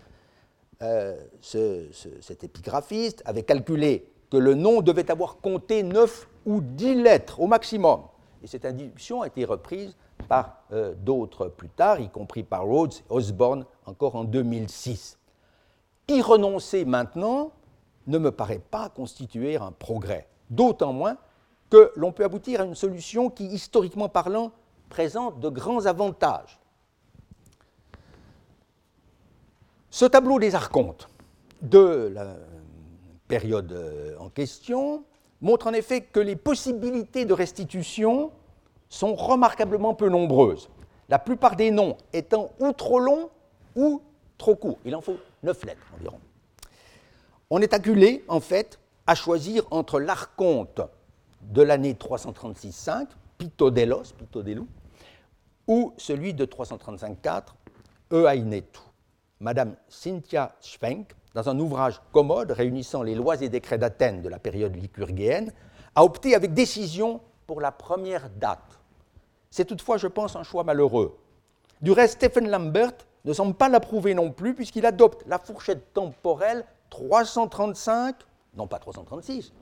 euh, 0.82 1.16
cet 1.42 2.44
épigraphiste 2.44 3.24
avait 3.26 3.44
calculé 3.44 4.12
que 4.30 4.36
le 4.36 4.54
nom 4.54 4.82
devait 4.82 5.10
avoir 5.10 5.38
compté 5.38 5.82
neuf 5.82 6.28
ou 6.46 6.60
dix 6.60 6.94
lettres 6.96 7.40
au 7.40 7.48
maximum. 7.48 8.02
Et 8.44 8.48
cette 8.48 8.66
induction 8.66 9.22
a 9.22 9.28
été 9.28 9.46
reprise 9.46 9.96
par 10.28 10.64
euh, 10.74 10.94
d'autres 10.94 11.48
plus 11.48 11.70
tard, 11.70 12.02
y 12.02 12.10
compris 12.10 12.44
par 12.44 12.66
Rhodes 12.66 12.94
et 12.94 13.04
Osborne 13.14 13.66
encore 13.86 14.16
en 14.16 14.26
2006. 14.26 15.18
Y 16.10 16.22
renoncer 16.22 16.84
maintenant 16.84 17.52
ne 18.08 18.18
me 18.18 18.32
paraît 18.32 18.60
pas 18.60 18.90
constituer 18.90 19.56
un 19.56 19.72
progrès, 19.72 20.28
d'autant 20.50 20.92
moins 20.92 21.16
que 21.72 21.92
l'on 21.96 22.12
peut 22.12 22.26
aboutir 22.26 22.62
à 22.62 22.66
une 22.66 22.76
solution 22.76 23.32
qui, 23.32 23.46
historiquement 23.46 24.10
parlant, 24.10 24.52
présente 24.90 25.40
de 25.40 25.50
grands 25.50 25.86
avantages. 25.86 26.60
Ce 29.90 30.06
tableau 30.06 30.38
des 30.38 30.54
archontes 30.54 31.10
de 31.62 32.12
la 32.14 32.36
période 33.28 33.72
euh, 33.72 34.18
en 34.20 34.30
question 34.30 35.06
montre 35.42 35.68
en 35.68 35.74
effet 35.74 36.02
que 36.02 36.20
les 36.20 36.36
possibilités 36.36 37.26
de 37.26 37.34
restitution 37.34 38.32
sont 38.90 39.16
remarquablement 39.16 39.94
peu 39.94 40.10
nombreuses, 40.10 40.70
la 41.08 41.20
plupart 41.20 41.56
des 41.56 41.72
noms 41.72 41.98
étant 42.12 42.52
ou 42.60 42.74
trop 42.74 43.00
longs 43.00 43.30
ou 43.76 44.02
trop 44.38 44.56
courts. 44.56 44.80
Il 44.84 44.94
en 44.96 45.02
faut 45.02 45.18
neuf 45.44 45.64
lettres 45.64 45.88
environ. 45.96 46.20
On 47.50 47.62
est 47.62 47.74
acculé, 47.74 48.24
en 48.28 48.42
fait, 48.42 48.80
à 49.08 49.16
choisir 49.16 49.64
entre 49.72 50.00
l'archonte 50.00 50.82
de 51.44 51.62
l'année 51.62 51.94
336-5, 51.94 53.08
Pitodelos, 53.38 54.14
Pitodelou, 54.18 54.68
ou 55.68 55.94
celui 55.98 56.34
de 56.34 56.46
335-4, 56.46 57.44
Eainetu. 58.12 58.80
Madame 59.40 59.76
Cynthia 59.90 60.56
Schwenk 60.62 61.16
dans 61.34 61.50
un 61.50 61.60
ouvrage 61.60 62.02
commode 62.12 62.52
réunissant 62.52 63.04
les 63.04 63.16
lois 63.16 63.42
et 63.42 63.50
décrets 63.50 63.78
d'Athènes 63.78 64.22
de 64.22 64.30
la 64.30 64.40
période 64.40 64.76
lycurgienne, 64.76 65.52
a 65.96 66.04
opté 66.04 66.36
avec 66.36 66.54
décision 66.54 67.22
pour 67.48 67.62
la 67.62 67.72
première 67.72 68.30
date. 68.30 68.80
C'est 69.50 69.66
toutefois, 69.66 69.98
je 69.98 70.08
pense, 70.08 70.36
un 70.36 70.44
choix 70.44 70.64
malheureux. 70.64 71.18
Du 71.82 71.92
reste, 71.92 72.16
Stephen 72.16 72.50
Lambert 72.50 72.94
ne 73.26 73.34
semble 73.34 73.54
pas 73.54 73.70
l'approuver 73.70 74.14
non 74.14 74.32
plus, 74.32 74.54
puisqu'il 74.54 74.86
adopte 74.86 75.24
la 75.28 75.40
fourchette 75.40 75.94
temporelle 75.94 76.66
335, 76.90 78.16
non 78.56 78.68
pas 78.68 78.80
336, 78.80 79.54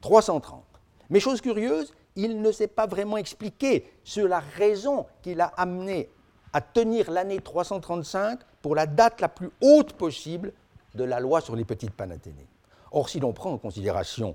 330. 0.00 0.69
Mais 1.10 1.20
chose 1.20 1.40
curieuse, 1.40 1.92
il 2.16 2.40
ne 2.40 2.52
s'est 2.52 2.68
pas 2.68 2.86
vraiment 2.86 3.16
expliqué 3.16 3.84
sur 4.04 4.28
la 4.28 4.40
raison 4.40 5.06
qui 5.22 5.34
l'a 5.34 5.52
amené 5.56 6.08
à 6.52 6.60
tenir 6.60 7.10
l'année 7.10 7.40
335 7.40 8.40
pour 8.62 8.74
la 8.74 8.86
date 8.86 9.20
la 9.20 9.28
plus 9.28 9.50
haute 9.60 9.92
possible 9.94 10.52
de 10.94 11.04
la 11.04 11.20
loi 11.20 11.40
sur 11.40 11.56
les 11.56 11.64
petites 11.64 11.92
panathénées. 11.92 12.48
Or, 12.92 13.08
si 13.08 13.20
l'on 13.20 13.32
prend 13.32 13.52
en 13.52 13.58
considération 13.58 14.34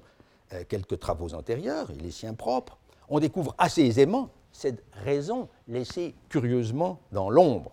euh, 0.54 0.64
quelques 0.68 1.00
travaux 1.00 1.34
antérieurs 1.34 1.92
et 1.92 1.96
les 1.96 2.12
siens 2.12 2.34
propres, 2.34 2.78
on 3.10 3.20
découvre 3.20 3.54
assez 3.58 3.84
aisément 3.84 4.30
cette 4.52 4.84
raison 5.04 5.50
laissée 5.68 6.16
curieusement 6.30 7.00
dans 7.12 7.30
l'ombre. 7.30 7.72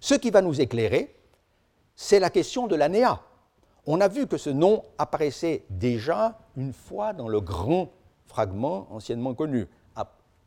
Ce 0.00 0.14
qui 0.14 0.30
va 0.30 0.40
nous 0.40 0.60
éclairer, 0.60 1.14
c'est 1.94 2.18
la 2.18 2.30
question 2.30 2.66
de 2.66 2.74
l'anéa. 2.74 3.20
On 3.86 4.00
a 4.00 4.08
vu 4.08 4.26
que 4.26 4.38
ce 4.38 4.50
nom 4.50 4.82
apparaissait 4.96 5.64
déjà 5.68 6.38
une 6.56 6.72
fois 6.72 7.12
dans 7.12 7.28
le 7.28 7.40
grand 7.40 7.90
fragment 8.26 8.86
anciennement 8.90 9.34
connu, 9.34 9.68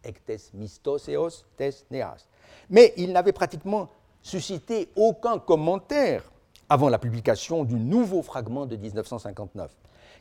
ectes 0.05 0.51
mistoseos 0.53 1.43
tes 1.57 1.71
neas. 1.91 2.27
Mais 2.69 2.93
il 2.97 3.11
n'avait 3.11 3.33
pratiquement 3.33 3.89
suscité 4.21 4.89
aucun 4.95 5.39
commentaire 5.39 6.31
avant 6.69 6.89
la 6.89 6.97
publication 6.97 7.63
du 7.63 7.75
nouveau 7.75 8.21
fragment 8.21 8.65
de 8.65 8.75
1959, 8.75 9.71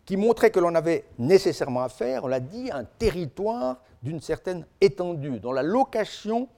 qui 0.04 0.16
montrait 0.16 0.50
que 0.50 0.60
l'on 0.60 0.74
avait 0.74 1.04
nécessairement 1.18 1.82
affaire, 1.82 2.24
on 2.24 2.28
l'a 2.28 2.40
dit, 2.40 2.70
à 2.70 2.76
un 2.76 2.84
territoire 2.84 3.82
d'une 4.02 4.20
certaine 4.20 4.66
étendue, 4.80 5.40
dont 5.40 5.52
la 5.52 5.62
location 5.62 6.48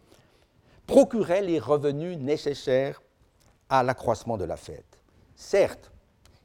procurait 0.87 1.43
les 1.43 1.59
revenus 1.59 2.19
nécessaires 2.19 3.01
à 3.69 3.83
l'accroissement 3.83 4.37
de 4.37 4.45
la 4.45 4.57
fête. 4.57 4.99
Certes, 5.37 5.91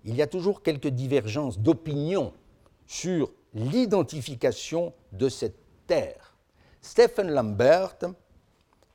il 0.04 0.16
y 0.16 0.22
a 0.22 0.28
toujours 0.28 0.62
quelques 0.62 0.88
divergences 0.88 1.60
d'opinion 1.60 2.34
sur 2.86 3.32
l'identification 3.54 4.93
de 5.12 5.30
cette 5.30 5.58
terre. 5.88 6.36
Stephen 6.82 7.32
Lambert, 7.32 7.97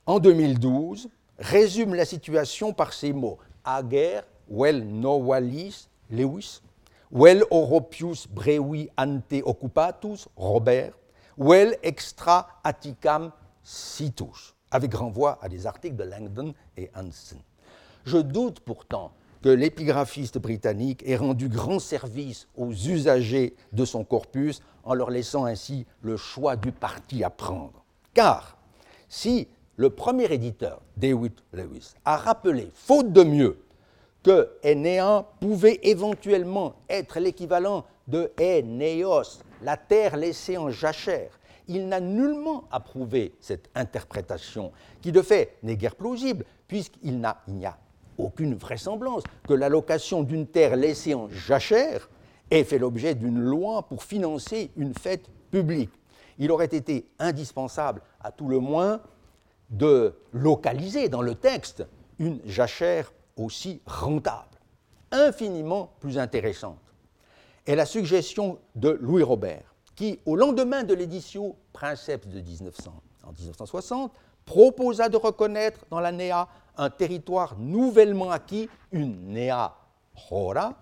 en 0.07 0.19
2012, 0.19 1.09
résume 1.39 1.95
la 1.95 2.05
situation 2.05 2.73
par 2.73 2.93
ces 2.93 3.13
mots 3.13 3.39
Ager, 3.65 4.21
vel 4.49 4.87
novalis 4.87 5.89
Lewis, 6.11 6.63
vel 7.11 7.45
Europius 7.51 8.27
brevi 8.29 8.89
ante 8.97 9.43
occupatus 9.45 10.29
Robert, 10.37 10.93
vel 11.37 11.77
extra 11.83 12.49
Atticam 12.65 13.33
situs, 13.63 14.55
avec 14.71 14.95
renvoi 14.95 15.39
à 15.43 15.49
des 15.49 15.67
articles 15.67 15.97
de 15.97 16.05
Langdon 16.05 16.55
et 16.77 16.91
Hansen. 16.95 17.39
Je 18.05 18.19
doute 18.19 18.61
pourtant 18.61 19.13
que 19.43 19.49
l'épigraphiste 19.49 20.39
britannique 20.39 21.03
ait 21.07 21.17
rendu 21.17 21.49
grand 21.49 21.79
service 21.79 22.49
aux 22.57 22.73
usagers 22.73 23.55
de 23.73 23.85
son 23.85 24.05
corpus 24.05 24.63
en 24.85 24.95
leur 24.95 25.11
laissant 25.11 25.45
ainsi 25.45 25.87
le 26.03 26.17
choix 26.17 26.57
du 26.57 26.73
parti 26.73 27.23
à 27.25 27.31
prendre. 27.31 27.85
Car 28.15 28.57
si 29.09 29.49
le 29.77 29.91
premier 29.91 30.33
éditeur, 30.33 30.81
David 30.97 31.33
Lewis, 31.53 31.95
a 32.05 32.17
rappelé, 32.17 32.71
faute 32.75 33.13
de 33.13 33.23
mieux, 33.23 33.59
que 34.23 34.49
Enéa 34.65 35.25
pouvait 35.41 35.79
éventuellement 35.83 36.75
être 36.89 37.21
l'équivalent 37.21 37.85
de 38.09 38.33
Enéos, 38.41 39.41
la 39.63 39.77
terre 39.77 40.17
laissée 40.17 40.57
en 40.57 40.71
jachère, 40.71 41.39
il 41.69 41.89
n'a 41.89 42.01
nullement 42.01 42.65
approuvé 42.71 43.35
cette 43.41 43.69
interprétation, 43.75 44.73
qui 45.01 45.13
de 45.13 45.23
fait 45.23 45.57
n'est 45.63 45.77
guère 45.77 45.97
plausible, 45.97 46.45
puisqu'il 46.69 47.19
n'y 47.49 47.67
a 47.67 47.79
aucune 48.19 48.55
vraisemblance 48.55 49.23
que 49.47 49.55
l'allocation 49.55 50.23
d'une 50.23 50.47
terre 50.47 50.77
laissée 50.77 51.15
en 51.15 51.29
jachère 51.29 52.09
ait 52.51 52.65
fait 52.65 52.79
l'objet 52.79 53.15
d'une 53.15 53.41
loi 53.41 53.83
pour 53.89 54.03
financer 54.03 54.71
une 54.77 54.95
fête 54.95 55.29
publique. 55.51 55.91
Il 56.39 56.51
aurait 56.51 56.67
été 56.67 57.09
indispensable, 57.19 58.03
à 58.21 58.31
tout 58.31 58.49
le 58.49 58.59
moins, 58.59 59.01
de 59.71 60.15
localiser 60.33 61.09
dans 61.09 61.23
le 61.23 61.35
texte 61.35 61.87
une 62.19 62.41
jachère 62.45 63.13
aussi 63.37 63.81
rentable, 63.87 64.59
infiniment 65.11 65.93
plus 66.01 66.19
intéressante, 66.19 66.79
est 67.67 67.75
la 67.75 67.87
suggestion 67.87 68.59
de 68.75 68.91
Louis 69.01 69.23
Robert, 69.23 69.75
qui, 69.95 70.21
au 70.25 70.37
lendemain 70.37 70.85
de 70.85 70.95
l'édition 70.95 71.57
Princeps 71.73 72.29
de 72.29 72.41
1900, 72.41 72.93
en 73.25 73.33
1960, 73.33 74.13
proposa 74.45 75.09
de 75.09 75.17
reconnaître 75.17 75.81
dans 75.91 76.01
la 76.01 76.13
NEA 76.13 76.49
un 76.77 76.91
territoire 76.91 77.57
nouvellement 77.59 78.31
acquis, 78.31 78.69
une 78.93 79.33
NEA 79.33 79.75
Hora, 80.31 80.75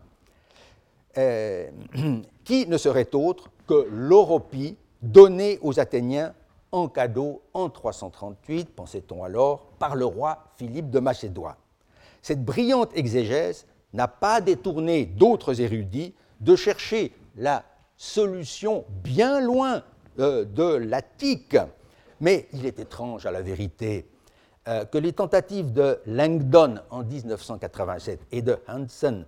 euh, 1.17 1.71
qui 2.45 2.67
ne 2.67 2.77
serait 2.77 3.15
autre 3.15 3.51
que 3.67 3.89
l'Europie 3.91 4.77
donnée 5.03 5.59
aux 5.63 5.79
Athéniens 5.79 6.35
en 6.73 6.89
cadeau 6.89 7.43
en 7.53 7.69
338, 7.69 8.75
pensait-on 8.75 9.23
alors, 9.23 9.67
par 9.79 9.95
le 9.95 10.05
roi 10.05 10.45
Philippe 10.57 10.91
de 10.91 10.99
Macédoine. 10.99 11.55
Cette 12.21 12.45
brillante 12.45 12.91
exégèse 12.97 13.67
n'a 13.93 14.09
pas 14.09 14.41
détourné 14.41 15.07
d'autres 15.07 15.61
érudits 15.61 16.15
de 16.41 16.57
chercher 16.57 17.13
la 17.37 17.65
solution 17.97 18.85
bien 19.05 19.41
loin 19.41 19.83
euh, 20.19 20.45
de 20.45 20.65
l'Attique. 20.65 21.57
Mais 22.21 22.49
il 22.53 22.67
est 22.67 22.81
étrange 22.81 23.27
à 23.27 23.31
la 23.31 23.43
vérité 23.43 24.09
euh, 24.67 24.85
que 24.85 24.99
les 24.99 25.13
tentatives 25.13 25.73
de 25.73 25.99
Langdon 26.07 26.77
en 26.91 27.03
1987 27.05 28.21
et 28.33 28.43
de 28.43 28.57
Hansen 28.69 29.27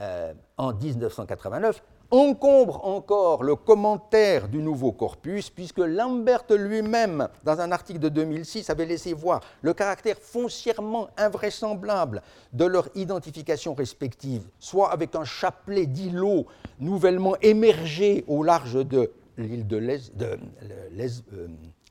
euh, 0.00 0.32
en 0.56 0.72
1989 0.72 1.82
encombre 2.10 2.84
encore 2.84 3.42
le 3.42 3.56
commentaire 3.56 4.48
du 4.48 4.58
nouveau 4.58 4.92
corpus, 4.92 5.50
puisque 5.50 5.78
Lambert 5.78 6.44
lui-même, 6.50 7.28
dans 7.44 7.60
un 7.60 7.72
article 7.72 7.98
de 7.98 8.08
2006, 8.08 8.70
avait 8.70 8.86
laissé 8.86 9.12
voir 9.12 9.40
le 9.62 9.74
caractère 9.74 10.16
foncièrement 10.18 11.08
invraisemblable 11.16 12.22
de 12.52 12.64
leur 12.64 12.88
identification 12.94 13.74
respective, 13.74 14.46
soit 14.58 14.90
avec 14.92 15.14
un 15.14 15.24
chapelet 15.24 15.86
d'îlots 15.86 16.46
nouvellement 16.80 17.36
émergés 17.42 18.24
au 18.28 18.42
large 18.42 18.74
de 18.86 19.10
l'île 19.36 19.66
de, 19.66 19.76
euh, 20.22 20.36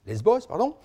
Lesbos, 0.05 0.41
pardon, 0.47 0.75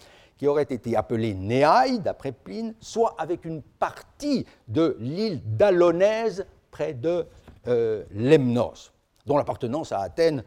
qui 0.41 0.49
aurait 0.49 0.63
été 0.63 0.97
appelé 0.97 1.35
Néaï, 1.35 1.99
d'après 1.99 2.33
Pline, 2.33 2.73
soit 2.81 3.15
avec 3.19 3.45
une 3.45 3.61
partie 3.61 4.47
de 4.69 4.97
l'île 4.99 5.43
d'Alonaise 5.45 6.47
près 6.71 6.95
de 6.95 7.27
euh, 7.69 8.05
Lemnos 8.11 8.91
dont 9.27 9.37
l'appartenance 9.37 9.93
à 9.93 10.01
Athènes 10.01 10.43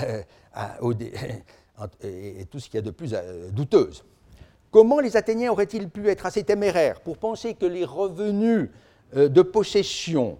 euh, 0.00 0.22
est 2.04 2.48
tout 2.48 2.60
ce 2.60 2.66
qu'il 2.66 2.76
y 2.76 2.78
a 2.78 2.82
de 2.82 2.92
plus 2.92 3.14
euh, 3.14 3.50
douteuse. 3.50 4.04
Comment 4.70 5.00
les 5.00 5.16
Athéniens 5.16 5.50
auraient-ils 5.50 5.90
pu 5.90 6.08
être 6.08 6.24
assez 6.24 6.44
téméraires 6.44 7.00
pour 7.00 7.18
penser 7.18 7.54
que 7.54 7.66
les 7.66 7.84
revenus 7.84 8.70
euh, 9.16 9.28
de 9.28 9.42
possession 9.42 10.38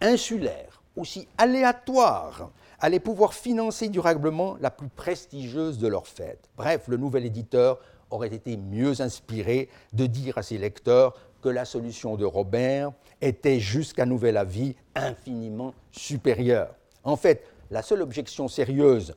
insulaires, 0.00 0.84
aussi 0.94 1.26
aléatoires, 1.36 2.52
allaient 2.82 3.00
pouvoir 3.00 3.32
financer 3.32 3.88
durablement 3.88 4.56
la 4.60 4.70
plus 4.70 4.88
prestigieuse 4.88 5.78
de 5.78 5.86
leurs 5.86 6.08
fêtes 6.08 6.50
Bref, 6.56 6.88
le 6.88 6.96
nouvel 6.98 7.24
éditeur 7.24 7.78
aurait 8.10 8.34
été 8.34 8.56
mieux 8.56 9.00
inspiré 9.00 9.70
de 9.92 10.04
dire 10.04 10.36
à 10.36 10.42
ses 10.42 10.58
lecteurs 10.58 11.14
que 11.40 11.48
la 11.48 11.64
solution 11.64 12.16
de 12.16 12.24
Robert 12.24 12.92
était 13.20 13.60
jusqu'à 13.60 14.04
nouvel 14.04 14.36
avis 14.36 14.74
infiniment 14.94 15.74
supérieure. 15.92 16.74
En 17.04 17.16
fait, 17.16 17.44
la 17.70 17.82
seule 17.82 18.02
objection 18.02 18.48
sérieuse 18.48 19.14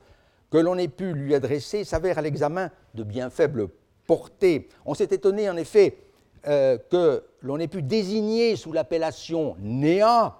que 0.51 0.57
l'on 0.57 0.77
ait 0.77 0.87
pu 0.87 1.11
lui 1.13 1.35
adresser 1.35 1.83
s'avère 1.83 2.19
à 2.19 2.21
l'examen 2.21 2.69
de 2.93 3.03
bien 3.03 3.29
faible 3.29 3.67
portée. 4.07 4.69
On 4.85 4.93
s'est 4.93 5.09
étonné 5.11 5.49
en 5.49 5.57
effet 5.57 5.97
euh, 6.47 6.77
que 6.77 7.23
l'on 7.41 7.59
ait 7.59 7.67
pu 7.67 7.81
désigner 7.81 8.55
sous 8.55 8.71
l'appellation 8.71 9.55
Néa 9.59 10.39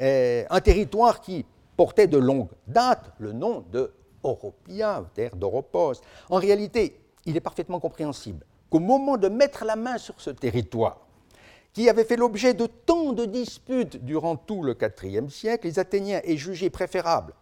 euh, 0.00 0.44
un 0.50 0.60
territoire 0.60 1.20
qui 1.20 1.44
portait 1.76 2.06
de 2.06 2.18
longue 2.18 2.48
date 2.66 3.12
le 3.18 3.32
nom 3.32 3.64
de 3.72 3.92
Oropia, 4.22 5.04
terre 5.14 5.36
d'Oropos. 5.36 6.00
En 6.30 6.36
réalité, 6.36 7.00
il 7.26 7.36
est 7.36 7.40
parfaitement 7.40 7.80
compréhensible 7.80 8.44
qu'au 8.70 8.80
moment 8.80 9.16
de 9.16 9.28
mettre 9.28 9.64
la 9.64 9.76
main 9.76 9.98
sur 9.98 10.20
ce 10.20 10.30
territoire, 10.30 11.06
qui 11.72 11.90
avait 11.90 12.04
fait 12.04 12.16
l'objet 12.16 12.54
de 12.54 12.66
tant 12.66 13.12
de 13.12 13.26
disputes 13.26 14.02
durant 14.02 14.36
tout 14.36 14.62
le 14.62 14.76
IVe 15.04 15.28
siècle, 15.28 15.66
les 15.66 15.78
Athéniens 15.78 16.20
aient 16.24 16.38
jugé 16.38 16.70
préférable, 16.70 17.34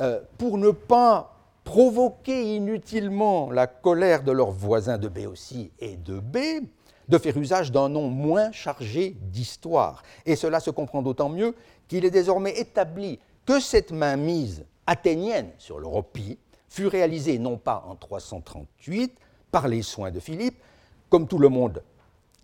euh, 0.00 0.20
pour 0.36 0.58
ne 0.58 0.70
pas 0.70 1.36
provoquer 1.62 2.56
inutilement 2.56 3.50
la 3.50 3.66
colère 3.66 4.22
de 4.24 4.32
leurs 4.32 4.50
voisins 4.50 4.98
de 4.98 5.08
Béotie 5.08 5.70
et 5.78 5.96
de 5.96 6.18
B, 6.18 6.38
de 7.08 7.18
faire 7.18 7.36
usage 7.36 7.70
d'un 7.70 7.88
nom 7.88 8.08
moins 8.08 8.50
chargé 8.52 9.16
d'histoire. 9.20 10.02
Et 10.26 10.36
cela 10.36 10.60
se 10.60 10.70
comprend 10.70 11.02
d'autant 11.02 11.28
mieux 11.28 11.54
qu'il 11.88 12.04
est 12.04 12.10
désormais 12.10 12.58
établi 12.58 13.20
que 13.46 13.60
cette 13.60 13.92
mainmise 13.92 14.64
athénienne 14.86 15.50
sur 15.58 15.78
l'Europie 15.78 16.38
fut 16.68 16.88
réalisée 16.88 17.38
non 17.38 17.56
pas 17.56 17.84
en 17.88 17.94
338 17.94 19.16
par 19.50 19.68
les 19.68 19.82
soins 19.82 20.10
de 20.10 20.20
Philippe, 20.20 20.60
comme 21.08 21.26
tout 21.26 21.38
le 21.38 21.48
monde 21.48 21.82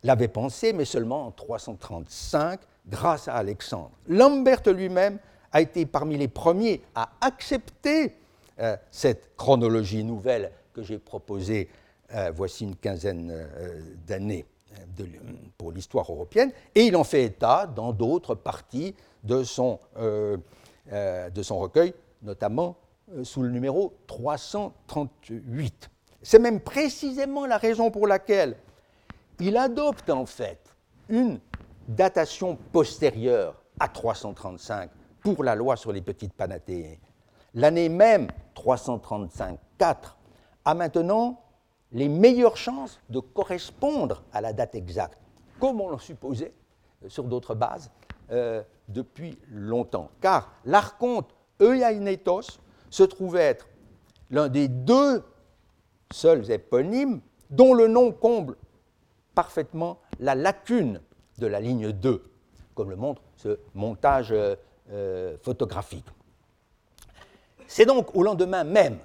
l'avait 0.04 0.28
pensé, 0.28 0.72
mais 0.72 0.84
seulement 0.84 1.26
en 1.26 1.30
335, 1.32 2.60
grâce 2.88 3.28
à 3.28 3.34
Alexandre. 3.34 3.90
Lambert 4.08 4.62
lui-même 4.66 5.18
a 5.52 5.60
été 5.60 5.86
parmi 5.86 6.16
les 6.16 6.28
premiers 6.28 6.82
à 6.94 7.10
accepter 7.20 8.16
euh, 8.60 8.76
cette 8.90 9.36
chronologie 9.36 10.04
nouvelle 10.04 10.50
que 10.72 10.82
j'ai 10.82 10.98
proposée 10.98 11.68
euh, 12.14 12.32
voici 12.34 12.64
une 12.64 12.76
quinzaine 12.76 13.30
euh, 13.30 13.80
d'années 14.06 14.46
pour 15.58 15.70
l'histoire 15.70 16.10
européenne, 16.10 16.50
et 16.74 16.86
il 16.86 16.96
en 16.96 17.04
fait 17.04 17.24
état 17.24 17.66
dans 17.66 17.92
d'autres 17.92 18.34
parties 18.34 18.94
de 19.22 19.44
son, 19.44 19.78
de 20.90 21.42
son 21.42 21.58
recueil, 21.58 21.94
notamment 22.22 22.76
sous 23.22 23.42
le 23.42 23.50
numéro 23.50 23.94
338. 24.06 25.90
C'est 26.22 26.38
même 26.38 26.60
précisément 26.60 27.46
la 27.46 27.58
raison 27.58 27.90
pour 27.90 28.06
laquelle 28.06 28.56
il 29.40 29.56
adopte 29.56 30.08
en 30.10 30.26
fait 30.26 30.60
une 31.08 31.40
datation 31.88 32.56
postérieure 32.72 33.62
à 33.80 33.88
335 33.88 34.90
pour 35.20 35.44
la 35.44 35.54
loi 35.54 35.76
sur 35.76 35.92
les 35.92 36.00
petites 36.00 36.32
panathéées. 36.32 37.00
L'année 37.54 37.88
même, 37.88 38.28
335-4, 38.56 39.56
a 40.64 40.74
maintenant 40.74 41.40
les 41.92 42.08
meilleures 42.08 42.56
chances 42.56 43.00
de 43.10 43.20
correspondre 43.20 44.22
à 44.32 44.40
la 44.40 44.52
date 44.52 44.74
exacte, 44.74 45.18
comme 45.60 45.80
on 45.80 45.90
l'a 45.90 45.98
supposé 45.98 46.54
euh, 47.04 47.08
sur 47.08 47.24
d'autres 47.24 47.54
bases 47.54 47.90
euh, 48.30 48.62
depuis 48.88 49.38
longtemps. 49.50 50.10
Car 50.20 50.52
l'archonte 50.64 51.34
Euainetos 51.60 52.58
se 52.90 53.02
trouvait 53.02 53.42
être 53.42 53.68
l'un 54.30 54.48
des 54.48 54.68
deux 54.68 55.22
seuls 56.12 56.50
éponymes 56.50 57.20
dont 57.50 57.74
le 57.74 57.86
nom 57.86 58.12
comble 58.12 58.56
parfaitement 59.34 59.98
la 60.20 60.34
lacune 60.34 61.00
de 61.38 61.46
la 61.46 61.60
ligne 61.60 61.92
2, 61.92 62.22
comme 62.74 62.90
le 62.90 62.96
montre 62.96 63.22
ce 63.36 63.58
montage 63.74 64.32
euh, 64.32 65.36
photographique. 65.42 66.06
C'est 67.66 67.86
donc 67.86 68.14
au 68.14 68.22
lendemain 68.22 68.64
même 68.64 68.98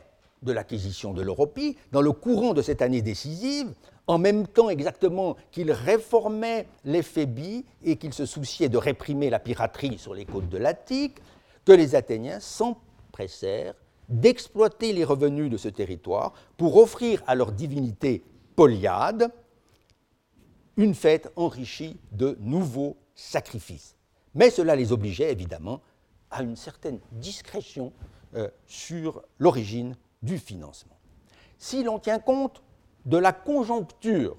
de 0.44 0.52
l'acquisition 0.52 1.14
de 1.14 1.22
l'Europie, 1.22 1.78
dans 1.92 2.02
le 2.02 2.12
courant 2.12 2.54
de 2.54 2.62
cette 2.62 2.82
année 2.82 3.02
décisive, 3.02 3.74
en 4.08 4.18
même 4.18 4.48
temps 4.48 4.70
exactement 4.70 5.36
qu'il 5.52 5.72
réformait 5.72 6.68
l'éphébi 6.86 7.66
et 7.84 7.98
qu'il 7.98 8.14
se 8.14 8.26
souciait 8.26 8.70
de 8.70 8.78
réprimer 8.78 9.30
la 9.30 9.40
piraterie 9.40 9.98
sur 9.98 10.14
les 10.14 10.26
côtes 10.26 10.50
de 10.50 10.58
l'Attique, 10.58 11.18
que 11.66 11.74
les 11.74 11.96
Athéniens 11.96 12.40
s'empressèrent 12.40 13.76
d'exploiter 14.08 14.94
les 14.94 15.04
revenus 15.04 15.52
de 15.52 15.58
ce 15.58 15.68
territoire 15.68 16.34
pour 16.56 16.78
offrir 16.78 17.22
à 17.28 17.36
leur 17.36 17.52
divinité 17.52 18.24
Polyade 18.56 19.32
une 20.78 20.96
fête 20.96 21.32
enrichie 21.36 21.98
de 22.12 22.38
nouveaux 22.40 22.96
sacrifices. 23.16 23.96
Mais 24.36 24.50
cela 24.50 24.76
les 24.76 24.92
obligeait 24.92 25.32
évidemment 25.32 25.82
à 26.30 26.44
une 26.44 26.56
certaine 26.56 27.00
discrétion 27.12 27.92
euh, 28.36 28.50
sur 28.68 29.24
l'origine 29.40 29.96
du 30.22 30.38
financement. 30.38 30.97
Si 31.57 31.84
l'on 31.84 31.99
tient 31.99 32.20
compte 32.20 32.61
de 33.05 33.18
la 33.18 33.34
conjoncture 33.34 34.38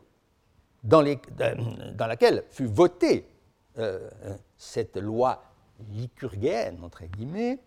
dans, 0.84 1.02
laquelle 1.02 2.44
fut 2.50 2.66
votée 2.66 3.26
euh, 3.78 4.08
cette 4.56 4.96
loi 4.96 5.42
lycurgienne, 5.92 6.78
entre 6.82 7.04
guillemets, 7.04 7.58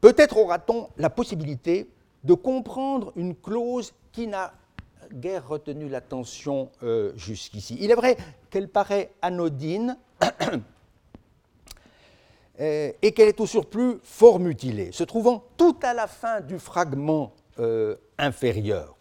peut-être 0.00 0.36
aura-t-on 0.36 0.88
la 0.96 1.10
possibilité 1.10 1.90
de 2.24 2.34
comprendre 2.34 3.12
une 3.16 3.34
clause 3.34 3.92
qui 4.12 4.26
n'a 4.26 4.52
guère 5.12 5.46
retenu 5.46 5.88
l'attention 5.88 6.70
euh, 6.82 7.12
jusqu'ici. 7.16 7.76
Il 7.80 7.90
est 7.90 7.94
vrai 7.94 8.16
qu'elle 8.50 8.68
paraît 8.68 9.12
anodine 9.22 9.96
euh, 12.60 12.92
et 13.02 13.12
qu'elle 13.12 13.28
est 13.28 13.40
au 13.40 13.46
surplus 13.46 13.98
fort 14.02 14.38
mutilée, 14.38 14.90
se 14.92 15.04
trouvant 15.04 15.44
tout 15.56 15.76
à 15.82 15.92
la 15.92 16.06
fin 16.06 16.40
du 16.40 16.58
fragment 16.58 17.32
euh, 17.58 17.96
inférieur, 18.18 18.96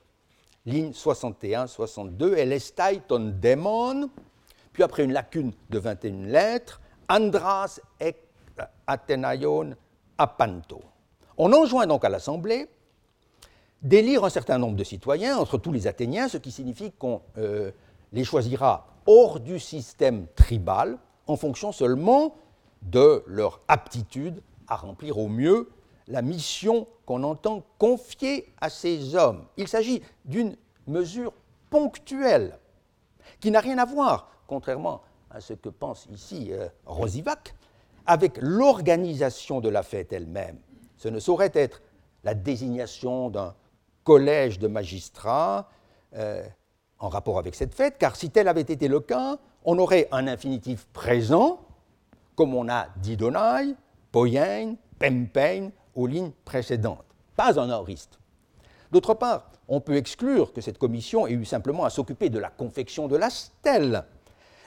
ligne 0.65 0.91
61-62, 0.91 2.33
elle 2.35 2.51
estai 2.51 3.01
ton 3.07 3.33
démon, 3.39 4.09
puis 4.73 4.83
après 4.83 5.03
une 5.03 5.13
lacune 5.13 5.53
de 5.69 5.79
21 5.79 6.25
lettres, 6.25 6.81
Andras 7.09 7.79
et 7.99 8.15
Athenaion 8.87 9.75
apanto. 10.17 10.81
On 11.37 11.53
enjoint 11.53 11.87
donc 11.87 12.03
à 12.03 12.09
l'Assemblée 12.09 12.67
d'élire 13.81 14.23
un 14.23 14.29
certain 14.29 14.57
nombre 14.57 14.75
de 14.75 14.83
citoyens 14.83 15.37
entre 15.37 15.57
tous 15.57 15.71
les 15.71 15.87
Athéniens, 15.87 16.27
ce 16.27 16.37
qui 16.37 16.51
signifie 16.51 16.91
qu'on 16.91 17.21
euh, 17.37 17.71
les 18.11 18.23
choisira 18.23 18.87
hors 19.05 19.39
du 19.39 19.59
système 19.59 20.27
tribal 20.35 20.97
en 21.27 21.35
fonction 21.35 21.71
seulement 21.71 22.35
de 22.85 23.23
leur 23.27 23.61
aptitude 23.67 24.41
à 24.67 24.75
remplir 24.75 25.17
au 25.17 25.27
mieux 25.27 25.69
la 26.07 26.21
mission 26.21 26.87
qu'on 27.05 27.23
entend 27.23 27.63
confier 27.77 28.53
à 28.61 28.69
ces 28.69 29.15
hommes. 29.15 29.45
Il 29.57 29.67
s'agit 29.67 30.01
d'une 30.25 30.55
mesure 30.87 31.33
ponctuelle 31.69 32.57
qui 33.39 33.51
n'a 33.51 33.59
rien 33.59 33.77
à 33.77 33.85
voir, 33.85 34.29
contrairement 34.47 35.01
à 35.31 35.41
ce 35.41 35.53
que 35.53 35.69
pense 35.69 36.07
ici 36.11 36.49
euh, 36.51 36.67
Rosivac, 36.85 37.55
avec 38.05 38.37
l'organisation 38.39 39.61
de 39.61 39.69
la 39.69 39.83
fête 39.83 40.13
elle-même. 40.13 40.57
Ce 40.97 41.09
ne 41.09 41.19
saurait 41.19 41.51
être 41.53 41.81
la 42.23 42.33
désignation 42.33 43.29
d'un 43.29 43.55
collège 44.03 44.59
de 44.59 44.67
magistrats 44.67 45.69
euh, 46.15 46.43
en 46.99 47.09
rapport 47.09 47.39
avec 47.39 47.55
cette 47.55 47.73
fête, 47.73 47.97
car 47.97 48.15
si 48.15 48.29
tel 48.29 48.47
avait 48.47 48.61
été 48.61 48.87
le 48.87 48.99
cas, 48.99 49.37
on 49.65 49.77
aurait 49.79 50.07
un 50.11 50.27
infinitif 50.27 50.85
présent, 50.93 51.59
comme 52.35 52.53
on 52.55 52.69
a 52.69 52.87
Didonai, 52.97 53.75
Poyen, 54.11 54.75
Pempein 54.99 55.71
aux 55.93 56.07
lignes 56.07 56.31
précédentes, 56.43 57.05
pas 57.35 57.59
un 57.59 57.69
aoriste. 57.69 58.19
D'autre 58.91 59.13
part, 59.13 59.51
on 59.67 59.81
peut 59.81 59.95
exclure 59.95 60.53
que 60.53 60.61
cette 60.61 60.77
commission 60.77 61.27
ait 61.27 61.31
eu 61.31 61.45
simplement 61.45 61.85
à 61.85 61.89
s'occuper 61.89 62.29
de 62.29 62.39
la 62.39 62.49
confection 62.49 63.07
de 63.07 63.15
la 63.15 63.29
stèle, 63.29 64.05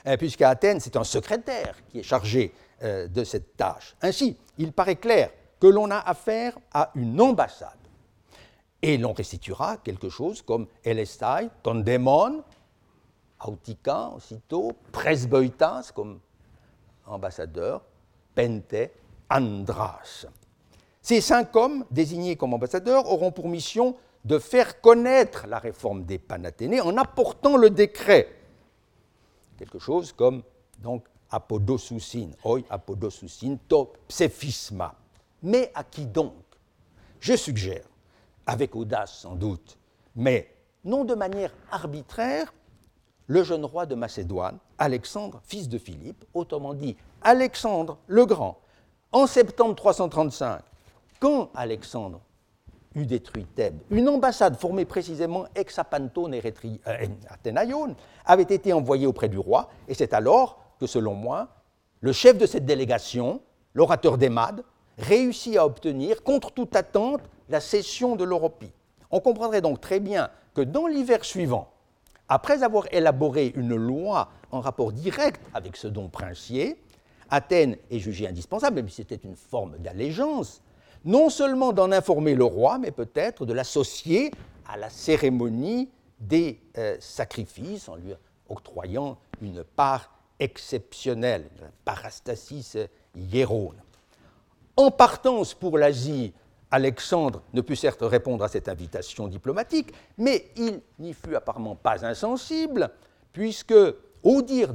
hein, 0.05 0.17
puisqu'à 0.17 0.49
Athènes, 0.49 0.79
c'est 0.79 0.97
un 0.97 1.03
secrétaire 1.03 1.75
qui 1.89 1.99
est 1.99 2.03
chargé 2.03 2.53
euh, 2.83 3.07
de 3.07 3.23
cette 3.23 3.55
tâche. 3.55 3.95
Ainsi, 4.01 4.37
il 4.57 4.71
paraît 4.71 4.97
clair 4.97 5.31
que 5.59 5.67
l'on 5.67 5.89
a 5.91 5.97
affaire 5.97 6.57
à 6.73 6.91
une 6.95 7.19
ambassade 7.19 7.69
et 8.81 8.97
l'on 8.97 9.13
restituera 9.13 9.77
quelque 9.77 10.09
chose 10.09 10.41
comme 10.41 10.67
Elestai, 10.83 11.49
Tondemon, 11.63 12.43
Autica 13.45 14.09
aussitôt, 14.15 14.73
Presboitas 14.91 15.91
comme 15.93 16.19
ambassadeur, 17.09 17.83
Pente, 18.35 18.91
Andras. 19.29 20.27
Ces 21.01 21.21
cinq 21.21 21.55
hommes 21.55 21.85
désignés 21.91 22.35
comme 22.35 22.53
ambassadeurs 22.53 23.11
auront 23.11 23.31
pour 23.31 23.47
mission 23.47 23.95
de 24.25 24.37
faire 24.37 24.81
connaître 24.81 25.47
la 25.47 25.59
réforme 25.59 26.03
des 26.03 26.19
Panathénées 26.19 26.81
en 26.81 26.97
apportant 26.97 27.57
le 27.57 27.69
décret. 27.69 28.27
Quelque 29.57 29.79
chose 29.79 30.11
comme 30.13 30.43
donc 30.79 31.05
apodosousin, 31.31 32.31
oi 32.43 32.61
apodosousin 32.69 33.57
to 33.67 33.93
psephisma. 34.07 34.95
Mais 35.43 35.71
à 35.73 35.83
qui 35.83 36.05
donc? 36.05 36.33
Je 37.19 37.35
suggère 37.35 37.83
avec 38.45 38.75
audace 38.75 39.19
sans 39.19 39.35
doute, 39.35 39.77
mais 40.15 40.53
non 40.83 41.05
de 41.05 41.13
manière 41.13 41.53
arbitraire, 41.71 42.53
le 43.29 43.43
jeune 43.43 43.63
roi 43.63 43.85
de 43.85 43.93
Macédoine, 43.93 44.57
Alexandre, 44.79 45.39
fils 45.45 45.69
de 45.69 45.77
Philippe, 45.77 46.25
autrement 46.33 46.73
dit 46.73 46.97
Alexandre 47.21 47.99
le 48.07 48.25
Grand, 48.25 48.57
en 49.11 49.27
septembre 49.27 49.75
335, 49.75 50.61
quand 51.19 51.51
Alexandre 51.53 52.21
eut 52.95 53.05
détruit 53.05 53.45
Thèbes, 53.45 53.77
une 53.91 54.09
ambassade 54.09 54.57
formée 54.57 54.83
précisément 54.83 55.45
ex 55.53 55.77
Apantone 55.77 56.33
euh, 56.33 57.07
Athénaïon 57.29 57.95
avait 58.25 58.41
été 58.41 58.73
envoyée 58.73 59.05
auprès 59.05 59.29
du 59.29 59.37
roi, 59.37 59.69
et 59.87 59.93
c'est 59.93 60.15
alors 60.15 60.59
que, 60.79 60.87
selon 60.87 61.13
moi, 61.13 61.49
le 62.01 62.11
chef 62.11 62.35
de 62.35 62.47
cette 62.47 62.65
délégation, 62.65 63.41
l'orateur 63.75 64.17
d'Emad, 64.17 64.63
réussit 64.97 65.55
à 65.55 65.67
obtenir, 65.67 66.23
contre 66.23 66.51
toute 66.51 66.75
attente, 66.75 67.21
la 67.47 67.59
cession 67.59 68.15
de 68.15 68.23
l'Europie. 68.23 68.71
On 69.11 69.19
comprendrait 69.19 69.61
donc 69.61 69.81
très 69.81 69.99
bien 69.99 70.31
que 70.55 70.61
dans 70.61 70.87
l'hiver 70.87 71.23
suivant, 71.23 71.69
après 72.29 72.63
avoir 72.63 72.85
élaboré 72.93 73.51
une 73.55 73.75
loi 73.75 74.29
en 74.51 74.61
rapport 74.61 74.91
direct 74.91 75.41
avec 75.53 75.75
ce 75.75 75.87
don 75.87 76.07
princier, 76.07 76.79
Athènes 77.29 77.77
est 77.91 77.99
jugée 77.99 78.27
indispensable, 78.27 78.77
même 78.77 78.89
si 78.89 78.97
c'était 78.97 79.27
une 79.27 79.35
forme 79.35 79.77
d'allégeance, 79.79 80.61
non 81.05 81.29
seulement 81.29 81.73
d'en 81.73 81.91
informer 81.91 82.35
le 82.35 82.43
roi, 82.43 82.77
mais 82.77 82.91
peut-être 82.91 83.45
de 83.45 83.53
l'associer 83.53 84.31
à 84.67 84.77
la 84.77 84.89
cérémonie 84.89 85.89
des 86.19 86.59
euh, 86.77 86.97
sacrifices 86.99 87.89
en 87.89 87.95
lui 87.95 88.13
octroyant 88.47 89.17
une 89.41 89.63
part 89.63 90.11
exceptionnelle, 90.39 91.49
parastasis 91.85 92.77
hierone. 93.15 93.81
En 94.75 94.91
partance 94.91 95.53
pour 95.53 95.77
l'Asie, 95.77 96.33
Alexandre 96.71 97.41
ne 97.53 97.61
put 97.61 97.75
certes 97.75 98.03
répondre 98.03 98.43
à 98.43 98.47
cette 98.47 98.69
invitation 98.69 99.27
diplomatique, 99.27 99.93
mais 100.17 100.51
il 100.55 100.81
n'y 100.99 101.13
fut 101.13 101.35
apparemment 101.35 101.75
pas 101.75 102.05
insensible, 102.05 102.91
puisque, 103.33 103.73
au 104.23 104.41
dire 104.41 104.73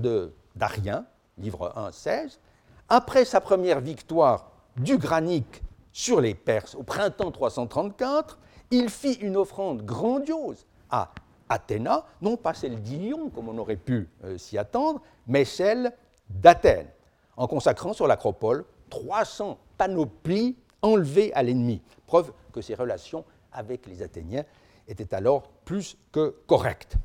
d'Arien, 0.57 1.07
livre 1.39 1.73
1, 1.77 1.93
16, 1.93 2.41
après 2.89 3.25
sa 3.25 3.41
première 3.41 3.81
victoire 3.81 4.51
du 4.77 4.99
granique 4.99 5.63
sur 5.93 6.21
les 6.21 6.35
Perses 6.35 6.75
au 6.75 6.83
printemps 6.83 7.31
334, 7.31 8.39
il 8.71 8.91
fit 8.91 9.15
une 9.15 9.37
offrande 9.37 9.83
grandiose 9.83 10.67
à 10.91 11.13
Athéna, 11.49 12.05
non 12.21 12.37
pas 12.37 12.55
celle 12.55 12.81
d'Ilion, 12.83 13.31
comme 13.31 13.49
on 13.49 13.59
aurait 13.59 13.77
pu 13.77 14.09
euh, 14.25 14.37
s'y 14.39 14.59
attendre, 14.59 15.01
mais 15.27 15.45
celle 15.45 15.93
d'Athènes, 16.29 16.89
en 17.37 17.47
consacrant 17.47 17.93
sur 17.93 18.07
l'acropole 18.07 18.65
300 18.91 19.59
panoplie 19.79 20.57
enlevée 20.85 21.33
à 21.35 21.43
l'ennemi. 21.43 21.81
Preuve 22.07 22.33
que 22.53 22.61
ses 22.61 22.75
relations 22.75 23.25
avec 23.53 23.87
les 23.87 24.03
Athéniens 24.03 24.45
étaient 24.87 25.15
alors 25.15 25.49
plus 25.65 25.97
que 26.13 26.37
correctes. 26.47 26.97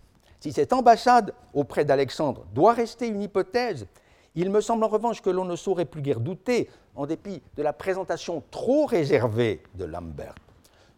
Si 0.41 0.51
cette 0.51 0.73
ambassade 0.73 1.34
auprès 1.53 1.86
d'Alexandre 1.86 2.45
doit 2.53 2.73
rester 2.73 3.07
une 3.07 3.21
hypothèse, 3.21 3.88
il 4.36 4.49
me 4.49 4.61
semble 4.61 4.84
en 4.84 4.89
revanche 4.89 5.21
que 5.21 5.30
l'on 5.30 5.45
ne 5.45 5.55
saurait 5.55 5.86
plus 5.86 6.01
guère 6.01 6.19
douter, 6.19 6.69
en 6.95 7.05
dépit 7.05 7.41
de 7.55 7.63
la 7.63 7.73
présentation 7.73 8.43
trop 8.51 8.86
réservée 8.86 9.63
de 9.75 9.86
Lambert, 9.86 10.36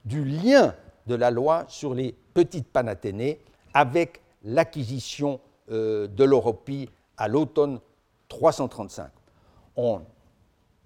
du 0.04 0.26
lien 0.26 0.76
de 1.08 1.16
la 1.16 1.32
loi 1.32 1.66
sur 1.68 1.94
les 1.94 2.16
petites 2.34 2.68
panathénées 2.68 3.40
avec 3.74 4.22
l'acquisition 4.44 5.40
euh, 5.72 6.08
de 6.08 6.24
l'Europie 6.24 6.90
à 7.18 7.28
l'automne 7.28 7.80
335. 8.28 9.12
On 9.76 10.02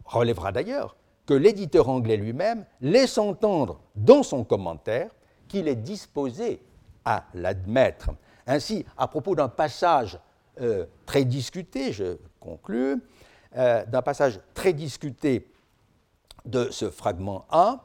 relèvera 0.05 0.51
d'ailleurs 0.51 0.95
que 1.25 1.33
l'éditeur 1.33 1.89
anglais 1.89 2.17
lui-même 2.17 2.65
laisse 2.81 3.17
entendre 3.17 3.79
dans 3.95 4.23
son 4.23 4.43
commentaire 4.43 5.09
qu'il 5.47 5.67
est 5.67 5.75
disposé 5.75 6.61
à 7.03 7.25
l'admettre. 7.33 8.11
Ainsi, 8.47 8.85
à 8.97 9.07
propos 9.07 9.35
d'un 9.35 9.47
passage 9.47 10.19
euh, 10.61 10.85
très 11.05 11.25
discuté, 11.25 11.91
je 11.91 12.17
conclus, 12.39 13.01
euh, 13.57 13.85
d'un 13.85 14.01
passage 14.01 14.39
très 14.53 14.73
discuté 14.73 15.47
de 16.45 16.69
ce 16.71 16.89
fragment 16.89 17.45
A, 17.49 17.83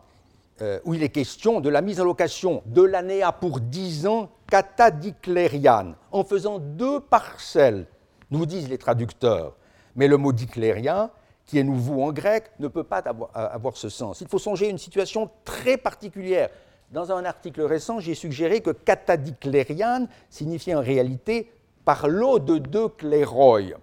euh, 0.61 0.79
où 0.85 0.95
il 0.95 1.03
est 1.03 1.09
question 1.09 1.61
de 1.61 1.71
la 1.71 1.81
mise 1.81 2.01
en 2.01 2.05
location 2.05 2.63
de 2.67 2.83
l'ANEA 2.83 3.33
pour 3.33 3.61
10 3.61 4.07
ans 4.07 4.31
catadiclériane, 4.51 5.95
en 6.13 6.25
faisant 6.25 6.59
deux 6.59 7.01
parcelles, 7.01 7.87
nous 8.31 8.45
disent 8.47 8.69
les 8.69 8.79
traducteurs. 8.79 9.57
Mais 9.97 10.07
le 10.07 10.19
mot 10.19 10.33
diclérien, 10.33 11.11
qui 11.51 11.59
est 11.59 11.65
nouveau 11.65 12.05
en 12.05 12.13
grec, 12.13 12.45
ne 12.61 12.69
peut 12.69 12.85
pas 12.85 12.99
avoir, 12.99 13.31
avoir 13.35 13.77
ce 13.77 13.89
sens. 13.89 14.21
Il 14.21 14.29
faut 14.29 14.39
songer 14.39 14.67
à 14.67 14.71
une 14.71 14.79
situation 14.79 15.29
très 15.45 15.77
particulière. 15.77 16.49
Dans 16.93 17.11
un 17.11 17.25
article 17.25 17.63
récent, 17.63 17.99
j'ai 17.99 18.15
suggéré 18.15 18.61
que 18.61 18.71
catadiclériane 18.71 20.07
signifiait 20.29 20.77
en 20.77 20.81
réalité 20.81 21.51
par 21.85 22.07
l'eau 22.07 22.39
de 22.39 22.59
deux 22.59 22.89
cléroïs 22.89 23.75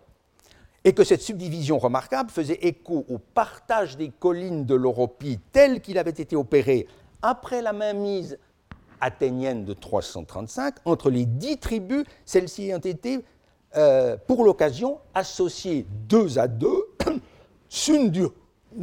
et 0.86 0.94
que 0.94 1.04
cette 1.04 1.22
subdivision 1.22 1.78
remarquable 1.78 2.30
faisait 2.30 2.60
écho 2.62 3.04
au 3.10 3.18
partage 3.18 3.98
des 3.98 4.12
collines 4.18 4.66
de 4.66 4.76
l'Europie 4.76 5.38
tel 5.52 5.82
qu'il 5.82 5.98
avait 5.98 6.12
été 6.12 6.38
opéré 6.38 6.88
après 7.22 7.62
la 7.62 7.74
mainmise 7.74 8.40
athénienne 9.02 9.66
de 9.66 9.74
335 9.74 10.76
entre 10.86 11.10
les 11.10 11.26
dix 11.26 11.58
tribus, 11.58 12.06
celles-ci 12.24 12.72
ont 12.74 12.80
été 12.80 13.26
euh, 13.76 14.16
pour 14.26 14.46
l'occasion 14.46 15.00
associées 15.14 15.86
deux 16.08 16.40
à 16.40 16.48
deux, 16.48 16.86
sundur 17.70 18.34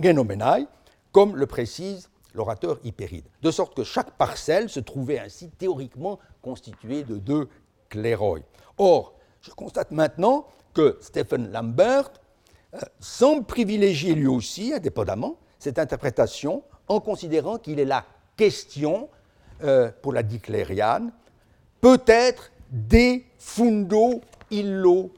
genomenai, 0.00 0.66
comme 1.12 1.36
le 1.36 1.46
précise 1.46 2.10
l'orateur 2.34 2.78
Hypéride, 2.82 3.24
de 3.42 3.50
sorte 3.50 3.76
que 3.76 3.84
chaque 3.84 4.10
parcelle 4.12 4.68
se 4.68 4.80
trouvait 4.80 5.20
ainsi 5.20 5.50
théoriquement 5.50 6.18
constituée 6.42 7.04
de 7.04 7.16
deux 7.16 7.48
cléroïs. 7.88 8.42
Or, 8.76 9.14
je 9.40 9.50
constate 9.52 9.92
maintenant 9.92 10.46
que 10.72 10.98
Stephen 11.00 11.52
Lambert 11.52 12.10
euh, 12.74 12.80
semble 12.98 13.44
privilégier 13.44 14.14
lui 14.14 14.26
aussi, 14.26 14.72
indépendamment, 14.74 15.36
cette 15.58 15.78
interprétation 15.78 16.64
en 16.88 17.00
considérant 17.00 17.58
qu'il 17.58 17.78
est 17.78 17.84
la 17.84 18.04
question, 18.36 19.08
euh, 19.62 19.90
pour 20.02 20.12
la 20.12 20.24
diclériane, 20.24 21.12
peut-être 21.80 22.50
des 22.70 23.24
fundo 23.38 24.20
illo 24.50 25.12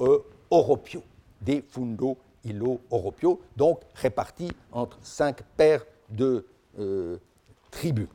euh, 0.00 0.18
oropio, 0.50 1.02
des 1.42 1.62
fundo 1.68 2.16
illo 2.44 2.80
oropio, 2.90 3.40
donc 3.56 3.80
répartis 3.94 4.52
entre 4.72 4.98
cinq 5.02 5.42
paires 5.56 5.84
de 6.10 6.46
tribus. 7.70 8.08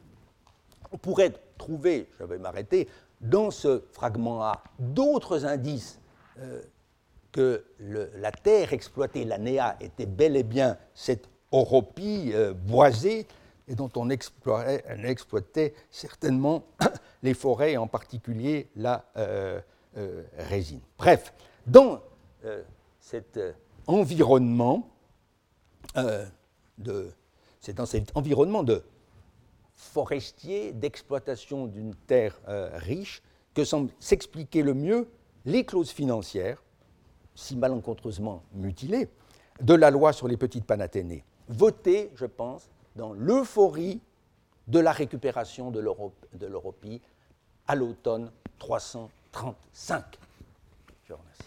On 0.92 0.98
pourrait 0.98 1.34
trouver, 1.58 2.08
je 2.20 2.24
vais 2.24 2.38
m'arrêter, 2.38 2.88
dans 3.22 3.52
ce 3.52 3.84
fragment 3.92 4.44
A 4.44 4.64
d'autres 4.80 5.46
indices 5.46 6.00
que 7.32 7.64
la 7.80 8.32
terre 8.32 8.74
exploitée, 8.74 9.24
la 9.24 9.38
Néa, 9.38 9.78
était 9.80 10.06
bel 10.06 10.36
et 10.36 10.44
bien 10.44 10.78
cette 10.94 11.30
oropie 11.52 12.32
euh, 12.34 12.54
boisée 12.54 13.28
et 13.68 13.76
dont 13.76 13.92
on 13.96 14.10
exploitait 14.10 15.74
certainement 15.92 16.64
les 17.24 17.34
forêts, 17.34 17.78
en 17.78 17.88
particulier 17.88 18.70
la 18.76 19.06
euh, 19.18 19.60
euh, 19.98 20.24
résine. 20.38 20.82
Bref, 20.98 21.34
dans 21.66 22.02
cet 23.00 23.40
environnement 23.88 24.90
de, 26.78 27.12
c'est 27.60 27.74
dans 27.74 27.86
cet 27.86 28.16
environnement 28.16 28.64
de 28.64 28.84
forestier, 29.74 30.74
d'exploitation 30.74 31.68
d'une 31.68 31.96
terre 31.96 32.40
riche, 32.76 33.22
que 33.54 33.64
semble 33.64 33.92
s'expliquer 34.00 34.62
le 34.62 34.74
mieux 34.74 35.10
les 35.46 35.66
clauses 35.66 35.92
financières 35.92 36.64
si 37.34 37.56
malencontreusement 37.56 38.44
mutilé, 38.54 39.10
de 39.62 39.74
la 39.74 39.92
loi 39.92 40.14
sur 40.14 40.28
les 40.28 40.38
petites 40.38 40.66
panathénées, 40.66 41.24
votée, 41.48 42.12
je 42.16 42.26
pense, 42.26 42.70
dans 42.96 43.14
l'euphorie 43.14 44.02
de 44.68 44.80
la 44.80 44.92
récupération 44.92 45.72
de 45.72 45.80
l'Europie 45.80 47.02
à 47.68 47.76
l'automne 47.76 48.32
335. 48.60 50.04
Je 51.06 51.14
vous 51.14 51.20
remercie. 51.20 51.47